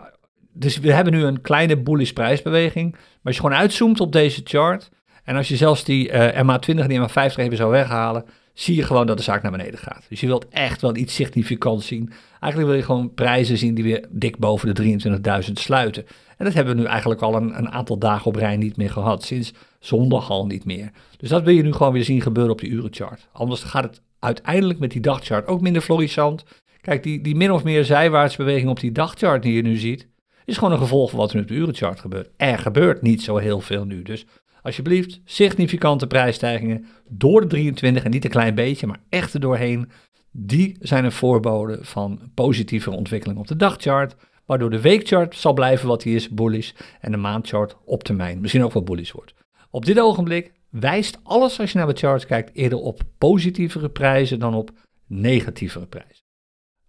dus 0.53 0.79
we 0.79 0.93
hebben 0.93 1.13
nu 1.13 1.23
een 1.23 1.41
kleine 1.41 1.77
bullish 1.77 2.11
prijsbeweging. 2.11 2.91
Maar 2.91 3.01
als 3.23 3.35
je 3.35 3.41
gewoon 3.41 3.57
uitzoomt 3.57 3.99
op 3.99 4.11
deze 4.11 4.41
chart, 4.43 4.89
en 5.25 5.35
als 5.35 5.47
je 5.47 5.55
zelfs 5.55 5.83
die 5.83 6.11
uh, 6.11 6.41
MA20 6.41 6.79
en 6.79 6.87
die 6.87 6.99
MA50 6.99 7.35
even 7.35 7.57
zou 7.57 7.71
weghalen, 7.71 8.25
zie 8.53 8.75
je 8.75 8.83
gewoon 8.83 9.07
dat 9.07 9.17
de 9.17 9.23
zaak 9.23 9.41
naar 9.41 9.51
beneden 9.51 9.79
gaat. 9.79 10.05
Dus 10.09 10.19
je 10.19 10.27
wilt 10.27 10.49
echt 10.49 10.81
wel 10.81 10.95
iets 10.95 11.15
significants 11.15 11.87
zien. 11.87 12.11
Eigenlijk 12.39 12.71
wil 12.71 12.79
je 12.79 12.85
gewoon 12.85 13.13
prijzen 13.13 13.57
zien 13.57 13.75
die 13.75 13.83
weer 13.83 14.05
dik 14.09 14.37
boven 14.37 14.73
de 14.73 14.99
23.000 15.47 15.51
sluiten. 15.53 16.05
En 16.37 16.45
dat 16.45 16.53
hebben 16.53 16.75
we 16.75 16.81
nu 16.81 16.87
eigenlijk 16.87 17.21
al 17.21 17.35
een, 17.35 17.57
een, 17.57 17.69
aantal 17.69 17.97
dagen 17.97 18.25
op 18.25 18.35
rij 18.35 18.57
niet 18.57 18.77
meer 18.77 18.89
gehad. 18.89 19.23
Sinds 19.23 19.53
zondag 19.79 20.29
al 20.29 20.45
niet 20.45 20.65
meer. 20.65 20.91
Dus 21.17 21.29
dat 21.29 21.43
wil 21.43 21.53
je 21.53 21.63
nu 21.63 21.73
gewoon 21.73 21.93
weer 21.93 22.03
zien 22.03 22.21
gebeuren 22.21 22.51
op 22.51 22.59
die 22.59 22.69
urenchart. 22.69 23.27
Anders 23.31 23.63
gaat 23.63 23.83
het 23.83 24.01
uiteindelijk 24.19 24.79
met 24.79 24.91
die 24.91 25.01
dagchart 25.01 25.47
ook 25.47 25.61
minder 25.61 25.81
florissant. 25.81 26.43
Kijk, 26.81 27.03
die, 27.03 27.21
die 27.21 27.35
min 27.35 27.51
of 27.51 27.63
meer 27.63 27.85
zijwaartsbeweging 27.85 28.69
op 28.69 28.79
die 28.79 28.91
dagchart 28.91 29.43
die 29.43 29.53
je 29.53 29.61
nu 29.61 29.75
ziet, 29.75 30.07
is 30.45 30.57
gewoon 30.57 30.73
een 30.73 30.79
gevolg 30.79 31.09
van 31.09 31.19
wat 31.19 31.33
er 31.33 31.41
op 31.41 31.47
de 31.47 31.53
urenchart 31.53 31.99
gebeurt. 31.99 32.29
Er 32.37 32.57
gebeurt 32.57 33.01
niet 33.01 33.23
zo 33.23 33.37
heel 33.37 33.61
veel 33.61 33.85
nu. 33.85 34.01
Dus 34.01 34.25
alsjeblieft, 34.65 35.21
significante 35.25 36.07
prijsstijgingen 36.07 36.85
door 37.09 37.41
de 37.41 37.47
23 37.47 38.03
en 38.03 38.11
niet 38.11 38.23
een 38.23 38.29
klein 38.29 38.55
beetje, 38.55 38.87
maar 38.87 38.99
echt 39.09 39.33
er 39.33 39.39
doorheen. 39.39 39.89
Die 40.31 40.75
zijn 40.79 41.05
een 41.05 41.11
voorbode 41.11 41.79
van 41.81 42.19
positieve 42.33 42.91
ontwikkeling 42.91 43.39
op 43.39 43.47
de 43.47 43.55
dagchart, 43.55 44.15
waardoor 44.45 44.69
de 44.69 44.81
weekchart 44.81 45.35
zal 45.35 45.53
blijven 45.53 45.87
wat 45.87 46.01
die 46.01 46.15
is, 46.15 46.29
bullish, 46.29 46.71
en 46.99 47.11
de 47.11 47.17
maandchart 47.17 47.75
op 47.85 48.03
termijn 48.03 48.41
misschien 48.41 48.63
ook 48.63 48.73
wat 48.73 48.85
bullish 48.85 49.11
wordt. 49.11 49.33
Op 49.69 49.85
dit 49.85 49.99
ogenblik 49.99 50.51
wijst 50.69 51.19
alles 51.23 51.59
als 51.59 51.71
je 51.71 51.77
naar 51.77 51.87
de 51.87 51.99
charts 51.99 52.25
kijkt 52.25 52.55
eerder 52.55 52.79
op 52.79 53.01
positievere 53.17 53.89
prijzen 53.89 54.39
dan 54.39 54.53
op 54.53 54.71
negatievere 55.07 55.85
prijzen. 55.85 56.23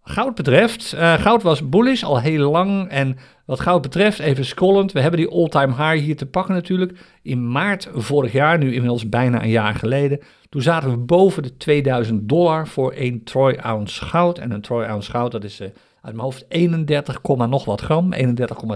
Goud 0.01 0.35
betreft, 0.35 0.93
uh, 0.93 1.13
goud 1.13 1.43
was 1.43 1.69
bullish 1.69 2.03
al 2.03 2.19
heel 2.19 2.51
lang 2.51 2.89
en 2.89 3.17
wat 3.47 3.59
goud 3.59 3.81
betreft, 3.81 4.19
even 4.19 4.45
scrollend, 4.45 4.91
we 4.91 4.99
hebben 4.99 5.19
die 5.19 5.29
all-time 5.29 5.73
high 5.73 6.05
hier 6.05 6.15
te 6.15 6.25
pakken 6.25 6.53
natuurlijk. 6.53 6.99
In 7.21 7.51
maart 7.51 7.89
vorig 7.93 8.31
jaar, 8.31 8.57
nu 8.57 8.73
inmiddels 8.73 9.09
bijna 9.09 9.43
een 9.43 9.49
jaar 9.49 9.75
geleden, 9.75 10.19
toen 10.49 10.61
zaten 10.61 10.89
we 10.89 10.97
boven 10.97 11.43
de 11.43 11.57
2000 11.57 12.29
dollar 12.29 12.67
voor 12.67 12.93
een 12.95 13.23
troy 13.23 13.53
ounce 13.53 14.05
goud. 14.05 14.37
En 14.37 14.51
een 14.51 14.61
troy 14.61 14.83
ounce 14.83 15.11
goud, 15.11 15.31
dat 15.31 15.43
is 15.43 15.61
uh, 15.61 15.67
uit 16.01 16.13
mijn 16.13 16.19
hoofd 16.19 16.45
31, 16.47 17.21
nog 17.23 17.65
wat 17.65 17.81
gram, 17.81 18.13
31,2 18.13 18.21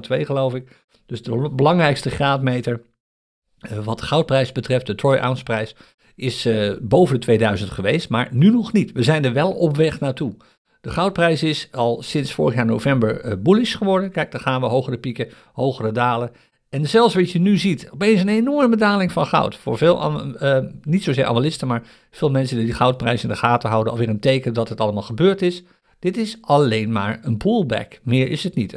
geloof 0.07 0.53
ik. 0.55 0.85
Dus 1.05 1.23
de 1.23 1.49
belangrijkste 1.55 2.09
graadmeter 2.09 2.81
uh, 3.71 3.77
wat 3.77 4.01
goudprijs 4.01 4.51
betreft, 4.51 4.85
de 4.85 4.95
troy 4.95 5.17
ounce 5.17 5.43
prijs, 5.43 5.75
is 6.15 6.49
boven 6.81 7.15
de 7.15 7.21
2000 7.21 7.69
geweest, 7.69 8.09
maar 8.09 8.29
nu 8.31 8.49
nog 8.49 8.73
niet. 8.73 8.91
We 8.91 9.03
zijn 9.03 9.25
er 9.25 9.33
wel 9.33 9.51
op 9.51 9.77
weg 9.77 9.99
naartoe. 9.99 10.35
De 10.81 10.89
goudprijs 10.89 11.43
is 11.43 11.67
al 11.71 12.01
sinds 12.01 12.33
vorig 12.33 12.55
jaar 12.55 12.65
november 12.65 13.25
uh, 13.25 13.33
bullish 13.39 13.77
geworden. 13.77 14.11
Kijk, 14.11 14.31
dan 14.31 14.41
gaan 14.41 14.61
we 14.61 14.67
hogere 14.67 14.97
pieken, 14.97 15.29
hogere 15.53 15.91
dalen. 15.91 16.31
En 16.69 16.87
zelfs 16.87 17.15
wat 17.15 17.31
je 17.31 17.39
nu 17.39 17.57
ziet, 17.57 17.89
opeens 17.93 18.21
een 18.21 18.29
enorme 18.29 18.75
daling 18.75 19.11
van 19.11 19.25
goud. 19.25 19.55
Voor 19.55 19.77
veel, 19.77 20.21
uh, 20.41 20.57
niet 20.83 21.03
zozeer 21.03 21.25
analisten, 21.25 21.67
maar 21.67 21.83
veel 22.11 22.31
mensen 22.31 22.57
die 22.57 22.65
die 22.65 22.73
goudprijs 22.73 23.23
in 23.23 23.29
de 23.29 23.35
gaten 23.35 23.69
houden, 23.69 23.93
alweer 23.93 24.09
een 24.09 24.19
teken 24.19 24.53
dat 24.53 24.69
het 24.69 24.81
allemaal 24.81 25.01
gebeurd 25.01 25.41
is. 25.41 25.63
Dit 25.99 26.17
is 26.17 26.37
alleen 26.41 26.91
maar 26.91 27.19
een 27.21 27.37
pullback. 27.37 27.99
Meer 28.03 28.29
is 28.29 28.43
het 28.43 28.55
niet. 28.55 28.71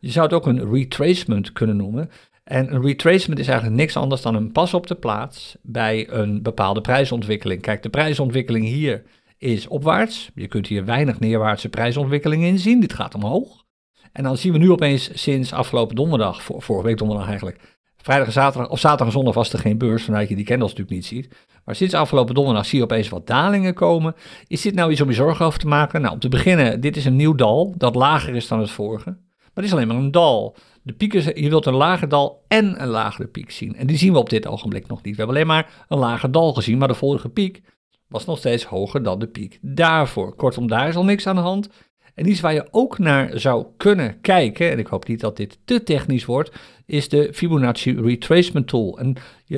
Je 0.00 0.10
zou 0.10 0.26
het 0.26 0.34
ook 0.34 0.46
een 0.46 0.72
retracement 0.72 1.52
kunnen 1.52 1.76
noemen. 1.76 2.10
En 2.44 2.74
een 2.74 2.82
retracement 2.82 3.40
is 3.40 3.48
eigenlijk 3.48 3.76
niks 3.76 3.96
anders 3.96 4.22
dan 4.22 4.34
een 4.34 4.52
pas 4.52 4.74
op 4.74 4.86
de 4.86 4.94
plaats 4.94 5.56
bij 5.62 6.10
een 6.10 6.42
bepaalde 6.42 6.80
prijsontwikkeling. 6.80 7.62
Kijk, 7.62 7.82
de 7.82 7.88
prijsontwikkeling 7.88 8.66
hier 8.66 9.02
is 9.40 9.68
opwaarts. 9.68 10.30
Je 10.34 10.46
kunt 10.46 10.66
hier 10.66 10.84
weinig 10.84 11.20
neerwaartse 11.20 11.68
prijsontwikkelingen 11.68 12.48
in 12.48 12.58
zien. 12.58 12.80
Dit 12.80 12.92
gaat 12.92 13.14
omhoog. 13.14 13.64
En 14.12 14.22
dan 14.22 14.36
zien 14.36 14.52
we 14.52 14.58
nu 14.58 14.70
opeens 14.70 15.10
sinds 15.22 15.52
afgelopen 15.52 15.96
donderdag, 15.96 16.42
vorige 16.42 16.86
week 16.86 16.98
donderdag 16.98 17.28
eigenlijk, 17.28 17.78
vrijdag 17.96 18.26
en 18.26 18.32
zaterdag, 18.32 18.70
of 18.70 18.78
zaterdag 18.78 19.06
en 19.06 19.12
zondag 19.12 19.34
was 19.34 19.52
er 19.52 19.58
geen 19.58 19.78
beurs, 19.78 20.04
vanuit 20.04 20.28
je 20.28 20.36
die 20.36 20.44
candles 20.44 20.70
natuurlijk 20.70 20.96
niet 20.96 21.06
ziet. 21.06 21.48
Maar 21.64 21.74
sinds 21.74 21.94
afgelopen 21.94 22.34
donderdag 22.34 22.66
zie 22.66 22.78
je 22.78 22.84
opeens 22.84 23.08
wat 23.08 23.26
dalingen 23.26 23.74
komen. 23.74 24.14
Is 24.46 24.62
dit 24.62 24.74
nou 24.74 24.90
iets 24.90 25.00
om 25.00 25.08
je 25.08 25.14
zorgen 25.14 25.46
over 25.46 25.58
te 25.58 25.66
maken? 25.66 26.00
Nou, 26.00 26.14
om 26.14 26.20
te 26.20 26.28
beginnen, 26.28 26.80
dit 26.80 26.96
is 26.96 27.04
een 27.04 27.16
nieuw 27.16 27.34
dal 27.34 27.74
dat 27.76 27.94
lager 27.94 28.34
is 28.34 28.48
dan 28.48 28.60
het 28.60 28.70
vorige. 28.70 29.10
Maar 29.10 29.50
het 29.54 29.64
is 29.64 29.72
alleen 29.72 29.88
maar 29.88 29.96
een 29.96 30.10
dal. 30.10 30.56
De 30.82 30.92
pieken, 30.92 31.42
je 31.42 31.48
wilt 31.48 31.66
een 31.66 31.74
lager 31.74 32.08
dal 32.08 32.44
en 32.48 32.82
een 32.82 32.88
lagere 32.88 33.28
piek 33.28 33.50
zien. 33.50 33.76
En 33.76 33.86
die 33.86 33.96
zien 33.96 34.12
we 34.12 34.18
op 34.18 34.30
dit 34.30 34.46
ogenblik 34.46 34.86
nog 34.86 35.02
niet. 35.02 35.16
We 35.16 35.18
hebben 35.18 35.36
alleen 35.36 35.46
maar 35.46 35.84
een 35.88 35.98
lager 35.98 36.32
dal 36.32 36.52
gezien, 36.52 36.78
maar 36.78 36.88
de 36.88 36.94
vorige 36.94 37.28
piek 37.28 37.62
was 38.10 38.26
nog 38.26 38.38
steeds 38.38 38.64
hoger 38.64 39.02
dan 39.02 39.18
de 39.18 39.26
piek 39.26 39.58
daarvoor. 39.62 40.34
Kortom, 40.34 40.66
daar 40.66 40.88
is 40.88 40.96
al 40.96 41.04
niks 41.04 41.26
aan 41.26 41.36
de 41.36 41.40
hand. 41.40 41.68
En 42.14 42.28
iets 42.28 42.40
waar 42.40 42.54
je 42.54 42.68
ook 42.70 42.98
naar 42.98 43.30
zou 43.38 43.66
kunnen 43.76 44.20
kijken, 44.20 44.70
en 44.70 44.78
ik 44.78 44.86
hoop 44.86 45.08
niet 45.08 45.20
dat 45.20 45.36
dit 45.36 45.58
te 45.64 45.82
technisch 45.82 46.24
wordt, 46.24 46.52
is 46.86 47.08
de 47.08 47.30
Fibonacci 47.32 48.00
Retracement 48.00 48.66
Tool. 48.66 48.98
En 48.98 49.16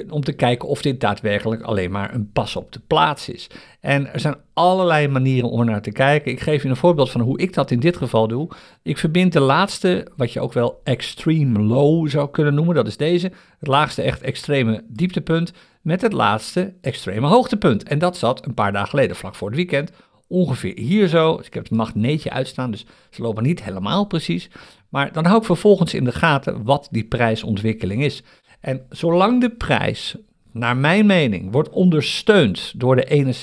om 0.09 0.25
te 0.25 0.33
kijken 0.33 0.69
of 0.69 0.83
dit 0.83 1.01
daadwerkelijk 1.01 1.63
alleen 1.63 1.91
maar 1.91 2.15
een 2.15 2.31
pas 2.33 2.57
op 2.57 2.73
de 2.73 2.81
plaats 2.87 3.29
is. 3.29 3.47
En 3.81 4.13
er 4.13 4.21
zijn 4.21 4.37
allerlei 4.55 5.09
manieren 5.09 5.51
om 5.51 5.61
er 5.61 5.67
naar 5.67 5.83
te 5.83 5.93
kijken. 5.93 6.33
Ik 6.33 6.41
geef 6.41 6.63
je 6.63 6.69
een 6.69 6.77
voorbeeld 6.77 7.11
van 7.11 7.21
hoe 7.21 7.39
ik 7.39 7.55
dat 7.55 7.71
in 7.71 7.81
dit 7.81 7.97
geval 7.97 8.29
doe. 8.29 8.49
Ik 8.83 8.99
verbind 8.99 9.33
de 9.33 9.41
laatste, 9.41 10.07
wat 10.17 10.33
je 10.33 10.41
ook 10.41 10.53
wel 10.53 10.81
extreme 10.85 11.59
low 11.59 12.09
zou 12.09 12.31
kunnen 12.31 12.55
noemen, 12.55 12.75
dat 12.75 12.87
is 12.87 12.97
deze, 12.97 13.33
het 13.59 13.69
laagste 13.69 14.03
echt 14.03 14.23
extreme 14.23 14.85
dieptepunt, 14.89 15.53
met 15.83 16.03
het 16.03 16.13
laatste 16.13 16.75
extreme 16.81 17.27
hoogtepunt. 17.27 17.83
En 17.83 17.99
dat 17.99 18.17
zat 18.17 18.47
een 18.47 18.55
paar 18.55 18.73
dagen 18.73 18.89
geleden, 18.89 19.17
vlak 19.17 19.35
voor 19.35 19.49
het 19.49 19.57
weekend, 19.57 19.93
ongeveer 20.29 20.79
hier 20.79 21.09
zo. 21.09 21.37
Dus 21.37 21.47
ik 21.47 21.55
heb 21.55 21.63
het 21.63 21.73
magneetje 21.73 22.31
uitstaan, 22.31 22.71
dus 22.71 22.87
ze 23.11 23.23
lopen 23.23 23.43
niet 23.43 23.65
helemaal 23.65 24.05
precies. 24.05 24.51
Maar 24.89 25.13
dan 25.13 25.25
hou 25.25 25.39
ik 25.39 25.45
vervolgens 25.45 25.95
in 25.95 26.05
de 26.05 26.13
gaten 26.13 26.65
wat 26.65 26.89
die 26.91 27.05
prijsontwikkeling 27.05 28.05
is. 28.05 28.23
En 28.61 28.87
zolang 28.91 29.41
de 29.41 29.51
prijs, 29.51 30.17
naar 30.53 30.77
mijn 30.77 31.07
mening, 31.07 31.53
wordt 31.53 31.69
ondersteund 31.69 32.73
door 32.77 32.97
de 32.97 33.37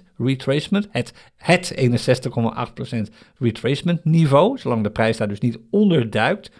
61,8% 0.00 0.04
retracement, 0.16 0.88
het, 0.90 1.12
het 1.36 1.74
61,8% 1.74 2.98
retracement 3.38 4.04
niveau, 4.04 4.58
zolang 4.58 4.82
de 4.82 4.90
prijs 4.90 5.16
daar 5.16 5.28
dus 5.28 5.40
niet 5.40 5.58
onderduikt, 5.70 6.50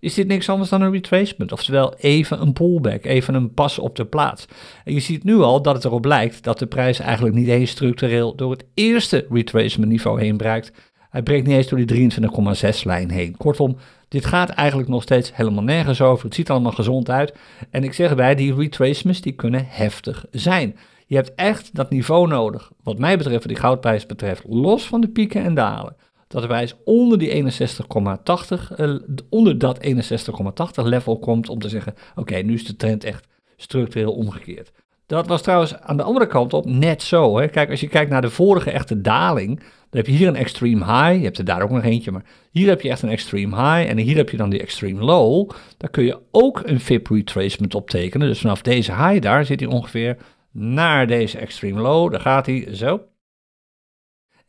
is 0.00 0.14
dit 0.14 0.26
niks 0.26 0.48
anders 0.48 0.70
dan 0.70 0.82
een 0.82 0.92
retracement. 0.92 1.52
Oftewel 1.52 1.94
even 1.94 2.40
een 2.40 2.52
pullback, 2.52 3.04
even 3.04 3.34
een 3.34 3.54
pas 3.54 3.78
op 3.78 3.96
de 3.96 4.04
plaats. 4.04 4.46
En 4.84 4.94
je 4.94 5.00
ziet 5.00 5.24
nu 5.24 5.36
al 5.36 5.62
dat 5.62 5.74
het 5.74 5.84
erop 5.84 6.04
lijkt 6.04 6.44
dat 6.44 6.58
de 6.58 6.66
prijs 6.66 6.98
eigenlijk 6.98 7.34
niet 7.34 7.48
eens 7.48 7.70
structureel 7.70 8.34
door 8.34 8.50
het 8.50 8.64
eerste 8.74 9.26
retracement 9.30 9.90
niveau 9.90 10.20
heen 10.20 10.36
bereikt. 10.36 10.72
Hij 11.10 11.22
breekt 11.22 11.46
niet 11.46 11.56
eens 11.56 11.68
door 11.68 11.86
die 11.86 12.10
23,6 12.10 12.82
lijn 12.82 13.10
heen. 13.10 13.36
Kortom, 13.36 13.76
dit 14.08 14.24
gaat 14.24 14.50
eigenlijk 14.50 14.88
nog 14.88 15.02
steeds 15.02 15.36
helemaal 15.36 15.64
nergens 15.64 16.00
over. 16.00 16.24
Het 16.24 16.34
ziet 16.34 16.50
allemaal 16.50 16.72
gezond 16.72 17.10
uit. 17.10 17.34
En 17.70 17.84
ik 17.84 17.92
zeg 17.92 18.10
erbij, 18.10 18.34
die 18.34 18.54
retracements 18.54 19.20
die 19.20 19.32
kunnen 19.32 19.64
heftig 19.68 20.26
zijn. 20.30 20.76
Je 21.06 21.14
hebt 21.14 21.34
echt 21.34 21.74
dat 21.74 21.90
niveau 21.90 22.28
nodig, 22.28 22.70
wat 22.82 22.98
mij 22.98 23.16
betreft, 23.16 23.38
wat 23.38 23.48
die 23.48 23.62
goudprijs 23.62 24.06
betreft, 24.06 24.42
los 24.46 24.86
van 24.86 25.00
de 25.00 25.08
pieken 25.08 25.44
en 25.44 25.54
dalen 25.54 25.96
dat 26.28 26.42
de 26.42 26.48
prijs 26.48 26.74
onder 26.84 27.18
die 27.18 27.52
61,80, 27.52 28.70
uh, 28.76 28.94
eh, 28.94 29.00
onder 29.30 29.58
dat 29.58 29.78
61,80 29.78 30.84
level 30.84 31.18
komt 31.18 31.48
om 31.48 31.58
te 31.58 31.68
zeggen, 31.68 31.94
oké, 32.16 32.36
nu 32.36 32.54
is 32.54 32.66
de 32.66 32.76
trend 32.76 33.04
echt 33.04 33.26
structureel 33.56 34.12
omgekeerd. 34.12 34.72
Dat 35.06 35.26
was 35.26 35.42
trouwens 35.42 35.80
aan 35.80 35.96
de 35.96 36.02
andere 36.02 36.26
kant 36.26 36.52
op 36.52 36.66
net 36.66 37.02
zo. 37.02 37.38
Hè. 37.38 37.48
Kijk, 37.48 37.70
als 37.70 37.80
je 37.80 37.88
kijkt 37.88 38.10
naar 38.10 38.20
de 38.20 38.30
vorige 38.30 38.70
echte 38.70 39.00
daling, 39.00 39.58
dan 39.58 39.66
heb 39.90 40.06
je 40.06 40.12
hier 40.12 40.28
een 40.28 40.36
extreme 40.36 40.84
high, 40.84 41.18
je 41.18 41.24
hebt 41.24 41.38
er 41.38 41.44
daar 41.44 41.62
ook 41.62 41.70
nog 41.70 41.84
eentje, 41.84 42.10
maar 42.10 42.24
hier 42.50 42.68
heb 42.68 42.80
je 42.80 42.88
echt 42.88 43.02
een 43.02 43.08
extreme 43.08 43.56
high 43.56 43.90
en 43.90 43.98
hier 43.98 44.16
heb 44.16 44.30
je 44.30 44.36
dan 44.36 44.50
die 44.50 44.60
extreme 44.60 45.04
low. 45.04 45.50
Daar 45.76 45.90
kun 45.90 46.04
je 46.04 46.18
ook 46.30 46.62
een 46.64 46.80
VIP 46.80 47.06
retracement 47.06 47.74
op 47.74 47.90
tekenen. 47.90 48.28
Dus 48.28 48.40
vanaf 48.40 48.62
deze 48.62 48.92
high 48.92 49.20
daar 49.20 49.44
zit 49.44 49.60
hij 49.60 49.68
ongeveer 49.68 50.16
naar 50.52 51.06
deze 51.06 51.38
extreme 51.38 51.80
low, 51.80 52.10
daar 52.10 52.20
gaat 52.20 52.46
hij 52.46 52.68
zo. 52.74 53.00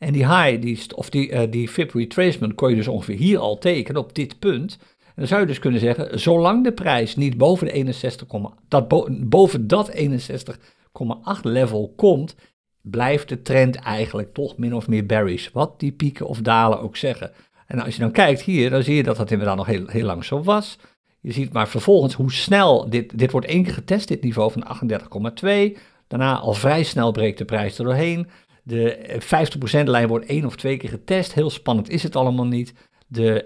En 0.00 0.12
die 0.12 0.26
high, 0.26 0.60
die, 0.60 0.80
of 0.94 1.10
die, 1.10 1.30
uh, 1.30 1.40
die 1.50 1.70
VIP 1.70 1.90
retracement, 1.92 2.54
kon 2.54 2.70
je 2.70 2.76
dus 2.76 2.88
ongeveer 2.88 3.16
hier 3.16 3.38
al 3.38 3.58
tekenen 3.58 4.00
op 4.00 4.14
dit 4.14 4.38
punt. 4.38 4.78
En 5.04 5.12
dan 5.14 5.26
zou 5.26 5.40
je 5.40 5.46
dus 5.46 5.58
kunnen 5.58 5.80
zeggen, 5.80 6.20
zolang 6.20 6.64
de 6.64 6.72
prijs 6.72 7.16
niet 7.16 7.36
boven, 7.36 7.66
de 7.66 7.72
61, 7.72 8.26
dat 8.68 8.88
boven 9.28 9.68
dat 9.68 9.90
61,8 9.90 11.40
level 11.42 11.92
komt, 11.96 12.34
blijft 12.82 13.28
de 13.28 13.42
trend 13.42 13.76
eigenlijk 13.76 14.34
toch 14.34 14.56
min 14.56 14.74
of 14.74 14.88
meer 14.88 15.06
bearish. 15.06 15.48
Wat 15.52 15.80
die 15.80 15.92
pieken 15.92 16.26
of 16.26 16.40
dalen 16.40 16.80
ook 16.80 16.96
zeggen. 16.96 17.30
En 17.66 17.80
als 17.80 17.94
je 17.94 18.00
dan 18.00 18.12
kijkt 18.12 18.42
hier, 18.42 18.70
dan 18.70 18.82
zie 18.82 18.96
je 18.96 19.02
dat 19.02 19.16
dat 19.16 19.30
inderdaad 19.30 19.56
nog 19.56 19.66
heel, 19.66 19.86
heel 19.86 20.06
lang 20.06 20.24
zo 20.24 20.42
was. 20.42 20.78
Je 21.20 21.32
ziet 21.32 21.52
maar 21.52 21.68
vervolgens 21.68 22.14
hoe 22.14 22.32
snel, 22.32 22.90
dit, 22.90 23.18
dit 23.18 23.30
wordt 23.30 23.46
één 23.46 23.62
keer 23.62 23.72
getest, 23.72 24.08
dit 24.08 24.22
niveau 24.22 24.52
van 24.52 24.90
38,2. 25.74 25.78
Daarna 26.06 26.38
al 26.38 26.54
vrij 26.54 26.82
snel 26.82 27.12
breekt 27.12 27.38
de 27.38 27.44
prijs 27.44 27.78
er 27.78 27.84
doorheen. 27.84 28.28
De 28.70 29.18
50%-lijn 29.20 30.08
wordt 30.08 30.26
één 30.26 30.44
of 30.44 30.56
twee 30.56 30.76
keer 30.76 30.90
getest. 30.90 31.34
Heel 31.34 31.50
spannend 31.50 31.88
is 31.88 32.02
het 32.02 32.16
allemaal 32.16 32.46
niet. 32.46 32.74
De 33.06 33.42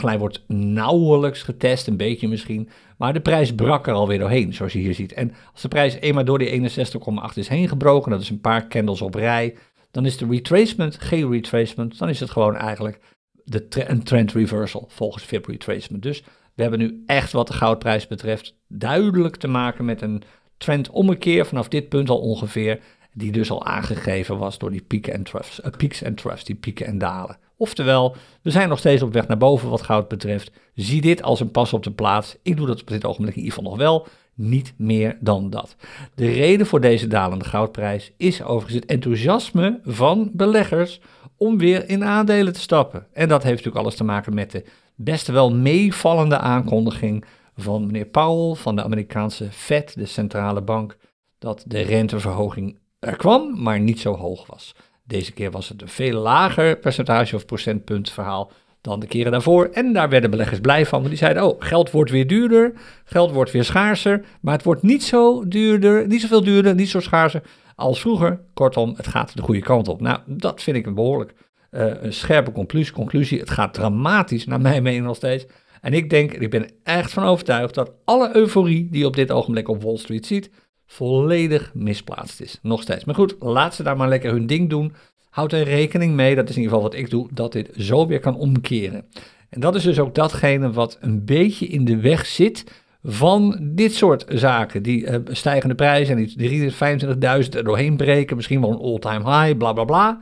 61,8-lijn 0.00 0.18
wordt 0.18 0.44
nauwelijks 0.48 1.42
getest, 1.42 1.86
een 1.86 1.96
beetje 1.96 2.28
misschien. 2.28 2.68
Maar 2.98 3.12
de 3.12 3.20
prijs 3.20 3.54
brak 3.54 3.86
er 3.86 3.92
alweer 3.92 4.18
doorheen, 4.18 4.54
zoals 4.54 4.72
je 4.72 4.78
hier 4.78 4.94
ziet. 4.94 5.12
En 5.12 5.34
als 5.52 5.62
de 5.62 5.68
prijs 5.68 5.94
eenmaal 5.94 6.24
door 6.24 6.38
die 6.38 6.70
61,8 6.70 7.34
is 7.34 7.48
heen 7.48 7.68
gebroken, 7.68 8.10
dat 8.10 8.20
is 8.20 8.30
een 8.30 8.40
paar 8.40 8.68
candles 8.68 9.00
op 9.00 9.14
rij, 9.14 9.56
dan 9.90 10.06
is 10.06 10.16
de 10.16 10.26
retracement 10.26 10.96
geen 11.00 11.30
retracement. 11.30 11.98
Dan 11.98 12.08
is 12.08 12.20
het 12.20 12.30
gewoon 12.30 12.56
eigenlijk 12.56 13.00
de 13.44 13.90
een 13.90 14.02
trend 14.02 14.32
reversal 14.32 14.86
volgens 14.88 15.24
VIP 15.24 15.46
retracement. 15.46 16.02
Dus 16.02 16.22
we 16.54 16.62
hebben 16.62 16.80
nu 16.80 17.02
echt 17.06 17.32
wat 17.32 17.46
de 17.46 17.52
goudprijs 17.52 18.06
betreft 18.06 18.54
duidelijk 18.68 19.36
te 19.36 19.48
maken 19.48 19.84
met 19.84 20.02
een 20.02 20.22
trendommekeer 20.56 21.46
vanaf 21.46 21.68
dit 21.68 21.88
punt 21.88 22.08
al 22.08 22.18
ongeveer. 22.18 22.80
Die 23.18 23.32
dus 23.32 23.50
al 23.50 23.64
aangegeven 23.64 24.38
was 24.38 24.58
door 24.58 24.70
die 24.70 24.82
pieken 24.82 25.12
en 25.12 25.22
troughs, 25.22 25.60
uh, 25.60 25.70
peaks 25.76 26.02
en 26.02 26.14
troughs, 26.14 26.44
die 26.44 26.54
pieken 26.54 26.86
en 26.86 26.98
dalen. 26.98 27.38
Oftewel, 27.56 28.16
we 28.42 28.50
zijn 28.50 28.68
nog 28.68 28.78
steeds 28.78 29.02
op 29.02 29.12
weg 29.12 29.28
naar 29.28 29.38
boven 29.38 29.68
wat 29.68 29.82
goud 29.82 30.08
betreft. 30.08 30.50
Zie 30.74 31.00
dit 31.00 31.22
als 31.22 31.40
een 31.40 31.50
pas 31.50 31.72
op 31.72 31.82
de 31.82 31.90
plaats. 31.90 32.36
Ik 32.42 32.56
doe 32.56 32.66
dat 32.66 32.80
op 32.80 32.86
dit 32.86 33.04
ogenblik 33.04 33.36
in 33.36 33.42
ieder 33.42 33.54
geval 33.54 33.70
nog 33.70 33.78
wel. 33.78 34.06
Niet 34.34 34.74
meer 34.76 35.16
dan 35.20 35.50
dat. 35.50 35.76
De 36.14 36.32
reden 36.32 36.66
voor 36.66 36.80
deze 36.80 37.06
dalende 37.06 37.44
goudprijs 37.44 38.12
is 38.16 38.42
overigens 38.42 38.74
het 38.74 38.86
enthousiasme 38.86 39.80
van 39.84 40.30
beleggers 40.32 41.00
om 41.36 41.58
weer 41.58 41.88
in 41.88 42.04
aandelen 42.04 42.52
te 42.52 42.60
stappen. 42.60 43.06
En 43.12 43.28
dat 43.28 43.42
heeft 43.42 43.56
natuurlijk 43.56 43.84
alles 43.84 43.96
te 43.96 44.04
maken 44.04 44.34
met 44.34 44.50
de 44.50 44.64
best 44.94 45.26
wel 45.26 45.54
meevallende 45.54 46.38
aankondiging 46.38 47.24
van 47.56 47.86
meneer 47.86 48.06
Powell 48.06 48.54
van 48.54 48.76
de 48.76 48.82
Amerikaanse 48.82 49.50
Fed, 49.50 49.94
de 49.94 50.06
centrale 50.06 50.62
bank, 50.62 50.96
dat 51.38 51.64
de 51.66 51.80
renteverhoging 51.80 52.78
er 52.98 53.16
kwam, 53.16 53.62
maar 53.62 53.80
niet 53.80 54.00
zo 54.00 54.16
hoog 54.16 54.46
was. 54.46 54.74
Deze 55.04 55.32
keer 55.32 55.50
was 55.50 55.68
het 55.68 55.82
een 55.82 55.88
veel 55.88 56.20
lager 56.20 56.76
percentage 56.78 57.36
of 57.36 57.46
procentpunt 57.46 58.10
verhaal 58.10 58.52
dan 58.80 59.00
de 59.00 59.06
keren 59.06 59.32
daarvoor. 59.32 59.68
En 59.72 59.92
daar 59.92 60.08
werden 60.08 60.30
beleggers 60.30 60.60
blij 60.60 60.86
van, 60.86 60.98
want 60.98 61.10
die 61.10 61.18
zeiden, 61.18 61.46
oh, 61.46 61.56
geld 61.58 61.90
wordt 61.90 62.10
weer 62.10 62.26
duurder, 62.26 62.72
geld 63.04 63.30
wordt 63.32 63.50
weer 63.50 63.64
schaarser, 63.64 64.24
maar 64.40 64.54
het 64.54 64.64
wordt 64.64 64.82
niet 64.82 65.04
zo 65.04 65.48
duurder, 65.48 66.06
niet 66.06 66.20
zoveel 66.20 66.44
duurder, 66.44 66.74
niet 66.74 66.88
zo 66.88 67.00
schaarser 67.00 67.42
als 67.74 68.00
vroeger. 68.00 68.40
Kortom, 68.54 68.94
het 68.96 69.06
gaat 69.06 69.36
de 69.36 69.42
goede 69.42 69.60
kant 69.60 69.88
op. 69.88 70.00
Nou, 70.00 70.18
dat 70.26 70.62
vind 70.62 70.76
ik 70.76 70.86
een 70.86 70.94
behoorlijk 70.94 71.34
uh, 71.70 71.92
een 72.00 72.12
scherpe 72.12 72.52
conclusie, 72.52 72.94
conclusie. 72.94 73.38
Het 73.38 73.50
gaat 73.50 73.74
dramatisch, 73.74 74.46
naar 74.46 74.60
mijn 74.60 74.82
mening 74.82 75.04
nog 75.04 75.16
steeds. 75.16 75.46
En 75.80 75.92
ik 75.92 76.10
denk, 76.10 76.32
ik 76.32 76.50
ben 76.50 76.70
echt 76.82 77.12
van 77.12 77.24
overtuigd 77.24 77.74
dat 77.74 77.92
alle 78.04 78.36
euforie 78.36 78.88
die 78.90 79.00
je 79.00 79.06
op 79.06 79.16
dit 79.16 79.30
ogenblik 79.30 79.68
op 79.68 79.82
Wall 79.82 79.96
Street 79.96 80.26
ziet, 80.26 80.50
volledig 80.86 81.70
misplaatst 81.74 82.40
is. 82.40 82.58
Nog 82.62 82.82
steeds. 82.82 83.04
Maar 83.04 83.14
goed, 83.14 83.34
laat 83.38 83.74
ze 83.74 83.82
daar 83.82 83.96
maar 83.96 84.08
lekker 84.08 84.30
hun 84.30 84.46
ding 84.46 84.70
doen. 84.70 84.92
Houd 85.30 85.52
er 85.52 85.62
rekening 85.62 86.14
mee, 86.14 86.34
dat 86.34 86.48
is 86.48 86.56
in 86.56 86.62
ieder 86.62 86.76
geval 86.76 86.90
wat 86.90 86.98
ik 87.00 87.10
doe, 87.10 87.28
dat 87.32 87.52
dit 87.52 87.70
zo 87.76 88.06
weer 88.06 88.20
kan 88.20 88.36
omkeren. 88.36 89.04
En 89.48 89.60
dat 89.60 89.74
is 89.74 89.82
dus 89.82 89.98
ook 89.98 90.14
datgene 90.14 90.72
wat 90.72 90.98
een 91.00 91.24
beetje 91.24 91.66
in 91.66 91.84
de 91.84 92.00
weg 92.00 92.26
zit 92.26 92.64
van 93.02 93.58
dit 93.62 93.94
soort 93.94 94.24
zaken. 94.28 94.82
Die 94.82 95.02
uh, 95.02 95.16
stijgende 95.24 95.74
prijzen 95.74 96.16
en 96.16 96.24
die 96.24 96.72
325.000 96.72 96.78
er 97.18 97.64
doorheen 97.64 97.96
breken, 97.96 98.36
misschien 98.36 98.60
wel 98.60 98.70
een 98.70 98.80
all-time 98.80 99.42
high, 99.42 99.58
bla 99.58 99.72
bla 99.72 99.84
bla. 99.84 100.20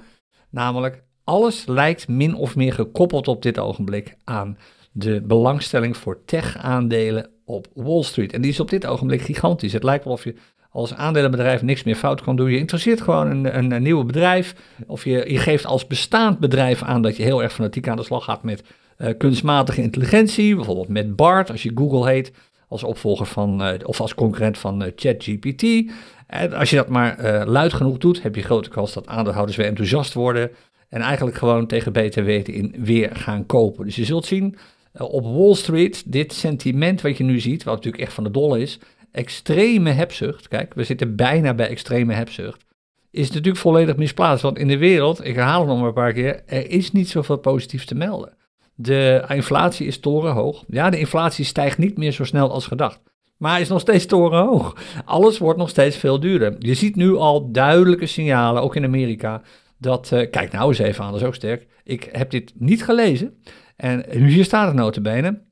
Namelijk, 0.51 1.03
alles 1.25 1.67
lijkt 1.67 2.09
min 2.09 2.35
of 2.35 2.57
meer 2.57 2.73
gekoppeld 2.73 3.29
op 3.29 3.43
dit 3.43 3.59
ogenblik 3.59 4.17
aan 4.25 4.59
de 4.93 5.21
belangstelling 5.21 5.97
voor 5.97 6.25
tech-aandelen 6.25 7.31
op 7.45 7.67
Wall 7.75 8.03
Street. 8.03 8.33
En 8.33 8.41
die 8.41 8.51
is 8.51 8.61
op 8.61 8.71
dit 8.71 8.87
ogenblik 8.87 9.23
gigantisch. 9.23 9.73
Het 9.73 9.83
lijkt 9.83 10.05
wel 10.05 10.13
of 10.13 10.25
je 10.25 10.35
als 10.75 10.95
aandelenbedrijf 10.95 11.63
niks 11.63 11.83
meer 11.83 11.97
fout 11.97 12.21
kan 12.21 12.37
doen. 12.37 12.51
Je 12.51 12.59
interesseert 12.59 13.01
gewoon 13.01 13.31
een, 13.31 13.73
een, 13.73 13.83
nieuwe 13.83 14.05
bedrijf. 14.05 14.55
Of 14.87 15.05
je, 15.05 15.33
je 15.33 15.39
geeft 15.39 15.67
als 15.67 15.87
bestaand 15.87 16.39
bedrijf 16.39 16.83
aan 16.83 17.03
dat 17.03 17.17
je 17.17 17.23
heel 17.23 17.43
erg 17.43 17.53
fanatiek 17.53 17.89
aan 17.89 17.97
de 17.97 18.03
slag 18.03 18.25
gaat 18.25 18.43
met 18.43 18.63
uh, 18.99 19.09
kunstmatige 19.19 19.83
intelligentie. 19.83 20.55
Bijvoorbeeld 20.55 20.89
met 20.89 21.17
BART, 21.17 21.51
als 21.51 21.63
je 21.63 21.73
Google 21.75 22.11
heet. 22.11 22.33
Als 22.69 22.85
opvolger 22.85 23.27
van, 23.27 23.63
uh, 23.63 23.73
of 23.83 24.01
als 24.01 24.15
concurrent 24.15 24.59
van 24.59 24.83
uh, 24.83 24.91
ChatGPT. 24.97 25.93
En 26.27 26.53
als 26.53 26.71
je 26.71 26.77
dat 26.77 26.89
maar 26.89 27.45
luid 27.47 27.73
genoeg 27.73 27.99
doet, 27.99 28.23
heb 28.23 28.35
je 28.35 28.43
grote 28.43 28.69
kans 28.69 28.93
dat 28.93 29.07
aandeelhouders 29.07 29.57
weer 29.57 29.67
enthousiast 29.67 30.15
worden. 30.15 30.51
En 30.89 31.01
eigenlijk 31.01 31.37
gewoon 31.37 31.67
tegen 31.67 31.93
beter 31.93 32.25
weten 32.25 32.55
in 32.55 32.75
weer 32.79 33.11
gaan 33.17 33.47
kopen. 33.47 33.85
Dus 33.85 33.97
je 33.97 34.05
zult 34.05 34.27
zien 34.27 34.57
op 34.99 35.25
Wall 35.25 35.55
Street, 35.55 36.13
dit 36.13 36.33
sentiment 36.33 37.01
wat 37.01 37.17
je 37.17 37.25
nu 37.25 37.41
ziet, 37.41 37.65
wat 37.65 37.75
natuurlijk 37.75 38.03
echt 38.03 38.13
van 38.13 38.25
de 38.25 38.31
dolle 38.31 38.61
is, 38.61 38.79
extreme 39.15 39.91
hebzucht, 39.91 40.49
kijk, 40.49 40.75
we 40.75 40.85
zitten 40.85 41.17
bijna 41.17 41.55
bij 41.55 41.69
extreme 41.69 42.15
hebzucht, 42.15 42.65
is 43.11 43.29
natuurlijk 43.29 43.57
volledig 43.57 43.97
misplaatst. 43.97 44.43
Want 44.43 44.59
in 44.59 44.69
de 44.69 44.79
wereld, 44.79 45.25
ik 45.27 45.35
herhaal 45.35 45.61
het 45.61 45.69
nog 45.69 45.79
maar 45.79 45.87
een 45.87 45.95
paar 45.95 46.13
keer, 46.13 46.43
er 46.47 46.71
is 46.71 46.93
niet 46.93 47.09
zoveel 47.09 47.37
positiefs 47.37 47.87
te 47.87 47.95
melden. 47.95 48.37
De 48.75 49.25
inflatie 49.29 49.87
is 49.87 50.01
torenhoog. 50.01 50.65
Ja, 50.69 50.91
de 50.91 50.99
inflatie 50.99 51.45
stijgt 51.45 51.79
niet 51.79 51.99
meer 51.99 52.13
zo 52.13 52.25
snel 52.25 52.51
als 52.51 52.67
gedacht. 52.67 53.01
Maar 53.37 53.61
is 53.61 53.69
nog 53.69 53.81
steeds 53.81 54.07
torenhoog. 54.07 54.77
Alles 55.05 55.39
wordt 55.39 55.59
nog 55.59 55.69
steeds 55.69 55.97
veel 55.97 56.21
duurder. 56.21 56.57
Je 56.59 56.75
ziet 56.75 56.97
nu 56.97 57.17
al 57.17 57.53
duidelijke 57.53 58.07
signalen, 58.07 58.63
ook 58.63 58.77
in 58.77 58.85
Amerika, 58.85 59.43
dat, 59.79 60.11
uh, 60.13 60.31
kijk 60.31 60.53
nou 60.53 60.69
eens 60.69 60.79
even 60.79 61.05
aan, 61.05 61.13
dat 61.13 61.21
is 61.21 61.27
ook 61.27 61.35
sterk. 61.35 61.67
Ik 61.85 62.09
heb 62.13 62.31
dit 62.31 62.53
niet 62.57 62.85
gelezen. 62.85 63.43
En 63.77 64.05
hier 64.11 64.45
staat 64.45 64.67
het 64.67 64.77
notabene. 64.77 65.43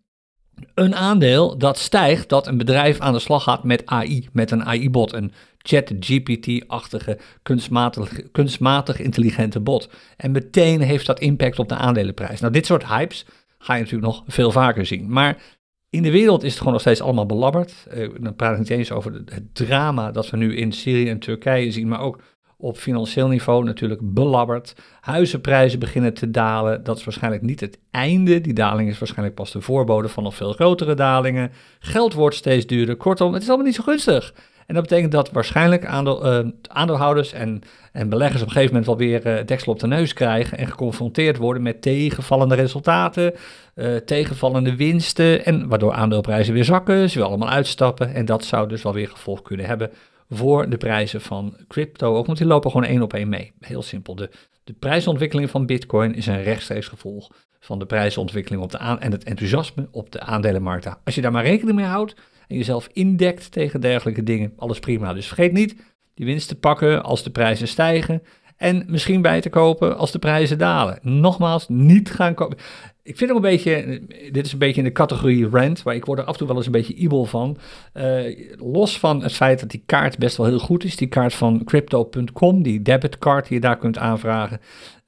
Een 0.74 0.94
aandeel 0.94 1.58
dat 1.58 1.78
stijgt 1.78 2.28
dat 2.28 2.46
een 2.46 2.56
bedrijf 2.56 3.00
aan 3.00 3.12
de 3.12 3.18
slag 3.18 3.42
gaat 3.42 3.64
met 3.64 3.86
AI, 3.86 4.28
met 4.32 4.50
een 4.50 4.64
AI-bot, 4.64 5.12
een 5.12 5.32
chat-GPT-achtige 5.58 7.18
kunstmatig, 7.42 8.30
kunstmatig 8.32 9.00
intelligente 9.00 9.60
bot. 9.60 9.90
En 10.16 10.30
meteen 10.30 10.80
heeft 10.80 11.06
dat 11.06 11.20
impact 11.20 11.58
op 11.58 11.68
de 11.68 11.74
aandelenprijs. 11.74 12.40
Nou, 12.40 12.52
dit 12.52 12.66
soort 12.66 12.86
hypes 12.86 13.26
ga 13.58 13.74
je 13.74 13.82
natuurlijk 13.82 14.12
nog 14.12 14.22
veel 14.26 14.50
vaker 14.50 14.86
zien. 14.86 15.12
Maar 15.12 15.42
in 15.90 16.02
de 16.02 16.10
wereld 16.10 16.42
is 16.42 16.48
het 16.48 16.58
gewoon 16.58 16.72
nog 16.72 16.82
steeds 16.82 17.00
allemaal 17.00 17.26
belabberd. 17.26 17.86
Uh, 17.94 18.08
dan 18.20 18.36
praat 18.36 18.52
ik 18.52 18.58
niet 18.58 18.70
eens 18.70 18.92
over 18.92 19.12
het 19.12 19.54
drama 19.54 20.10
dat 20.10 20.30
we 20.30 20.36
nu 20.36 20.56
in 20.56 20.72
Syrië 20.72 21.08
en 21.08 21.18
Turkije 21.18 21.70
zien, 21.70 21.88
maar 21.88 22.00
ook 22.00 22.20
op 22.62 22.76
financieel 22.76 23.28
niveau 23.28 23.64
natuurlijk 23.64 24.00
belabberd. 24.02 24.74
Huizenprijzen 25.00 25.78
beginnen 25.78 26.14
te 26.14 26.30
dalen. 26.30 26.84
Dat 26.84 26.98
is 26.98 27.04
waarschijnlijk 27.04 27.42
niet 27.42 27.60
het 27.60 27.78
einde. 27.90 28.40
Die 28.40 28.52
daling 28.52 28.88
is 28.88 28.98
waarschijnlijk 28.98 29.36
pas 29.36 29.52
de 29.52 29.60
voorbode 29.60 30.08
van 30.08 30.22
nog 30.22 30.34
veel 30.34 30.52
grotere 30.52 30.94
dalingen. 30.94 31.50
Geld 31.78 32.14
wordt 32.14 32.36
steeds 32.36 32.66
duurder. 32.66 32.96
Kortom, 32.96 33.32
het 33.32 33.42
is 33.42 33.48
allemaal 33.48 33.66
niet 33.66 33.74
zo 33.74 33.82
gunstig. 33.82 34.34
En 34.66 34.74
dat 34.74 34.82
betekent 34.82 35.12
dat 35.12 35.30
waarschijnlijk 35.30 35.86
aandeel, 35.86 36.44
uh, 36.44 36.48
aandeelhouders 36.62 37.32
en, 37.32 37.62
en 37.92 38.08
beleggers 38.08 38.42
op 38.42 38.46
een 38.46 38.52
gegeven 38.52 38.74
moment 38.74 38.86
wel 38.86 39.08
weer 39.08 39.26
uh, 39.26 39.46
deksel 39.46 39.72
op 39.72 39.78
de 39.80 39.86
neus 39.86 40.12
krijgen 40.12 40.58
en 40.58 40.66
geconfronteerd 40.66 41.36
worden 41.36 41.62
met 41.62 41.82
tegenvallende 41.82 42.54
resultaten, 42.54 43.34
uh, 43.74 43.96
tegenvallende 43.96 44.76
winsten 44.76 45.44
en 45.44 45.68
waardoor 45.68 45.92
aandeelprijzen 45.92 46.54
weer 46.54 46.64
zakken, 46.64 47.08
ze 47.08 47.14
willen 47.14 47.28
allemaal 47.30 47.54
uitstappen 47.54 48.14
en 48.14 48.24
dat 48.24 48.44
zou 48.44 48.68
dus 48.68 48.82
wel 48.82 48.92
weer 48.92 49.08
gevolg 49.08 49.42
kunnen 49.42 49.66
hebben 49.66 49.90
voor 50.34 50.70
de 50.70 50.76
prijzen 50.76 51.20
van 51.20 51.56
crypto 51.68 52.16
ook, 52.16 52.26
want 52.26 52.38
die 52.38 52.46
lopen 52.46 52.70
gewoon 52.70 52.86
één 52.86 53.02
op 53.02 53.12
één 53.12 53.28
mee. 53.28 53.52
Heel 53.60 53.82
simpel. 53.82 54.14
De, 54.14 54.30
de 54.64 54.72
prijsontwikkeling 54.72 55.50
van 55.50 55.66
Bitcoin 55.66 56.14
is 56.14 56.26
een 56.26 56.42
rechtstreeks 56.42 56.88
gevolg 56.88 57.30
van 57.60 57.78
de 57.78 57.86
prijsontwikkeling 57.86 58.62
op 58.62 58.70
de 58.70 58.78
aan 58.78 59.00
en 59.00 59.12
het 59.12 59.24
enthousiasme 59.24 59.88
op 59.90 60.12
de 60.12 60.20
aandelenmarkt. 60.20 60.88
Als 61.04 61.14
je 61.14 61.20
daar 61.20 61.32
maar 61.32 61.44
rekening 61.44 61.76
mee 61.76 61.86
houdt 61.86 62.14
en 62.48 62.56
jezelf 62.56 62.88
indekt 62.92 63.52
tegen 63.52 63.80
dergelijke 63.80 64.22
dingen, 64.22 64.52
alles 64.56 64.78
prima. 64.78 65.12
Dus 65.12 65.26
vergeet 65.26 65.52
niet 65.52 65.76
die 66.14 66.26
winst 66.26 66.48
te 66.48 66.58
pakken 66.58 67.02
als 67.02 67.22
de 67.22 67.30
prijzen 67.30 67.68
stijgen 67.68 68.22
en 68.62 68.84
misschien 68.86 69.22
bij 69.22 69.40
te 69.40 69.50
kopen 69.50 69.96
als 69.96 70.10
de 70.10 70.18
prijzen 70.18 70.58
dalen. 70.58 70.98
Nogmaals, 71.02 71.68
niet 71.68 72.10
gaan 72.10 72.34
kopen. 72.34 72.58
Ik 73.02 73.16
vind 73.16 73.30
ook 73.30 73.36
een 73.36 73.42
beetje, 73.42 74.02
dit 74.32 74.46
is 74.46 74.52
een 74.52 74.58
beetje 74.58 74.80
in 74.80 74.86
de 74.86 74.92
categorie 74.92 75.48
rent, 75.48 75.82
waar 75.82 75.94
ik 75.94 76.04
word 76.04 76.18
er 76.18 76.24
af 76.24 76.32
en 76.32 76.38
toe 76.38 76.46
wel 76.46 76.56
eens 76.56 76.66
een 76.66 76.72
beetje 76.72 76.94
ibel 76.94 77.24
van. 77.24 77.56
Uh, 77.94 78.38
los 78.56 78.98
van 78.98 79.22
het 79.22 79.32
feit 79.32 79.60
dat 79.60 79.70
die 79.70 79.82
kaart 79.86 80.18
best 80.18 80.36
wel 80.36 80.46
heel 80.46 80.58
goed 80.58 80.84
is, 80.84 80.96
die 80.96 81.08
kaart 81.08 81.34
van 81.34 81.64
crypto.com, 81.64 82.62
die 82.62 82.82
debitcard 82.82 83.46
die 83.46 83.54
je 83.54 83.60
daar 83.60 83.78
kunt 83.78 83.98
aanvragen. 83.98 84.60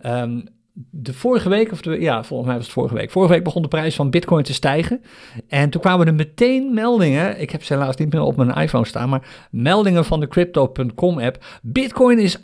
Um, 0.07 0.45
de 0.77 1.13
vorige 1.13 1.49
week, 1.49 1.73
of 1.73 1.83
de, 1.83 2.01
ja, 2.01 2.25
volgens 2.25 2.49
mij 2.49 2.57
was 2.57 2.67
het 2.67 2.75
vorige 2.75 2.95
week. 2.95 3.11
Vorige 3.11 3.33
week 3.33 3.45
begon 3.45 3.63
de 3.63 3.69
prijs 3.69 3.95
van 3.95 4.11
Bitcoin 4.11 4.45
te 4.45 4.53
stijgen. 4.53 5.03
En 5.49 5.71
toen 5.71 5.81
kwamen 5.81 6.07
er 6.07 6.15
meteen 6.15 6.75
meldingen. 6.75 7.41
Ik 7.41 7.51
heb 7.51 7.63
ze 7.63 7.73
helaas 7.73 7.97
niet 7.97 8.13
meer 8.13 8.23
op 8.23 8.37
mijn 8.37 8.55
iPhone 8.55 8.87
staan, 8.87 9.09
maar 9.09 9.49
meldingen 9.51 10.05
van 10.05 10.21
de 10.21 10.29
Crypto.com 10.29 11.19
app. 11.19 11.45
Bitcoin 11.63 12.19
is 12.19 12.39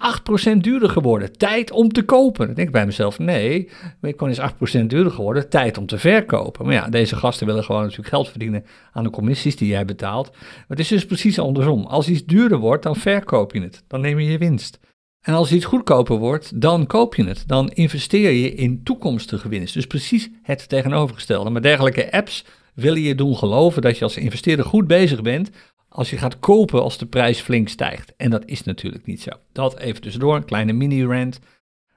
8% 0.53 0.57
duurder 0.57 0.91
geworden. 0.91 1.33
Tijd 1.33 1.71
om 1.71 1.93
te 1.93 2.05
kopen. 2.05 2.47
Dan 2.47 2.55
denk 2.55 2.67
ik 2.67 2.75
bij 2.75 2.87
mezelf: 2.87 3.19
nee, 3.19 3.71
Bitcoin 4.01 4.31
is 4.31 4.41
8% 4.41 4.87
duurder 4.87 5.13
geworden. 5.13 5.49
Tijd 5.49 5.79
om 5.79 5.87
te 5.87 5.99
verkopen. 5.99 6.65
Maar 6.65 6.75
ja, 6.75 6.89
deze 6.89 7.17
gasten 7.17 7.47
willen 7.47 7.65
gewoon 7.65 7.83
natuurlijk 7.83 8.09
geld 8.09 8.29
verdienen 8.29 8.65
aan 8.93 9.05
de 9.05 9.11
commissies 9.11 9.57
die 9.57 9.69
jij 9.69 9.85
betaalt. 9.85 10.31
Maar 10.31 10.65
het 10.69 10.79
is 10.79 10.89
dus 10.89 11.07
precies 11.07 11.39
andersom. 11.39 11.85
Als 11.85 12.09
iets 12.09 12.25
duurder 12.25 12.59
wordt, 12.59 12.83
dan 12.83 12.97
verkoop 12.97 13.53
je 13.53 13.61
het. 13.61 13.85
Dan 13.87 14.01
neem 14.01 14.19
je 14.19 14.31
je 14.31 14.39
winst. 14.39 14.79
En 15.21 15.35
als 15.35 15.53
iets 15.53 15.65
goedkoper 15.65 16.17
wordt, 16.17 16.61
dan 16.61 16.87
koop 16.87 17.15
je 17.15 17.25
het. 17.25 17.45
Dan 17.47 17.69
investeer 17.69 18.31
je 18.31 18.55
in 18.55 18.83
toekomstige 18.83 19.49
winst. 19.49 19.75
Dus 19.75 19.87
precies 19.87 20.31
het 20.43 20.69
tegenovergestelde. 20.69 21.51
Maar 21.51 21.63
dergelijke 21.63 22.13
apps 22.13 22.45
willen 22.75 23.01
je 23.03 23.15
doen 23.15 23.37
geloven 23.37 23.83
dat 23.83 23.99
je 23.99 24.05
als 24.05 24.17
investeerder 24.17 24.65
goed 24.65 24.87
bezig 24.87 25.23
bent 25.23 25.51
als 25.91 26.11
je 26.11 26.17
gaat 26.17 26.39
kopen 26.39 26.83
als 26.83 26.99
de 26.99 27.07
prijs 27.07 27.41
flink 27.41 27.69
stijgt. 27.69 28.15
En 28.17 28.31
dat 28.31 28.43
is 28.45 28.63
natuurlijk 28.63 29.07
niet 29.07 29.23
zo. 29.23 29.31
Dat 29.53 29.79
even 29.79 30.01
tussendoor, 30.01 30.37
een 30.37 30.45
kleine 30.45 30.73
mini-rant. 30.73 31.39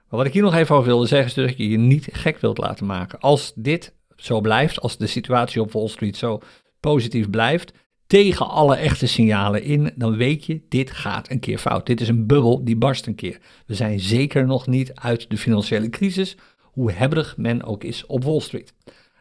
Maar 0.10 0.20
wat 0.20 0.26
ik 0.26 0.34
hier 0.34 0.42
nog 0.42 0.56
even 0.56 0.76
over 0.76 0.88
wilde 0.88 1.08
zeggen 1.08 1.28
is 1.28 1.34
dat 1.34 1.58
je 1.58 1.70
je 1.70 1.78
niet 1.78 2.08
gek 2.12 2.40
wilt 2.40 2.58
laten 2.58 2.86
maken. 2.86 3.20
Als 3.20 3.52
dit 3.56 3.94
zo 4.16 4.42
blijft, 4.42 4.80
als 4.80 4.98
de 4.98 5.08
situatie 5.08 5.62
op 5.62 5.72
Wall 5.72 5.88
Street 5.88 6.18
zo 6.18 6.40
positief 6.80 7.30
blijft, 7.30 7.74
tegen 8.14 8.50
alle 8.50 8.76
echte 8.76 9.08
signalen 9.08 9.64
in, 9.64 9.92
dan 9.96 10.18
weet 10.18 10.46
je, 10.46 10.62
dit 10.70 10.92
gaat 10.92 11.30
een 11.30 11.40
keer 11.40 11.58
fout. 11.58 11.86
Dit 11.86 12.02
is 12.02 12.08
een 12.08 12.28
bubbel 12.28 12.64
die 12.64 12.76
barst 12.76 13.08
een 13.08 13.16
keer. 13.16 13.38
We 13.66 13.76
zijn 13.76 14.00
zeker 14.00 14.46
nog 14.46 14.68
niet 14.68 14.92
uit 14.94 15.30
de 15.30 15.38
financiële 15.38 15.90
crisis, 15.90 16.38
hoe 16.62 16.92
hebberig 16.92 17.38
men 17.38 17.64
ook 17.64 17.84
is 17.84 18.06
op 18.06 18.24
Wall 18.24 18.40
Street. 18.40 18.74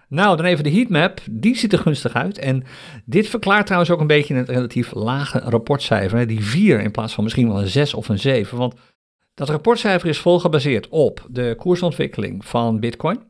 Nou, 0.09 0.37
dan 0.37 0.47
even 0.47 0.65
de 0.65 0.71
heatmap. 0.71 1.21
Die 1.31 1.57
ziet 1.57 1.73
er 1.73 1.79
gunstig 1.79 2.15
uit. 2.15 2.39
En 2.39 2.65
dit 3.05 3.29
verklaart 3.29 3.65
trouwens 3.65 3.93
ook 3.93 4.01
een 4.01 4.07
beetje 4.07 4.35
het 4.35 4.49
relatief 4.49 4.95
lage 4.95 5.39
rapportcijfer. 5.39 6.27
Die 6.27 6.45
4 6.45 6.81
in 6.81 6.91
plaats 6.91 7.15
van 7.15 7.25
misschien 7.25 7.49
wel 7.49 7.61
een 7.61 7.69
6 7.69 7.95
of 7.95 8.09
een 8.09 8.19
7. 8.19 8.59
Want 8.59 8.75
dat 9.35 9.49
rapportcijfer 9.49 10.09
is 10.09 10.19
vol 10.19 10.41
gebaseerd 10.41 10.89
op 10.89 11.27
de 11.31 11.55
koersontwikkeling 11.59 12.45
van 12.45 12.81
Bitcoin. 12.81 13.21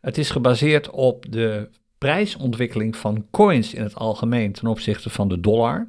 Het 0.00 0.18
is 0.18 0.30
gebaseerd 0.30 0.90
op 0.90 1.26
de 1.30 1.68
prijsontwikkeling 1.98 2.96
van 2.96 3.26
coins 3.30 3.74
in 3.74 3.82
het 3.82 3.94
algemeen 3.94 4.52
ten 4.52 4.68
opzichte 4.68 5.10
van 5.10 5.28
de 5.28 5.40
dollar. 5.40 5.88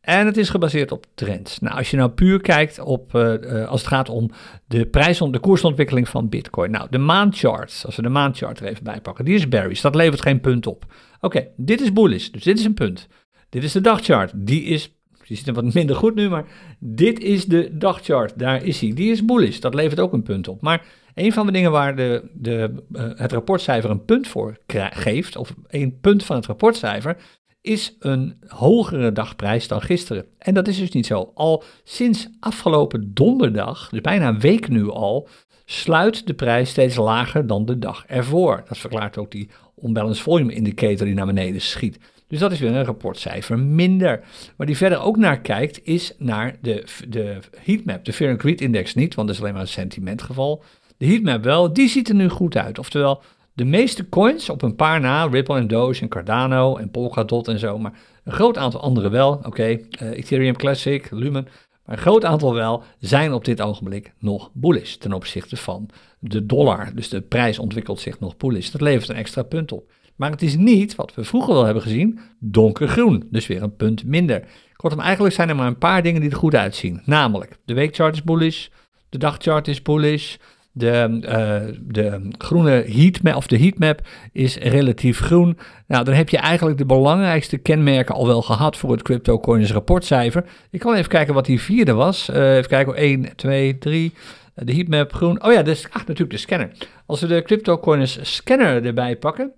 En 0.00 0.26
het 0.26 0.36
is 0.36 0.48
gebaseerd 0.48 0.92
op 0.92 1.06
trends. 1.14 1.58
Nou, 1.58 1.76
als 1.76 1.90
je 1.90 1.96
nou 1.96 2.10
puur 2.10 2.40
kijkt 2.40 2.78
op, 2.78 3.14
uh, 3.14 3.68
als 3.68 3.80
het 3.80 3.90
gaat 3.90 4.08
om 4.08 4.30
de 4.66 4.86
prijs, 4.86 5.18
de 5.18 5.38
koersontwikkeling 5.38 6.08
van 6.08 6.28
Bitcoin. 6.28 6.70
Nou, 6.70 6.86
de 6.90 6.98
maandchart, 6.98 7.82
als 7.86 7.96
we 7.96 8.02
de 8.02 8.08
maandchart 8.08 8.60
er 8.60 8.66
even 8.66 8.84
bij 8.84 9.00
pakken, 9.00 9.24
die 9.24 9.34
is 9.34 9.48
bearish. 9.48 9.80
Dat 9.80 9.94
levert 9.94 10.22
geen 10.22 10.40
punt 10.40 10.66
op. 10.66 10.86
Oké, 11.20 11.46
dit 11.56 11.80
is 11.80 11.92
bullish, 11.92 12.28
dus 12.28 12.42
dit 12.42 12.58
is 12.58 12.64
een 12.64 12.74
punt. 12.74 13.08
Dit 13.48 13.64
is 13.64 13.72
de 13.72 13.80
dagchart, 13.80 14.32
die 14.34 14.62
is, 14.62 14.92
die 15.26 15.36
ziet 15.36 15.46
er 15.46 15.54
wat 15.54 15.74
minder 15.74 15.96
goed 15.96 16.14
nu, 16.14 16.28
maar 16.28 16.46
dit 16.78 17.20
is 17.20 17.44
de 17.44 17.76
dagchart, 17.78 18.38
daar 18.38 18.64
is 18.64 18.80
hij. 18.80 18.92
Die 18.94 19.10
is 19.10 19.24
bullish, 19.24 19.58
dat 19.58 19.74
levert 19.74 20.00
ook 20.00 20.12
een 20.12 20.22
punt 20.22 20.48
op. 20.48 20.60
Maar 20.60 20.86
een 21.18 21.32
van 21.32 21.46
de 21.46 21.52
dingen 21.52 21.70
waar 21.70 21.96
de, 21.96 22.30
de, 22.32 22.84
uh, 22.92 23.02
het 23.14 23.32
rapportcijfer 23.32 23.90
een 23.90 24.04
punt 24.04 24.28
voor 24.28 24.58
geeft, 24.90 25.36
of 25.36 25.54
een 25.66 25.98
punt 26.00 26.24
van 26.24 26.36
het 26.36 26.46
rapportcijfer, 26.46 27.16
is 27.60 27.96
een 27.98 28.36
hogere 28.46 29.12
dagprijs 29.12 29.68
dan 29.68 29.82
gisteren. 29.82 30.26
En 30.38 30.54
dat 30.54 30.68
is 30.68 30.78
dus 30.78 30.90
niet 30.90 31.06
zo. 31.06 31.30
Al 31.34 31.62
sinds 31.84 32.28
afgelopen 32.40 33.14
donderdag, 33.14 33.88
dus 33.88 34.00
bijna 34.00 34.28
een 34.28 34.40
week 34.40 34.68
nu 34.68 34.90
al, 34.90 35.28
sluit 35.64 36.26
de 36.26 36.34
prijs 36.34 36.70
steeds 36.70 36.96
lager 36.96 37.46
dan 37.46 37.64
de 37.64 37.78
dag 37.78 38.04
ervoor. 38.06 38.64
Dat 38.68 38.78
verklaart 38.78 39.18
ook 39.18 39.30
die 39.30 39.50
unbalanced 39.84 40.22
volume 40.22 40.54
indicator 40.54 41.06
die 41.06 41.14
naar 41.14 41.26
beneden 41.26 41.60
schiet. 41.60 41.98
Dus 42.28 42.38
dat 42.38 42.52
is 42.52 42.60
weer 42.60 42.74
een 42.74 42.84
rapportcijfer 42.84 43.58
minder. 43.58 44.24
Waar 44.56 44.66
die 44.66 44.76
verder 44.76 45.00
ook 45.00 45.16
naar 45.16 45.40
kijkt, 45.40 45.80
is 45.82 46.14
naar 46.18 46.56
de, 46.60 46.84
de 47.08 47.38
heatmap. 47.60 48.04
De 48.04 48.12
Fear 48.12 48.30
and 48.30 48.40
Greed 48.40 48.60
Index 48.60 48.94
niet, 48.94 49.14
want 49.14 49.26
dat 49.26 49.36
is 49.36 49.42
alleen 49.42 49.54
maar 49.54 49.62
een 49.62 49.68
sentimentgeval. 49.68 50.62
De 50.98 51.06
heatmap 51.06 51.44
wel, 51.44 51.72
die 51.72 51.88
ziet 51.88 52.08
er 52.08 52.14
nu 52.14 52.28
goed 52.28 52.56
uit. 52.56 52.78
Oftewel, 52.78 53.22
de 53.52 53.64
meeste 53.64 54.08
coins 54.08 54.50
op 54.50 54.62
een 54.62 54.76
paar 54.76 55.00
na, 55.00 55.24
Ripple 55.24 55.56
en 55.56 55.66
Doge 55.66 56.00
en 56.00 56.08
Cardano 56.08 56.76
en 56.76 56.90
Polkadot 56.90 57.48
en 57.48 57.58
zo, 57.58 57.78
maar 57.78 57.92
een 58.24 58.32
groot 58.32 58.58
aantal 58.58 58.80
andere 58.80 59.08
wel. 59.08 59.40
Oké, 59.42 59.62
eh, 59.62 60.10
Ethereum 60.10 60.56
Classic, 60.56 61.10
Lumen, 61.10 61.48
maar 61.84 61.96
een 61.96 62.02
groot 62.02 62.24
aantal 62.24 62.54
wel 62.54 62.82
zijn 62.98 63.32
op 63.32 63.44
dit 63.44 63.60
ogenblik 63.60 64.12
nog 64.18 64.50
bullish 64.52 64.94
ten 64.94 65.12
opzichte 65.12 65.56
van 65.56 65.90
de 66.18 66.46
dollar. 66.46 66.90
Dus 66.94 67.08
de 67.08 67.20
prijs 67.20 67.58
ontwikkelt 67.58 68.00
zich 68.00 68.20
nog 68.20 68.36
bullish. 68.36 68.70
Dat 68.70 68.80
levert 68.80 69.08
een 69.08 69.16
extra 69.16 69.42
punt 69.42 69.72
op. 69.72 69.90
Maar 70.16 70.30
het 70.30 70.42
is 70.42 70.56
niet, 70.56 70.94
wat 70.94 71.14
we 71.14 71.24
vroeger 71.24 71.54
wel 71.54 71.64
hebben 71.64 71.82
gezien, 71.82 72.18
donkergroen. 72.38 73.28
Dus 73.30 73.46
weer 73.46 73.62
een 73.62 73.76
punt 73.76 74.04
minder. 74.04 74.44
Kortom, 74.76 75.00
eigenlijk 75.00 75.34
zijn 75.34 75.48
er 75.48 75.56
maar 75.56 75.66
een 75.66 75.78
paar 75.78 76.02
dingen 76.02 76.20
die 76.20 76.30
er 76.30 76.36
goed 76.36 76.54
uitzien. 76.54 77.02
Namelijk, 77.04 77.58
de 77.64 77.74
weekchart 77.74 78.14
is 78.14 78.22
bullish, 78.22 78.68
de 79.08 79.18
dagchart 79.18 79.68
is 79.68 79.82
bullish, 79.82 80.36
de, 80.78 81.20
uh, 81.22 81.78
de 81.80 82.28
groene 82.38 82.84
heatmap, 82.86 83.34
of 83.34 83.46
de 83.46 83.58
heatmap 83.58 84.00
is 84.32 84.56
relatief 84.56 85.18
groen. 85.18 85.58
Nou, 85.86 86.04
dan 86.04 86.14
heb 86.14 86.28
je 86.28 86.36
eigenlijk 86.36 86.78
de 86.78 86.86
belangrijkste 86.86 87.58
kenmerken 87.58 88.14
al 88.14 88.26
wel 88.26 88.42
gehad 88.42 88.76
voor 88.76 88.90
het 88.90 89.02
CryptoCoins 89.02 89.72
rapportcijfer. 89.72 90.44
Ik 90.70 90.80
kan 90.80 90.94
even 90.94 91.10
kijken 91.10 91.34
wat 91.34 91.46
die 91.46 91.60
vierde 91.60 91.92
was. 91.92 92.28
Uh, 92.28 92.56
even 92.56 92.68
kijken, 92.68 92.94
1, 92.94 93.36
2, 93.36 93.78
3. 93.78 94.12
De 94.54 94.74
heatmap 94.74 95.12
groen. 95.12 95.44
Oh 95.44 95.52
ja, 95.52 95.62
dus, 95.62 95.84
ach, 95.90 96.06
natuurlijk 96.06 96.30
de 96.30 96.36
scanner. 96.36 96.70
Als 97.06 97.20
we 97.20 97.26
de 97.26 97.42
CryptoCoins 97.42 98.18
scanner 98.22 98.84
erbij 98.84 99.16
pakken, 99.16 99.52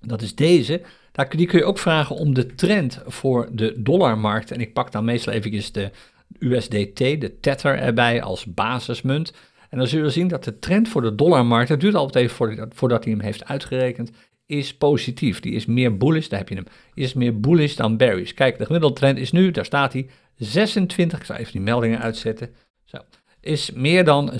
dat 0.00 0.22
is 0.22 0.34
deze. 0.34 0.82
Die 1.28 1.46
kun 1.46 1.58
je 1.58 1.64
ook 1.64 1.78
vragen 1.78 2.16
om 2.16 2.34
de 2.34 2.54
trend 2.54 3.02
voor 3.06 3.48
de 3.52 3.74
dollarmarkt. 3.76 4.50
En 4.50 4.60
ik 4.60 4.72
pak 4.72 4.92
dan 4.92 5.04
meestal 5.04 5.32
eventjes 5.32 5.72
de 5.72 5.90
USDT, 6.38 6.98
de 6.98 7.38
Tether 7.40 7.78
erbij 7.78 8.22
als 8.22 8.44
basismunt. 8.44 9.32
En 9.70 9.78
dan 9.78 9.86
zullen 9.86 10.04
we 10.04 10.10
zien 10.10 10.28
dat 10.28 10.44
de 10.44 10.58
trend 10.58 10.88
voor 10.88 11.02
de 11.02 11.14
dollarmarkt, 11.14 11.68
het 11.68 11.80
duurt 11.80 11.94
altijd 11.94 12.24
even 12.24 12.70
voordat, 12.74 13.04
hij 13.04 13.12
hem 13.12 13.22
heeft 13.22 13.44
uitgerekend, 13.44 14.10
is 14.46 14.76
positief. 14.76 15.40
Die 15.40 15.52
is 15.52 15.66
meer 15.66 15.96
bullish, 15.96 16.28
daar 16.28 16.38
heb 16.38 16.48
je 16.48 16.54
hem, 16.54 16.66
is 16.94 17.14
meer 17.14 17.40
bullish 17.40 17.74
dan 17.74 17.96
bearish. 17.96 18.32
Kijk, 18.32 18.58
de 18.58 18.66
gemiddelde 18.66 18.94
trend 18.94 19.18
is 19.18 19.32
nu, 19.32 19.50
daar 19.50 19.64
staat 19.64 19.92
hij, 19.92 20.08
26, 20.36 21.18
ik 21.18 21.24
zal 21.24 21.36
even 21.36 21.52
die 21.52 21.60
meldingen 21.60 22.00
uitzetten, 22.00 22.54
zo, 22.84 22.98
is 23.40 23.70
meer 23.70 24.04
dan 24.04 24.32
26,4% 24.32 24.38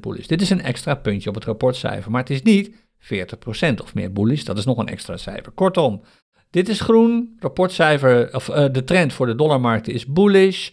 bullish. 0.00 0.26
Dit 0.26 0.40
is 0.40 0.50
een 0.50 0.62
extra 0.62 0.94
puntje 0.94 1.28
op 1.28 1.34
het 1.34 1.44
rapportcijfer, 1.44 2.10
maar 2.10 2.20
het 2.20 2.30
is 2.30 2.42
niet 2.42 2.74
40% 2.98 3.74
of 3.82 3.94
meer 3.94 4.12
bullish, 4.12 4.42
dat 4.42 4.58
is 4.58 4.64
nog 4.64 4.78
een 4.78 4.88
extra 4.88 5.16
cijfer. 5.16 5.52
Kortom, 5.52 6.02
dit 6.50 6.68
is 6.68 6.80
groen, 6.80 7.36
rapportcijfer, 7.38 8.34
of 8.34 8.48
uh, 8.48 8.66
de 8.72 8.84
trend 8.84 9.12
voor 9.12 9.26
de 9.26 9.34
dollarmarkt 9.34 9.88
is 9.88 10.06
bullish, 10.06 10.70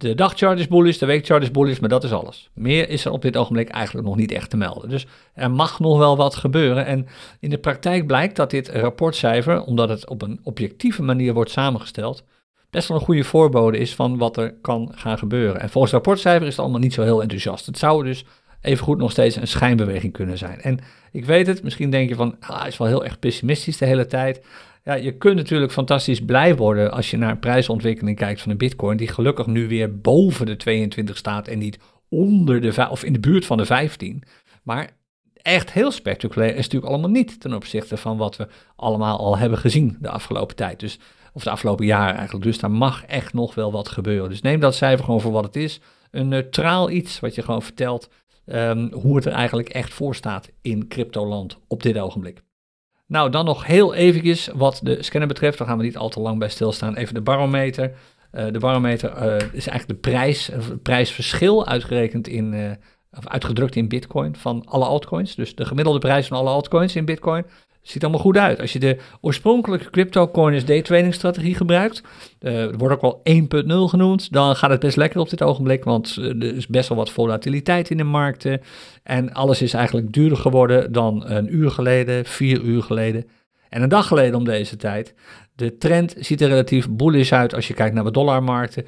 de 0.00 0.14
dagchart 0.14 0.58
is 0.58 0.98
de 0.98 1.06
weekchart 1.06 1.42
is 1.42 1.80
maar 1.80 1.88
dat 1.88 2.04
is 2.04 2.12
alles. 2.12 2.50
Meer 2.54 2.88
is 2.88 3.04
er 3.04 3.12
op 3.12 3.22
dit 3.22 3.36
ogenblik 3.36 3.68
eigenlijk 3.68 4.06
nog 4.06 4.16
niet 4.16 4.32
echt 4.32 4.50
te 4.50 4.56
melden. 4.56 4.88
Dus 4.88 5.06
er 5.34 5.50
mag 5.50 5.80
nog 5.80 5.98
wel 5.98 6.16
wat 6.16 6.34
gebeuren. 6.34 6.86
En 6.86 7.06
in 7.40 7.50
de 7.50 7.58
praktijk 7.58 8.06
blijkt 8.06 8.36
dat 8.36 8.50
dit 8.50 8.68
rapportcijfer, 8.68 9.62
omdat 9.62 9.88
het 9.88 10.08
op 10.08 10.22
een 10.22 10.40
objectieve 10.42 11.02
manier 11.02 11.34
wordt 11.34 11.50
samengesteld, 11.50 12.24
best 12.70 12.88
wel 12.88 12.96
een 12.96 13.04
goede 13.04 13.24
voorbode 13.24 13.78
is 13.78 13.94
van 13.94 14.18
wat 14.18 14.36
er 14.36 14.54
kan 14.62 14.92
gaan 14.94 15.18
gebeuren. 15.18 15.60
En 15.60 15.70
volgens 15.70 15.92
het 15.92 16.02
rapportcijfer 16.02 16.46
is 16.46 16.52
het 16.52 16.60
allemaal 16.60 16.80
niet 16.80 16.94
zo 16.94 17.02
heel 17.02 17.22
enthousiast. 17.22 17.66
Het 17.66 17.78
zou 17.78 18.04
dus 18.04 18.24
evengoed 18.60 18.98
nog 18.98 19.10
steeds 19.10 19.36
een 19.36 19.48
schijnbeweging 19.48 20.12
kunnen 20.12 20.38
zijn. 20.38 20.60
En 20.60 20.78
ik 21.12 21.24
weet 21.24 21.46
het, 21.46 21.62
misschien 21.62 21.90
denk 21.90 22.08
je 22.08 22.14
van, 22.14 22.36
ah, 22.40 22.58
hij 22.58 22.68
is 22.68 22.76
wel 22.76 22.88
heel 22.88 23.04
erg 23.04 23.18
pessimistisch 23.18 23.76
de 23.76 23.86
hele 23.86 24.06
tijd. 24.06 24.40
Ja, 24.84 24.94
je 24.94 25.16
kunt 25.16 25.36
natuurlijk 25.36 25.72
fantastisch 25.72 26.24
blij 26.24 26.56
worden 26.56 26.92
als 26.92 27.10
je 27.10 27.16
naar 27.16 27.38
prijsontwikkeling 27.38 28.16
kijkt 28.16 28.40
van 28.40 28.50
een 28.50 28.58
bitcoin, 28.58 28.96
die 28.96 29.08
gelukkig 29.08 29.46
nu 29.46 29.68
weer 29.68 30.00
boven 30.00 30.46
de 30.46 30.56
22 30.56 31.16
staat 31.16 31.48
en 31.48 31.58
niet 31.58 31.78
onder 32.08 32.60
de, 32.60 32.88
of 32.90 33.04
in 33.04 33.12
de 33.12 33.20
buurt 33.20 33.46
van 33.46 33.56
de 33.56 33.64
15. 33.64 34.22
Maar 34.62 34.90
echt 35.32 35.72
heel 35.72 35.90
spectaculair 35.90 36.50
is 36.50 36.64
natuurlijk 36.64 36.92
allemaal 36.92 37.10
niet 37.10 37.40
ten 37.40 37.54
opzichte 37.54 37.96
van 37.96 38.16
wat 38.16 38.36
we 38.36 38.48
allemaal 38.76 39.18
al 39.18 39.38
hebben 39.38 39.58
gezien 39.58 39.96
de 40.00 40.10
afgelopen 40.10 40.56
tijd. 40.56 40.80
Dus, 40.80 40.98
of 41.32 41.42
de 41.42 41.50
afgelopen 41.50 41.86
jaren 41.86 42.16
eigenlijk. 42.16 42.44
Dus 42.44 42.58
daar 42.58 42.70
mag 42.70 43.04
echt 43.04 43.32
nog 43.32 43.54
wel 43.54 43.72
wat 43.72 43.88
gebeuren. 43.88 44.28
Dus 44.28 44.40
neem 44.40 44.60
dat 44.60 44.74
cijfer 44.74 45.04
gewoon 45.04 45.20
voor 45.20 45.32
wat 45.32 45.44
het 45.44 45.56
is. 45.56 45.80
Een 46.10 46.28
neutraal 46.28 46.90
iets 46.90 47.20
wat 47.20 47.34
je 47.34 47.42
gewoon 47.42 47.62
vertelt 47.62 48.08
um, 48.46 48.92
hoe 48.92 49.16
het 49.16 49.24
er 49.24 49.32
eigenlijk 49.32 49.68
echt 49.68 49.92
voor 49.92 50.14
staat 50.14 50.50
in 50.62 50.88
cryptoland 50.88 51.58
op 51.68 51.82
dit 51.82 51.98
ogenblik. 51.98 52.42
Nou, 53.10 53.30
dan 53.30 53.44
nog 53.44 53.66
heel 53.66 53.94
eventjes 53.94 54.48
wat 54.54 54.80
de 54.82 55.02
scanner 55.02 55.28
betreft. 55.28 55.58
Daar 55.58 55.66
gaan 55.66 55.78
we 55.78 55.84
niet 55.84 55.96
al 55.96 56.08
te 56.08 56.20
lang 56.20 56.38
bij 56.38 56.48
stilstaan. 56.48 56.96
Even 56.96 57.14
de 57.14 57.20
barometer. 57.20 57.92
Uh, 58.32 58.46
de 58.52 58.58
barometer 58.58 59.10
uh, 59.16 59.34
is 59.36 59.66
eigenlijk 59.66 59.88
de 59.88 60.10
prijs, 60.10 60.50
prijsverschil 60.82 61.66
uitgerekend 61.66 62.28
in, 62.28 62.52
uh, 62.52 62.70
of 63.12 63.28
uitgedrukt 63.28 63.76
in 63.76 63.88
bitcoin 63.88 64.36
van 64.36 64.64
alle 64.64 64.84
altcoins. 64.84 65.34
Dus 65.34 65.54
de 65.54 65.64
gemiddelde 65.64 65.98
prijs 65.98 66.26
van 66.26 66.36
alle 66.36 66.50
altcoins 66.50 66.96
in 66.96 67.04
bitcoin 67.04 67.44
ziet 67.82 68.02
allemaal 68.02 68.20
goed 68.20 68.36
uit. 68.36 68.60
Als 68.60 68.72
je 68.72 68.78
de 68.78 68.96
oorspronkelijke 69.20 69.90
crypto-coiners 69.90 70.64
day-trading 70.64 71.14
strategie 71.14 71.54
gebruikt, 71.54 72.02
uh, 72.40 72.68
wordt 72.76 72.94
ook 72.94 73.00
wel 73.00 73.20
1.0 73.24 73.88
genoemd, 73.88 74.32
dan 74.32 74.56
gaat 74.56 74.70
het 74.70 74.80
best 74.80 74.96
lekker 74.96 75.20
op 75.20 75.30
dit 75.30 75.42
ogenblik, 75.42 75.84
want 75.84 76.16
eh, 76.18 76.24
er 76.24 76.56
is 76.56 76.66
best 76.66 76.88
wel 76.88 76.98
wat 76.98 77.10
volatiliteit 77.10 77.90
in 77.90 77.96
de 77.96 78.04
markten 78.04 78.60
en 79.02 79.32
alles 79.32 79.62
is 79.62 79.74
eigenlijk 79.74 80.12
duurder 80.12 80.38
geworden 80.38 80.92
dan 80.92 81.22
een 81.26 81.54
uur 81.54 81.70
geleden, 81.70 82.24
vier 82.24 82.60
uur 82.60 82.82
geleden 82.82 83.24
en 83.68 83.82
een 83.82 83.88
dag 83.88 84.06
geleden 84.06 84.34
om 84.34 84.44
deze 84.44 84.76
tijd. 84.76 85.14
De 85.54 85.76
trend 85.76 86.14
ziet 86.18 86.40
er 86.40 86.48
relatief 86.48 86.88
bullish 86.90 87.32
uit 87.32 87.54
als 87.54 87.68
je 87.68 87.74
kijkt 87.74 87.94
naar 87.94 88.04
de 88.04 88.10
dollarmarkten. 88.10 88.86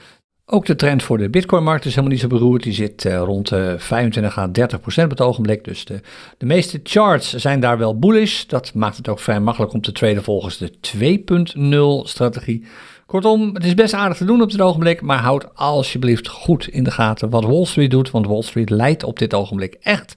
Ook 0.55 0.66
de 0.66 0.76
trend 0.76 1.03
voor 1.03 1.18
de 1.18 1.30
Bitcoin-markt 1.30 1.84
is 1.84 1.90
helemaal 1.90 2.11
niet 2.11 2.20
zo 2.20 2.28
beroerd. 2.28 2.62
Die 2.62 2.72
zit 2.72 3.05
uh, 3.05 3.18
rond 3.18 3.48
de 3.48 3.74
25 3.78 4.38
à 4.38 4.48
30 4.48 4.80
procent 4.80 5.12
op 5.12 5.18
het 5.18 5.26
ogenblik. 5.26 5.64
Dus 5.64 5.84
de, 5.84 6.00
de 6.38 6.46
meeste 6.46 6.80
charts 6.82 7.34
zijn 7.34 7.61
daar 7.61 7.78
wel 7.78 7.98
bullish. 7.98 8.44
Dat 8.44 8.74
maakt 8.74 8.96
het 8.96 9.09
ook 9.09 9.20
vrij 9.20 9.40
makkelijk 9.40 9.72
om 9.72 9.80
te 9.80 9.92
traden 9.92 10.22
volgens 10.22 10.59
de 10.59 10.72
2.0 12.05 12.09
strategie. 12.09 12.64
Kortom, 13.07 13.55
het 13.55 13.64
is 13.64 13.74
best 13.74 13.94
aardig 13.94 14.16
te 14.16 14.24
doen 14.24 14.42
op 14.42 14.50
dit 14.50 14.61
ogenblik, 14.61 15.00
maar 15.00 15.18
houd 15.18 15.55
alsjeblieft 15.55 16.28
goed 16.28 16.68
in 16.68 16.84
de 16.84 16.90
gaten 16.90 17.30
wat 17.30 17.44
Wall 17.44 17.64
Street 17.64 17.90
doet, 17.90 18.11
want 18.11 18.26
Wall 18.26 18.42
Street 18.42 18.70
leidt 18.70 19.05
op 19.05 19.18
dit 19.18 19.34
ogenblik 19.34 19.76
echt 19.80 20.16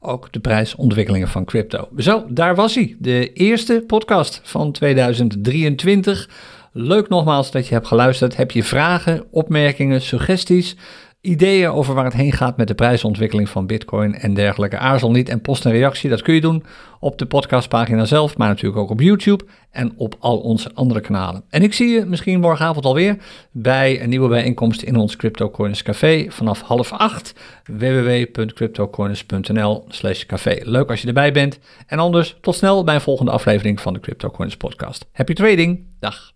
ook 0.00 0.32
de 0.32 0.40
prijsontwikkelingen 0.40 1.28
van 1.28 1.44
crypto. 1.44 1.88
Zo, 1.96 2.24
daar 2.28 2.54
was 2.54 2.74
hij, 2.74 2.96
de 2.98 3.32
eerste 3.32 3.84
podcast 3.86 4.40
van 4.42 4.72
2023. 4.72 6.28
Leuk 6.72 7.08
nogmaals 7.08 7.50
dat 7.50 7.66
je 7.66 7.74
hebt 7.74 7.86
geluisterd. 7.86 8.36
Heb 8.36 8.50
je 8.50 8.64
vragen, 8.64 9.24
opmerkingen, 9.30 10.02
suggesties? 10.02 10.76
ideeën 11.22 11.70
over 11.70 11.94
waar 11.94 12.04
het 12.04 12.12
heen 12.12 12.32
gaat 12.32 12.56
met 12.56 12.68
de 12.68 12.74
prijsontwikkeling 12.74 13.48
van 13.48 13.66
Bitcoin 13.66 14.14
en 14.14 14.34
dergelijke. 14.34 14.78
Aarzel 14.78 15.10
niet 15.10 15.28
en 15.28 15.40
post 15.40 15.64
een 15.64 15.72
reactie. 15.72 16.10
Dat 16.10 16.22
kun 16.22 16.34
je 16.34 16.40
doen 16.40 16.64
op 17.00 17.18
de 17.18 17.26
podcastpagina 17.26 18.04
zelf, 18.04 18.36
maar 18.36 18.48
natuurlijk 18.48 18.80
ook 18.80 18.90
op 18.90 19.00
YouTube 19.00 19.44
en 19.70 19.92
op 19.96 20.16
al 20.18 20.38
onze 20.38 20.70
andere 20.74 21.00
kanalen. 21.00 21.44
En 21.48 21.62
ik 21.62 21.72
zie 21.72 21.88
je 21.88 22.04
misschien 22.04 22.40
morgenavond 22.40 22.84
alweer 22.84 23.16
bij 23.50 24.02
een 24.02 24.08
nieuwe 24.08 24.28
bijeenkomst 24.28 24.82
in 24.82 24.96
ons 24.96 25.16
CryptoCoins 25.16 25.82
Café 25.82 26.26
vanaf 26.28 26.60
half 26.60 26.92
acht. 26.92 27.34
www.cryptocoins.nl 27.64 29.84
slash 29.88 30.26
café. 30.26 30.58
Leuk 30.62 30.90
als 30.90 31.00
je 31.00 31.06
erbij 31.06 31.32
bent. 31.32 31.58
En 31.86 31.98
anders 31.98 32.36
tot 32.40 32.54
snel 32.54 32.84
bij 32.84 32.94
een 32.94 33.00
volgende 33.00 33.30
aflevering 33.30 33.80
van 33.80 33.92
de 33.92 34.00
CryptoCoins 34.00 34.56
podcast. 34.56 35.06
Happy 35.12 35.32
trading. 35.32 35.86
Dag. 36.00 36.32